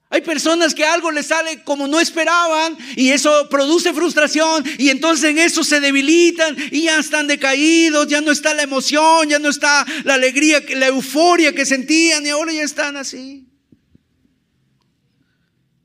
Hay 0.10 0.22
personas 0.22 0.76
que 0.76 0.84
algo 0.84 1.10
les 1.10 1.28
sale 1.28 1.64
como 1.64 1.88
no 1.88 1.98
esperaban 1.98 2.78
y 2.98 3.12
eso 3.12 3.48
produce 3.50 3.94
frustración 3.94 4.62
y 4.78 4.90
entonces 4.90 5.32
en 5.32 5.38
eso 5.38 5.64
se 5.64 5.80
debilitan 5.80 6.58
y 6.70 6.84
ya 6.84 7.00
están 7.00 7.28
decaídos, 7.28 8.08
ya 8.08 8.20
no 8.20 8.32
está 8.32 8.54
la 8.54 8.64
emoción, 8.64 9.30
ya 9.30 9.40
no 9.40 9.48
está 9.48 9.86
la 10.04 10.16
alegría, 10.16 10.62
la 10.76 10.88
euforia 10.88 11.56
que 11.56 11.66
sentían 11.66 12.26
y 12.26 12.30
ahora 12.30 12.52
ya 12.52 12.64
están 12.64 12.98
así. 12.98 13.48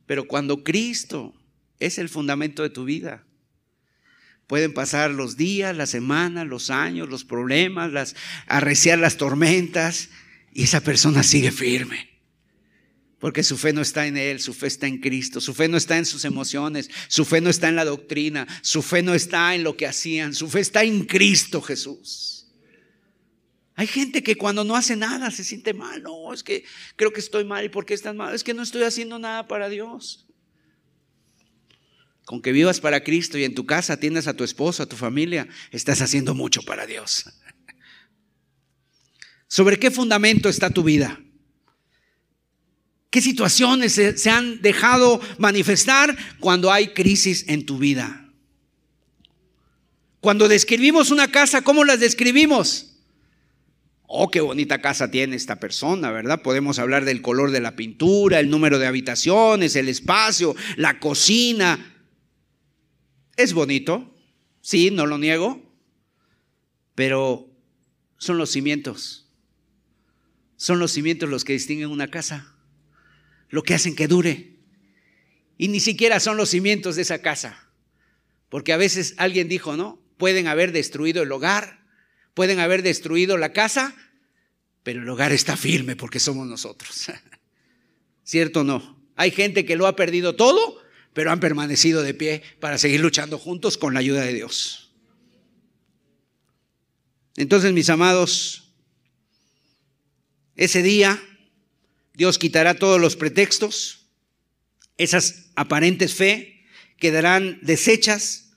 Pero 0.06 0.26
cuando 0.26 0.64
Cristo 0.64 1.32
es 1.78 1.98
el 1.98 2.08
fundamento 2.08 2.64
de 2.64 2.70
tu 2.70 2.84
vida, 2.84 3.25
pueden 4.46 4.72
pasar 4.72 5.10
los 5.10 5.36
días, 5.36 5.76
las 5.76 5.90
semanas, 5.90 6.46
los 6.46 6.70
años, 6.70 7.08
los 7.08 7.24
problemas, 7.24 7.92
las 7.92 8.14
arreciar 8.46 8.98
las 8.98 9.16
tormentas 9.16 10.10
y 10.52 10.64
esa 10.64 10.80
persona 10.80 11.22
sigue 11.22 11.50
firme. 11.50 12.10
Porque 13.18 13.42
su 13.42 13.56
fe 13.56 13.72
no 13.72 13.80
está 13.80 14.06
en 14.06 14.16
Él, 14.16 14.40
su 14.40 14.52
fe 14.52 14.66
está 14.66 14.86
en 14.86 14.98
Cristo, 14.98 15.40
su 15.40 15.54
fe 15.54 15.68
no 15.68 15.76
está 15.76 15.96
en 15.96 16.04
sus 16.04 16.24
emociones, 16.24 16.90
su 17.08 17.24
fe 17.24 17.40
no 17.40 17.50
está 17.50 17.68
en 17.68 17.76
la 17.76 17.84
doctrina, 17.84 18.46
su 18.62 18.82
fe 18.82 19.02
no 19.02 19.14
está 19.14 19.54
en 19.54 19.64
lo 19.64 19.76
que 19.76 19.86
hacían, 19.86 20.34
su 20.34 20.48
fe 20.48 20.60
está 20.60 20.84
en 20.84 21.04
Cristo 21.06 21.62
Jesús. 21.62 22.46
Hay 23.74 23.86
gente 23.86 24.22
que 24.22 24.36
cuando 24.36 24.64
no 24.64 24.76
hace 24.76 24.96
nada 24.96 25.30
se 25.30 25.44
siente 25.44 25.74
mal, 25.74 26.02
no, 26.02 26.32
es 26.32 26.42
que 26.42 26.64
creo 26.96 27.12
que 27.12 27.20
estoy 27.20 27.44
mal 27.44 27.64
y 27.64 27.68
¿por 27.68 27.84
qué 27.84 27.94
estás 27.94 28.14
mal? 28.14 28.34
Es 28.34 28.44
que 28.44 28.54
no 28.54 28.62
estoy 28.62 28.82
haciendo 28.84 29.18
nada 29.18 29.48
para 29.48 29.68
Dios. 29.68 30.25
Con 32.26 32.42
que 32.42 32.50
vivas 32.50 32.80
para 32.80 33.04
Cristo 33.04 33.38
y 33.38 33.44
en 33.44 33.54
tu 33.54 33.66
casa 33.66 33.92
atiendas 33.92 34.26
a 34.26 34.34
tu 34.34 34.42
esposo, 34.42 34.82
a 34.82 34.86
tu 34.86 34.96
familia, 34.96 35.46
estás 35.70 36.02
haciendo 36.02 36.34
mucho 36.34 36.60
para 36.62 36.84
Dios. 36.84 37.24
¿Sobre 39.46 39.78
qué 39.78 39.92
fundamento 39.92 40.48
está 40.48 40.70
tu 40.70 40.82
vida? 40.82 41.20
¿Qué 43.10 43.20
situaciones 43.20 43.92
se, 43.92 44.28
han 44.28 44.60
dejado 44.60 45.20
manifestar 45.38 46.16
cuando 46.40 46.72
hay 46.72 46.88
crisis 46.88 47.44
en 47.46 47.64
tu 47.64 47.78
vida? 47.78 48.28
Cuando 50.20 50.48
describimos 50.48 51.12
una 51.12 51.30
casa, 51.30 51.62
¿cómo 51.62 51.84
las 51.84 52.00
describimos? 52.00 52.98
Oh, 54.08 54.32
qué 54.32 54.40
bonita 54.40 54.80
casa 54.80 55.12
tiene 55.12 55.36
esta 55.36 55.60
persona, 55.60 56.10
¿verdad? 56.10 56.42
Podemos 56.42 56.80
hablar 56.80 57.04
del 57.04 57.22
color 57.22 57.52
de 57.52 57.60
la 57.60 57.76
pintura, 57.76 58.40
el 58.40 58.50
número 58.50 58.80
de 58.80 58.88
habitaciones, 58.88 59.76
el 59.76 59.88
espacio, 59.88 60.56
la 60.76 60.98
cocina. 60.98 61.92
Es 63.36 63.52
bonito, 63.52 64.14
sí, 64.60 64.90
no 64.90 65.06
lo 65.06 65.18
niego, 65.18 65.62
pero 66.94 67.50
son 68.18 68.38
los 68.38 68.50
cimientos. 68.50 69.28
Son 70.56 70.78
los 70.78 70.92
cimientos 70.92 71.28
los 71.28 71.44
que 71.44 71.52
distinguen 71.52 71.90
una 71.90 72.10
casa 72.10 72.56
lo 73.48 73.62
que 73.62 73.74
hacen 73.74 73.96
que 73.96 74.08
dure. 74.08 74.56
Y 75.58 75.68
ni 75.68 75.80
siquiera 75.80 76.20
son 76.20 76.36
los 76.36 76.50
cimientos 76.50 76.96
de 76.96 77.02
esa 77.02 77.22
casa. 77.22 77.70
Porque 78.48 78.72
a 78.72 78.76
veces 78.76 79.14
alguien 79.16 79.48
dijo, 79.48 79.76
¿no? 79.76 80.00
Pueden 80.18 80.46
haber 80.46 80.72
destruido 80.72 81.22
el 81.22 81.32
hogar, 81.32 81.84
pueden 82.34 82.60
haber 82.60 82.82
destruido 82.82 83.36
la 83.36 83.52
casa, 83.52 83.94
pero 84.82 85.02
el 85.02 85.08
hogar 85.08 85.32
está 85.32 85.56
firme 85.56 85.96
porque 85.96 86.20
somos 86.20 86.46
nosotros. 86.46 87.06
¿Cierto 88.24 88.60
o 88.60 88.64
no? 88.64 88.96
Hay 89.16 89.30
gente 89.30 89.64
que 89.64 89.76
lo 89.76 89.86
ha 89.86 89.96
perdido 89.96 90.36
todo, 90.36 90.78
pero 91.16 91.32
han 91.32 91.40
permanecido 91.40 92.02
de 92.02 92.12
pie 92.12 92.42
para 92.60 92.76
seguir 92.76 93.00
luchando 93.00 93.38
juntos 93.38 93.78
con 93.78 93.94
la 93.94 94.00
ayuda 94.00 94.20
de 94.20 94.34
Dios. 94.34 94.90
Entonces, 97.36 97.72
mis 97.72 97.88
amados, 97.88 98.74
ese 100.56 100.82
día 100.82 101.18
Dios 102.12 102.36
quitará 102.38 102.74
todos 102.74 103.00
los 103.00 103.16
pretextos, 103.16 104.10
esas 104.98 105.46
aparentes 105.54 106.12
fe 106.12 106.66
quedarán 106.98 107.60
deshechas, 107.62 108.50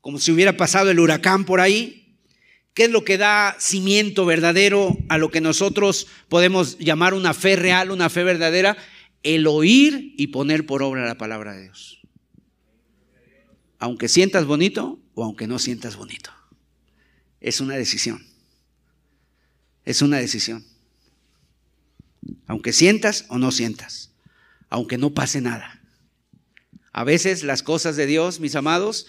como 0.00 0.18
si 0.20 0.32
hubiera 0.32 0.56
pasado 0.56 0.90
el 0.90 1.00
huracán 1.00 1.44
por 1.44 1.60
ahí. 1.60 2.16
¿Qué 2.72 2.84
es 2.84 2.90
lo 2.90 3.04
que 3.04 3.18
da 3.18 3.54
cimiento 3.60 4.24
verdadero 4.24 4.96
a 5.10 5.18
lo 5.18 5.30
que 5.30 5.42
nosotros 5.42 6.06
podemos 6.30 6.78
llamar 6.78 7.12
una 7.12 7.34
fe 7.34 7.56
real, 7.56 7.90
una 7.90 8.08
fe 8.08 8.24
verdadera? 8.24 8.78
El 9.22 9.46
oír 9.46 10.14
y 10.16 10.28
poner 10.28 10.66
por 10.66 10.82
obra 10.82 11.06
la 11.06 11.18
palabra 11.18 11.54
de 11.54 11.64
Dios. 11.64 12.00
Aunque 13.78 14.08
sientas 14.08 14.44
bonito 14.44 15.00
o 15.14 15.24
aunque 15.24 15.46
no 15.46 15.58
sientas 15.58 15.96
bonito. 15.96 16.30
Es 17.40 17.60
una 17.60 17.76
decisión. 17.76 18.26
Es 19.84 20.02
una 20.02 20.18
decisión. 20.18 20.64
Aunque 22.46 22.72
sientas 22.72 23.26
o 23.28 23.38
no 23.38 23.52
sientas. 23.52 24.12
Aunque 24.68 24.98
no 24.98 25.14
pase 25.14 25.40
nada. 25.40 25.80
A 26.92 27.04
veces 27.04 27.44
las 27.44 27.62
cosas 27.62 27.96
de 27.96 28.06
Dios, 28.06 28.40
mis 28.40 28.56
amados, 28.56 29.06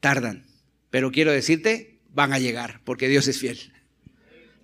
tardan. 0.00 0.46
Pero 0.90 1.10
quiero 1.10 1.32
decirte, 1.32 2.00
van 2.10 2.32
a 2.32 2.38
llegar, 2.38 2.82
porque 2.84 3.08
Dios 3.08 3.26
es 3.28 3.38
fiel. 3.38 3.72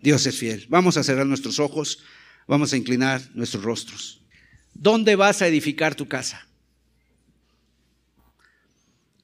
Dios 0.03 0.27
es 0.27 0.37
fiel. 0.39 0.67
Vamos 0.69 0.97
a 0.97 1.03
cerrar 1.03 1.27
nuestros 1.27 1.59
ojos, 1.59 2.03
vamos 2.47 2.73
a 2.73 2.77
inclinar 2.77 3.23
nuestros 3.35 3.65
rostros. 3.65 4.20
¿Dónde 4.75 5.17
vas 5.17 5.43
a 5.43 5.47
edificar 5.47 5.95
tu 5.95 6.09
casa? 6.09 6.47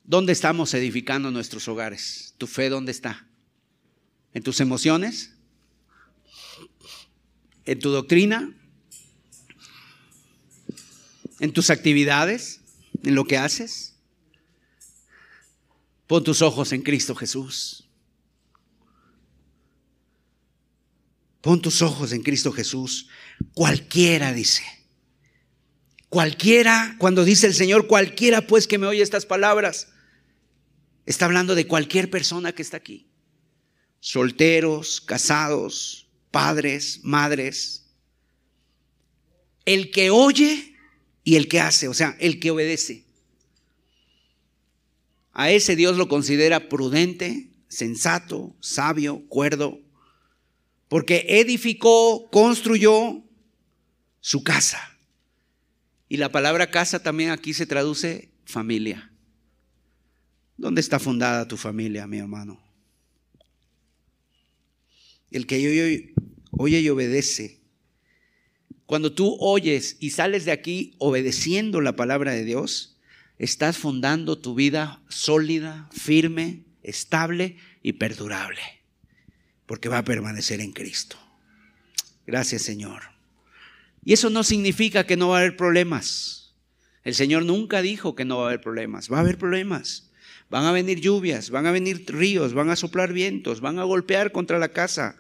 ¿Dónde 0.05 0.33
estamos 0.33 0.73
edificando 0.75 1.31
nuestros 1.31 1.67
hogares? 1.69 2.35
¿Tu 2.39 2.47
fe 2.47 2.69
dónde 2.69 2.93
está? 2.93 3.27
¿En 4.35 4.43
tus 4.43 4.61
emociones? 4.61 5.37
en 7.67 7.81
tu 7.81 7.91
doctrina, 7.91 8.55
en 11.41 11.53
tus 11.53 11.69
actividades, 11.71 12.61
en 13.03 13.15
lo 13.15 13.25
que 13.25 13.37
haces. 13.37 13.97
Pon 16.07 16.23
tus 16.23 16.41
ojos 16.41 16.73
en 16.73 16.83
Cristo 16.83 17.15
Jesús. 17.17 17.89
Pon 21.41 21.61
tus 21.61 21.83
ojos 21.83 22.13
en 22.13 22.23
Cristo 22.23 22.53
Jesús. 22.53 23.09
Cualquiera 23.53 24.33
dice. 24.33 24.63
Cualquiera, 26.17 26.97
cuando 26.97 27.27
dice 27.27 27.47
el 27.47 27.53
Señor, 27.53 27.89
cualquiera 27.89 28.41
pues 28.47 28.67
que 28.67 28.79
me 28.79 28.87
oye 28.87 29.03
estas 29.03 29.27
palabras, 29.27 29.89
está 31.05 31.27
hablando 31.27 31.55
de 31.55 31.67
cualquier 31.67 32.09
persona 32.09 32.55
que 32.55 32.63
está 32.63 32.79
aquí. 32.79 33.07
Solteros, 34.01 35.03
casados, 35.03 36.09
padres, 36.31 37.01
madres, 37.03 37.91
el 39.67 39.91
que 39.91 40.09
oye 40.09 40.75
y 41.23 41.37
el 41.37 41.49
que 41.49 41.61
hace, 41.61 41.87
o 41.87 41.93
sea, 41.93 42.17
el 42.19 42.41
que 42.41 42.51
obedece. 42.51 43.05
A 45.35 45.51
ese 45.51 45.77
Dios 45.77 45.99
lo 45.99 46.09
considera 46.09 46.71
prudente, 46.71 47.51
sensato, 47.69 48.57
sabio, 48.61 49.23
cuerdo, 49.29 49.79
porque 50.89 51.27
edificó, 51.29 52.31
construyó 52.31 53.23
su 54.23 54.43
casa. 54.43 54.96
Y 56.09 56.19
la 56.19 56.31
palabra 56.31 56.71
casa 56.71 57.03
también 57.03 57.31
aquí 57.31 57.53
se 57.53 57.67
traduce 57.67 58.31
familia. 58.45 59.13
¿Dónde 60.57 60.81
está 60.81 60.99
fundada 60.99 61.49
tu 61.49 61.57
familia, 61.57 62.07
mi 62.07 62.19
hermano? 62.19 62.61
El 65.31 65.47
que 65.47 66.15
oye, 66.53 66.81
y 66.81 66.89
obedece. 66.89 67.61
Cuando 68.87 69.13
tú 69.13 69.37
oyes 69.41 69.97
y 69.99 70.11
sales 70.11 70.45
de 70.45 70.53
aquí 70.53 70.95
obedeciendo 70.99 71.81
la 71.81 71.97
palabra 71.97 72.33
de 72.33 72.45
Dios, 72.45 72.99
estás 73.39 73.77
fundando 73.77 74.39
tu 74.39 74.55
vida 74.55 75.03
sólida, 75.09 75.91
firme, 75.93 76.65
estable 76.83 77.57
y 77.83 77.95
perdurable, 77.95 78.63
porque 79.67 79.89
va 79.89 79.99
a 79.99 80.05
permanecer 80.05 80.61
en 80.61 80.73
Cristo. 80.73 81.19
Gracias 82.27 82.63
Señor. 82.63 83.16
Y 84.07 84.13
eso 84.13 84.31
no 84.31 84.45
significa 84.45 85.05
que 85.05 85.17
no 85.17 85.31
va 85.31 85.39
a 85.39 85.41
haber 85.41 85.57
problemas. 85.57 86.55
El 87.03 87.17
Señor 87.17 87.45
nunca 87.45 87.83
dijo 87.83 88.15
que 88.15 88.25
no 88.25 88.39
va 88.39 88.45
a 88.45 88.47
haber 88.47 88.61
problemas. 88.61 89.11
Va 89.11 89.17
a 89.17 89.21
haber 89.21 89.37
problemas. 89.37 90.13
Van 90.49 90.65
a 90.65 90.71
venir 90.71 91.01
lluvias, 91.01 91.51
van 91.51 91.67
a 91.67 91.73
venir 91.73 92.05
ríos, 92.07 92.55
van 92.55 92.71
a 92.71 92.77
soplar 92.77 93.13
vientos, 93.13 93.61
van 93.61 93.81
a 93.81 93.83
golpear 93.83 94.31
contra 94.31 94.61
la 94.61 94.69
casa. 94.69 95.17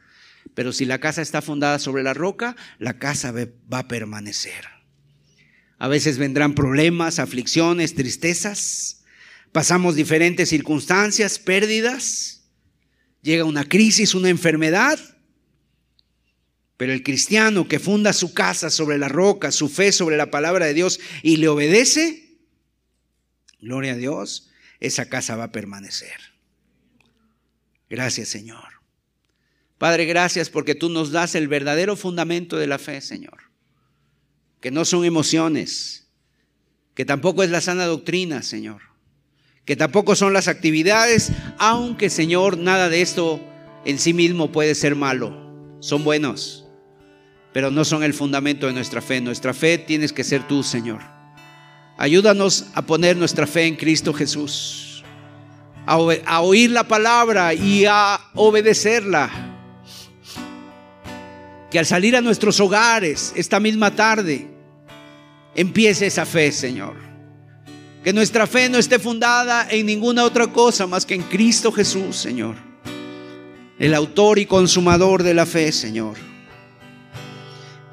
Pero 0.54 0.72
si 0.72 0.84
la 0.84 1.00
casa 1.00 1.20
está 1.20 1.42
fundada 1.42 1.80
sobre 1.80 2.04
la 2.04 2.14
roca, 2.14 2.54
la 2.78 2.96
casa 3.00 3.32
va 3.32 3.78
a 3.80 3.88
permanecer. 3.88 4.64
A 5.78 5.88
veces 5.88 6.16
vendrán 6.16 6.54
problemas, 6.54 7.18
aflicciones, 7.18 7.96
tristezas. 7.96 9.02
Pasamos 9.50 9.96
diferentes 9.96 10.48
circunstancias, 10.50 11.40
pérdidas. 11.40 12.44
Llega 13.20 13.42
una 13.42 13.64
crisis, 13.64 14.14
una 14.14 14.28
enfermedad. 14.28 15.00
Pero 16.76 16.92
el 16.92 17.02
cristiano 17.02 17.68
que 17.68 17.78
funda 17.78 18.12
su 18.12 18.34
casa 18.34 18.70
sobre 18.70 18.98
la 18.98 19.08
roca, 19.08 19.50
su 19.50 19.68
fe 19.68 19.92
sobre 19.92 20.16
la 20.16 20.30
palabra 20.30 20.66
de 20.66 20.74
Dios 20.74 21.00
y 21.22 21.38
le 21.38 21.48
obedece, 21.48 22.38
gloria 23.60 23.92
a 23.92 23.96
Dios, 23.96 24.50
esa 24.80 25.08
casa 25.08 25.36
va 25.36 25.44
a 25.44 25.52
permanecer. 25.52 26.16
Gracias 27.88 28.28
Señor. 28.28 28.76
Padre, 29.78 30.06
gracias 30.06 30.50
porque 30.50 30.74
tú 30.74 30.88
nos 30.88 31.12
das 31.12 31.34
el 31.34 31.48
verdadero 31.48 31.96
fundamento 31.96 32.56
de 32.56 32.66
la 32.66 32.78
fe, 32.78 33.00
Señor. 33.00 33.44
que 34.60 34.70
no 34.70 34.84
son 34.84 35.04
emociones, 35.04 36.08
que 36.94 37.04
tampoco 37.04 37.42
es 37.42 37.50
la 37.50 37.60
sana 37.60 37.84
doctrina, 37.84 38.42
Señor, 38.42 38.80
que 39.64 39.76
tampoco 39.76 40.16
son 40.16 40.32
las 40.32 40.48
actividades, 40.48 41.30
aunque, 41.58 42.10
Señor, 42.10 42.58
nada 42.58 42.88
de 42.88 43.02
esto 43.02 43.40
en 43.84 43.98
sí 43.98 44.12
mismo 44.12 44.50
puede 44.50 44.74
ser 44.74 44.96
malo, 44.96 45.78
son 45.80 46.02
buenos, 46.02 46.65
pero 47.56 47.70
no 47.70 47.86
son 47.86 48.02
el 48.02 48.12
fundamento 48.12 48.66
de 48.66 48.74
nuestra 48.74 49.00
fe. 49.00 49.18
Nuestra 49.18 49.54
fe 49.54 49.78
tienes 49.78 50.12
que 50.12 50.24
ser 50.24 50.46
tú, 50.46 50.62
Señor. 50.62 51.00
Ayúdanos 51.96 52.66
a 52.74 52.82
poner 52.82 53.16
nuestra 53.16 53.46
fe 53.46 53.64
en 53.64 53.76
Cristo 53.76 54.12
Jesús, 54.12 55.02
a, 55.86 56.42
oír 56.42 56.70
la 56.70 56.86
palabra 56.86 57.54
y 57.54 57.86
a 57.86 58.20
obedecerla 58.34 59.30
que 61.70 61.78
al 61.78 61.86
salir 61.86 62.14
a 62.14 62.20
nuestros 62.20 62.60
hogares 62.60 63.32
esta 63.34 63.58
misma 63.58 63.90
tarde 63.90 64.48
empiece 65.54 66.08
esa 66.08 66.26
fe, 66.26 66.52
Señor. 66.52 66.96
Que 68.04 68.12
nuestra 68.12 68.46
fe 68.46 68.68
no 68.68 68.76
esté 68.76 68.98
fundada 68.98 69.66
en 69.70 69.86
ninguna 69.86 70.24
otra 70.24 70.46
cosa 70.48 70.86
más 70.86 71.06
que 71.06 71.14
en 71.14 71.22
Cristo 71.22 71.72
Jesús, 71.72 72.16
Señor. 72.16 72.56
El 73.78 73.94
autor 73.94 74.38
y 74.38 74.44
consumador 74.44 75.22
de 75.22 75.32
la 75.32 75.46
fe, 75.46 75.72
Señor. 75.72 76.35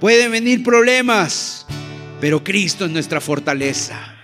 Pueden 0.04 0.34
venir 0.34 0.64
problemas, 0.64 1.66
pero 2.20 2.44
Cristo 2.44 2.84
es 2.84 2.92
nuestra 2.92 3.22
fortaleza. 3.22 4.18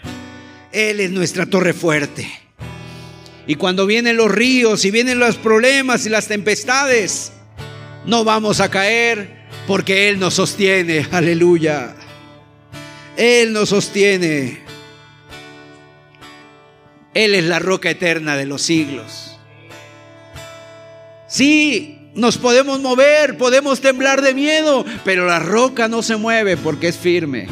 Él 0.73 0.99
es 0.99 1.09
nuestra 1.09 1.45
torre 1.45 1.71
fuerte. 1.71 2.29
Y 3.47 3.55
cuando 3.55 3.85
vienen 3.85 4.17
los 4.17 4.29
ríos 4.29 4.83
y 4.83 4.91
vienen 4.91 5.19
los 5.19 5.37
problemas 5.37 6.05
y 6.05 6.09
las 6.09 6.27
tempestades, 6.27 7.31
no 8.05 8.25
vamos 8.25 8.59
a 8.59 8.69
caer 8.69 9.45
porque 9.67 10.09
Él 10.09 10.19
nos 10.19 10.33
sostiene, 10.33 11.07
aleluya. 11.11 11.95
Él 13.15 13.53
nos 13.53 13.69
sostiene. 13.69 14.59
Él 17.13 17.35
es 17.35 17.45
la 17.45 17.59
roca 17.59 17.89
eterna 17.89 18.35
de 18.35 18.45
los 18.45 18.63
siglos. 18.63 19.39
Sí, 21.29 21.98
nos 22.15 22.37
podemos 22.37 22.79
mover, 22.79 23.37
podemos 23.37 23.81
temblar 23.81 24.21
de 24.21 24.33
miedo, 24.33 24.85
pero 25.03 25.25
la 25.25 25.39
roca 25.39 25.87
no 25.87 26.01
se 26.01 26.17
mueve 26.17 26.57
porque 26.57 26.87
es 26.87 26.97
firme. 26.97 27.47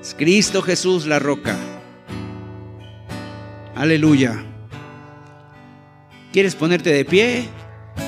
Es 0.00 0.14
Cristo 0.14 0.62
Jesús 0.62 1.06
la 1.06 1.18
roca. 1.18 1.56
Aleluya. 3.74 4.44
¿Quieres 6.32 6.54
ponerte 6.54 6.92
de 6.92 7.04
pie? 7.04 7.48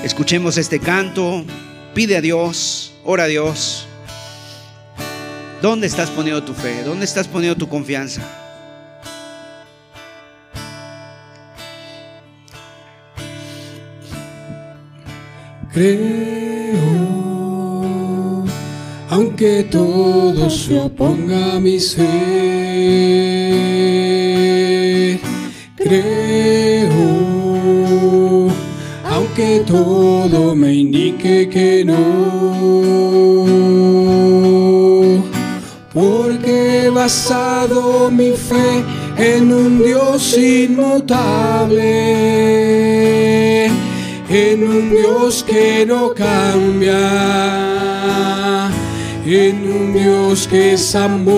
Escuchemos 0.03 0.57
este 0.57 0.79
canto. 0.79 1.43
Pide 1.93 2.17
a 2.17 2.21
Dios, 2.21 2.93
ora 3.03 3.23
a 3.23 3.27
Dios. 3.27 3.87
¿Dónde 5.61 5.87
estás 5.87 6.09
poniendo 6.09 6.43
tu 6.43 6.53
fe? 6.53 6.83
¿Dónde 6.83 7.05
estás 7.05 7.27
poniendo 7.27 7.57
tu 7.57 7.69
confianza? 7.69 8.42
Creo, 15.73 16.77
aunque 19.09 19.63
todo 19.63 20.49
se 20.49 20.79
oponga 20.79 21.55
a 21.55 21.59
mi 21.59 21.79
ser, 21.79 22.03
creo 25.75 27.33
que 29.35 29.63
todo 29.65 30.55
me 30.55 30.73
indique 30.75 31.49
que 31.49 31.83
no, 31.83 31.93
porque 35.91 36.85
he 36.85 36.89
basado 36.89 38.11
mi 38.11 38.31
fe 38.31 38.83
en 39.17 39.51
un 39.51 39.83
Dios 39.83 40.37
inmutable, 40.37 41.81
en 44.33 44.67
un 44.67 44.89
Dios 44.89 45.43
que 45.43 45.85
no 45.85 46.11
cambia, 46.11 46.97
en 49.27 49.71
un 49.71 49.93
Dios 49.93 50.47
que 50.47 50.73
es 50.73 50.95
amor, 50.95 51.35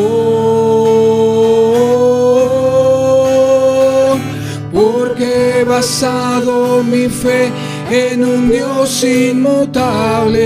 porque 4.71 5.59
he 5.59 5.65
basado 5.65 6.81
mi 6.83 7.09
fe 7.09 7.51
en 7.91 8.23
un 8.23 8.49
Dios 8.49 9.03
inmutable, 9.03 10.45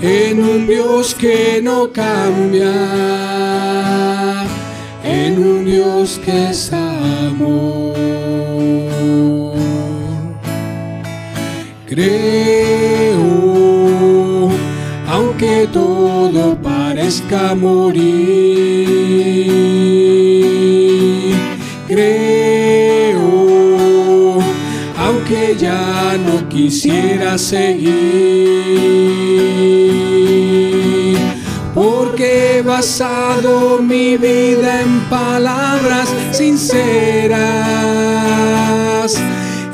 en 0.00 0.42
un 0.42 0.66
Dios 0.66 1.14
que 1.14 1.60
no 1.62 1.92
cambia, 1.92 2.72
en 5.04 5.38
un 5.38 5.66
Dios 5.66 6.18
que 6.24 6.48
es 6.52 6.72
amor. 6.72 6.85
Creo, 11.96 13.22
aunque 15.08 15.66
todo 15.72 16.54
parezca 16.62 17.54
morir, 17.54 18.04
creo 21.88 22.36
que 25.26 25.56
ya 25.58 26.18
no 26.18 26.46
quisiera 26.50 27.38
seguir, 27.38 27.90
porque 31.74 32.58
he 32.58 32.62
basado 32.62 33.78
mi 33.80 34.18
vida 34.18 34.82
en 34.82 35.00
palabras 35.08 36.14
sinceras, 36.30 37.40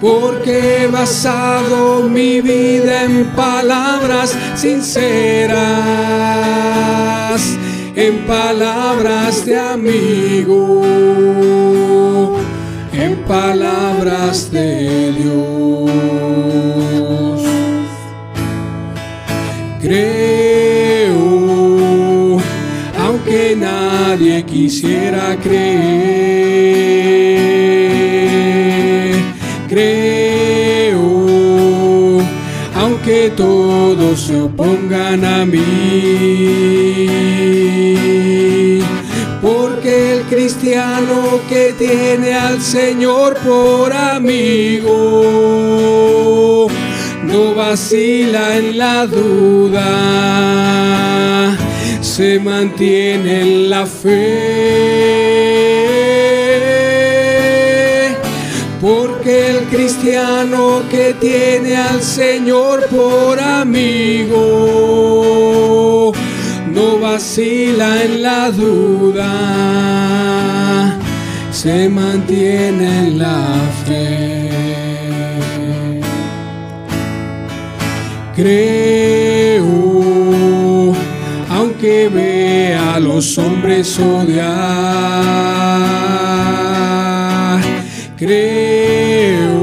porque 0.00 0.82
he 0.82 0.86
basado 0.86 2.08
mi 2.08 2.40
vida 2.40 3.04
en 3.04 3.24
palabras 3.34 4.36
sinceras, 4.54 5.56
en 7.94 8.18
palabras 8.26 9.44
de 9.44 9.58
amigo, 9.58 10.82
en 12.92 13.16
palabras 13.24 14.50
de 14.52 15.12
Dios. 15.12 16.85
Creo, 19.86 21.14
aunque 22.98 23.54
nadie 23.56 24.44
quisiera 24.44 25.36
creer, 25.40 25.76
creo, 29.68 30.98
aunque 32.74 33.30
todos 33.36 34.22
se 34.22 34.40
opongan 34.40 35.24
a 35.24 35.46
mí. 35.46 35.60
Porque 39.40 40.14
el 40.14 40.22
cristiano 40.22 41.42
que 41.48 41.74
tiene 41.78 42.34
al 42.34 42.60
Señor 42.60 43.36
por 43.36 43.92
amigo, 43.92 45.45
vacila 47.70 48.56
en 48.58 48.78
la 48.78 49.06
duda, 49.06 49.82
se 52.00 52.38
mantiene 52.38 53.40
en 53.40 53.68
la 53.70 53.84
fe. 53.86 54.36
Porque 58.80 59.50
el 59.50 59.64
cristiano 59.64 60.82
que 60.92 61.14
tiene 61.14 61.76
al 61.76 62.00
Señor 62.02 62.86
por 62.86 63.40
amigo, 63.40 64.42
no 66.72 66.98
vacila 67.00 68.04
en 68.04 68.22
la 68.22 68.52
duda, 68.52 69.26
se 71.50 71.88
mantiene 71.88 72.86
en 73.08 73.18
la 73.18 73.42
fe. 73.84 74.55
Creo, 78.36 79.64
aunque 81.48 82.10
vea 82.10 82.96
a 82.96 83.00
los 83.00 83.38
hombres 83.38 83.98
odiar, 83.98 84.42
creo, 88.18 89.54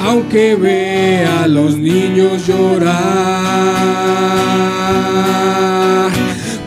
aunque 0.00 0.54
vea 0.54 1.42
a 1.42 1.46
los 1.46 1.76
niños 1.76 2.46
llorar, 2.46 2.94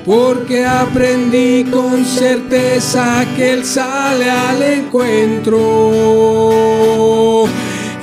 porque 0.05 0.67
aprendí 0.67 1.63
con 1.63 2.05
certeza 2.05 3.25
que 3.35 3.53
Él 3.53 3.65
sale 3.65 4.29
al 4.29 4.61
encuentro 4.61 6.27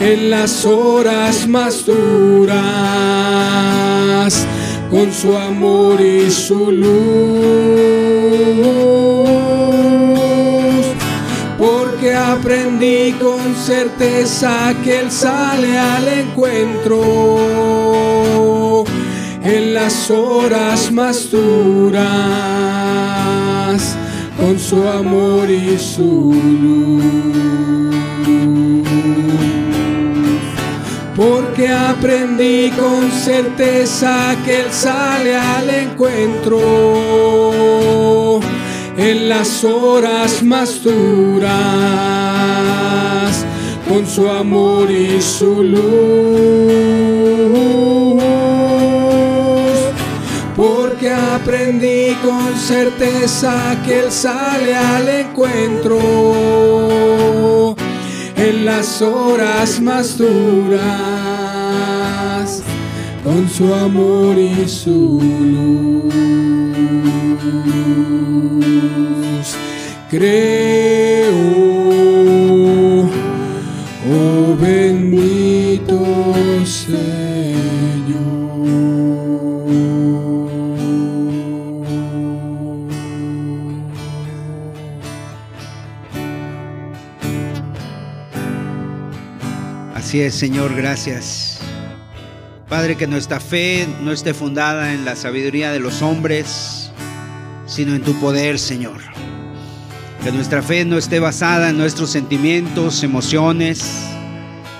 en 0.01 0.31
las 0.31 0.65
horas 0.65 1.47
más 1.47 1.85
duras 1.87 2.55
con 4.91 5.13
su 5.13 5.37
amor 5.37 6.01
y 6.01 6.31
su 6.31 6.71
luz. 6.71 6.95
Porque 11.59 12.15
aprendí 12.15 13.13
con 13.13 13.55
certeza 13.57 14.75
que 14.85 15.01
Él 15.01 15.11
sale 15.11 15.77
al 15.79 16.07
encuentro 16.09 17.05
en 19.43 19.75
las 19.75 20.11
horas 20.11 20.91
más 20.91 21.31
duras 21.31 22.05
con 24.37 24.59
su 24.59 24.87
amor 24.89 25.51
y 25.51 25.79
su 25.79 26.33
luz. 26.63 27.45
Porque 31.25 31.69
aprendí 31.69 32.71
con 32.73 33.11
certeza 33.11 34.37
que 34.45 34.61
Él 34.61 34.71
sale 34.71 35.35
al 35.35 35.71
encuentro. 35.71 36.61
En 38.99 39.31
las 39.31 39.65
horas 39.65 40.43
más 40.43 40.83
duras 40.83 41.47
con 43.89 44.07
su 44.07 44.29
amor 44.29 44.91
y 44.91 45.23
su 45.23 45.63
luz. 45.63 45.83
Porque 50.55 51.11
aprendí 51.11 52.15
con 52.23 52.55
certeza 52.55 53.81
que 53.87 54.01
Él 54.01 54.13
sale 54.13 54.75
al 54.75 55.09
encuentro 55.09 55.95
en 58.45 58.65
las 58.67 59.01
horas 59.01 59.81
más 59.81 60.19
duras 60.19 60.83
con 63.23 63.49
su 63.49 63.73
amor 63.73 64.37
y 64.39 64.69
su 64.69 65.19
luz. 65.55 66.13
Creo, 70.11 71.33
oh 74.13 74.57
bendito 74.61 76.35
Señor, 90.15 90.77
gracias. 90.77 91.59
Padre, 92.69 92.97
que 92.97 93.09
nuestra 93.09 93.41
fe 93.41 93.89
no 94.01 94.13
esté 94.13 94.33
fundada 94.33 94.95
en 94.95 95.05
la 95.05 95.17
sabiduría 95.17 95.73
de 95.73 95.81
los 95.81 96.03
hombres, 96.03 96.93
sino 97.67 97.97
en 97.97 98.03
tu 98.03 98.15
poder, 98.21 98.61
Señor. 98.61 99.01
Que 100.23 100.31
nuestra 100.31 100.63
fe 100.63 100.85
no 100.85 100.99
esté 100.99 101.19
basada 101.19 101.71
en 101.71 101.79
nuestros 101.79 102.11
sentimientos, 102.11 103.03
emociones, 103.03 104.07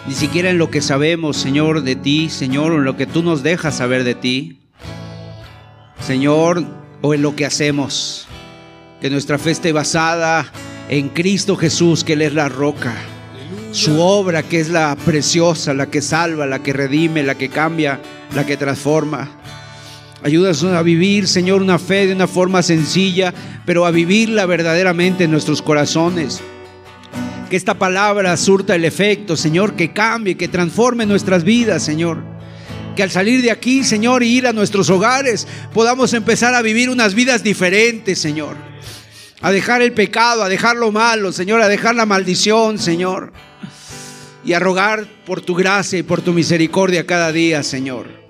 ni 0.07 0.15
siquiera 0.15 0.51
en 0.51 0.59
lo 0.59 0.71
que 0.71 0.81
sabemos, 0.81 1.37
Señor, 1.37 1.83
de 1.83 1.97
ti, 1.97 2.31
Señor, 2.31 2.71
o 2.71 2.77
en 2.77 2.85
lo 2.85 2.97
que 2.97 3.07
tú 3.07 3.25
nos 3.25 3.43
dejas 3.43 3.79
saber 3.79 4.05
de 4.05 4.15
ti. 4.15 4.61
Señor, 5.99 6.65
o 7.01 7.13
en 7.13 7.23
lo 7.23 7.35
que 7.35 7.45
hacemos. 7.45 8.29
Que 9.01 9.11
nuestra 9.11 9.39
fe 9.39 9.51
esté 9.51 9.73
basada 9.73 10.47
en 10.89 11.09
Cristo 11.09 11.57
Jesús, 11.57 12.05
que 12.05 12.13
Él 12.13 12.23
es 12.23 12.35
la 12.35 12.49
roca 12.49 12.95
su 13.75 14.01
obra 14.01 14.45
que 14.45 14.61
es 14.61 14.69
la 14.69 14.95
preciosa, 14.95 15.75
la 15.75 15.91
que 15.91 16.01
salva, 16.01 16.47
la 16.47 16.63
que 16.63 16.73
redime, 16.73 17.25
la 17.25 17.35
que 17.35 17.49
cambia, 17.49 18.01
la 18.33 18.47
que 18.47 18.57
transforma. 18.57 19.29
Ayúdanos 20.23 20.63
a 20.63 20.83
vivir, 20.83 21.27
Señor, 21.27 21.61
una 21.61 21.81
fe 21.81 22.07
de 22.07 22.15
una 22.15 22.29
forma 22.29 22.63
sencilla, 22.63 23.35
pero 23.67 23.85
a 23.85 23.91
vivirla 23.91 24.47
verdaderamente 24.47 25.25
en 25.25 25.33
nuestros 25.33 25.61
corazones. 25.61 26.41
Que 27.51 27.57
esta 27.57 27.75
palabra 27.75 28.37
surta 28.37 28.77
el 28.77 28.85
efecto, 28.85 29.37
Señor, 29.37 29.75
que 29.75 29.93
cambie, 29.93 30.37
que 30.37 30.47
transforme 30.47 31.05
nuestras 31.05 31.43
vidas, 31.43 31.83
Señor. 31.83 32.23
Que 32.95 33.03
al 33.03 33.11
salir 33.11 33.43
de 33.43 33.51
aquí, 33.51 33.83
Señor, 33.83 34.23
y 34.23 34.29
ir 34.29 34.47
a 34.47 34.53
nuestros 34.53 34.89
hogares, 34.89 35.49
podamos 35.73 36.15
empezar 36.15 36.55
a 36.55 36.63
vivir 36.63 36.91
unas 36.91 37.15
vidas 37.17 37.43
diferentes, 37.43 38.21
Señor. 38.21 38.57
A 39.43 39.51
dejar 39.51 39.83
el 39.83 39.93
pecado, 39.93 40.45
a 40.45 40.49
dejar 40.49 40.77
lo 40.77 40.93
malo, 40.93 41.33
Señor, 41.33 41.61
a 41.61 41.69
dejar 41.69 41.97
la 41.97 42.07
maldición, 42.07 42.79
Señor 42.79 43.33
y 44.45 44.53
a 44.53 44.59
rogar 44.59 45.07
por 45.27 45.41
tu 45.41 45.55
gracia 45.55 45.99
y 45.99 46.03
por 46.03 46.21
tu 46.21 46.33
misericordia 46.33 47.07
cada 47.07 47.33
día, 47.33 47.63
Señor. 47.63 48.25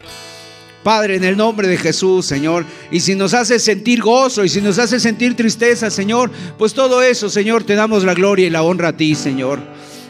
Padre, 0.84 1.16
en 1.16 1.24
el 1.24 1.36
nombre 1.36 1.66
de 1.66 1.78
Jesús, 1.78 2.26
Señor. 2.26 2.66
Y 2.90 3.00
si 3.00 3.14
nos 3.14 3.32
hace 3.32 3.58
sentir 3.58 4.02
gozo 4.02 4.44
y 4.44 4.50
si 4.50 4.60
nos 4.60 4.78
hace 4.78 5.00
sentir 5.00 5.34
tristeza, 5.34 5.90
Señor, 5.90 6.30
pues 6.58 6.74
todo 6.74 7.02
eso, 7.02 7.30
Señor, 7.30 7.64
te 7.64 7.74
damos 7.74 8.04
la 8.04 8.14
gloria 8.14 8.46
y 8.46 8.50
la 8.50 8.62
honra 8.62 8.88
a 8.88 8.96
ti, 8.96 9.14
Señor. 9.14 9.60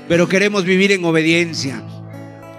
Pero 0.09 0.29
queremos 0.29 0.65
vivir 0.65 0.91
en 0.91 1.05
obediencia. 1.05 1.83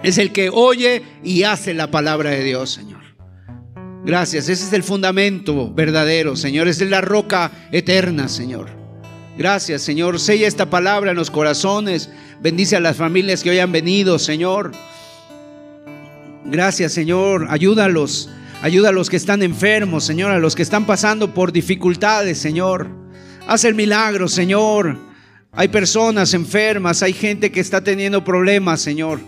Es 0.02 0.18
el 0.18 0.32
que 0.32 0.48
oye 0.50 1.02
y 1.22 1.42
hace 1.42 1.74
la 1.74 1.90
palabra 1.90 2.30
de 2.30 2.42
Dios, 2.42 2.70
Señor. 2.70 2.96
Gracias, 4.04 4.48
ese 4.48 4.64
es 4.64 4.72
el 4.72 4.82
fundamento 4.82 5.72
verdadero, 5.72 6.36
Señor. 6.36 6.68
Es 6.68 6.80
la 6.80 7.02
roca 7.02 7.50
eterna, 7.70 8.28
Señor. 8.28 8.70
Gracias, 9.36 9.82
Señor. 9.82 10.18
Sella 10.18 10.48
esta 10.48 10.70
palabra 10.70 11.10
en 11.10 11.16
los 11.16 11.30
corazones. 11.30 12.08
Bendice 12.40 12.76
a 12.76 12.80
las 12.80 12.96
familias 12.96 13.42
que 13.42 13.50
hoy 13.50 13.58
han 13.58 13.72
venido, 13.72 14.18
Señor. 14.18 14.72
Gracias, 16.44 16.92
Señor. 16.92 17.46
Ayúdalos. 17.50 18.30
Ayuda 18.62 18.90
a 18.90 18.92
los 18.92 19.10
que 19.10 19.16
están 19.16 19.42
enfermos, 19.42 20.04
Señor. 20.04 20.30
A 20.30 20.38
los 20.38 20.54
que 20.54 20.62
están 20.62 20.86
pasando 20.86 21.32
por 21.32 21.52
dificultades, 21.52 22.38
Señor. 22.38 22.88
Haz 23.46 23.64
el 23.64 23.74
milagro, 23.74 24.28
Señor. 24.28 24.98
Hay 25.52 25.68
personas 25.68 26.34
enfermas. 26.34 27.02
Hay 27.02 27.14
gente 27.14 27.50
que 27.50 27.60
está 27.60 27.82
teniendo 27.82 28.22
problemas, 28.22 28.80
Señor. 28.80 29.20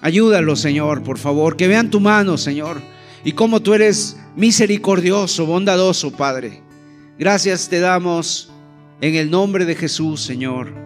Ayúdalos, 0.00 0.60
Señor, 0.60 1.02
por 1.02 1.18
favor. 1.18 1.56
Que 1.56 1.68
vean 1.68 1.90
tu 1.90 2.00
mano, 2.00 2.38
Señor. 2.38 2.80
Y 3.24 3.32
cómo 3.32 3.60
tú 3.60 3.74
eres 3.74 4.16
misericordioso, 4.36 5.46
bondadoso, 5.46 6.12
Padre. 6.12 6.62
Gracias 7.18 7.68
te 7.68 7.80
damos 7.80 8.52
en 9.00 9.14
el 9.16 9.30
nombre 9.30 9.64
de 9.64 9.74
Jesús, 9.74 10.22
Señor. 10.22 10.85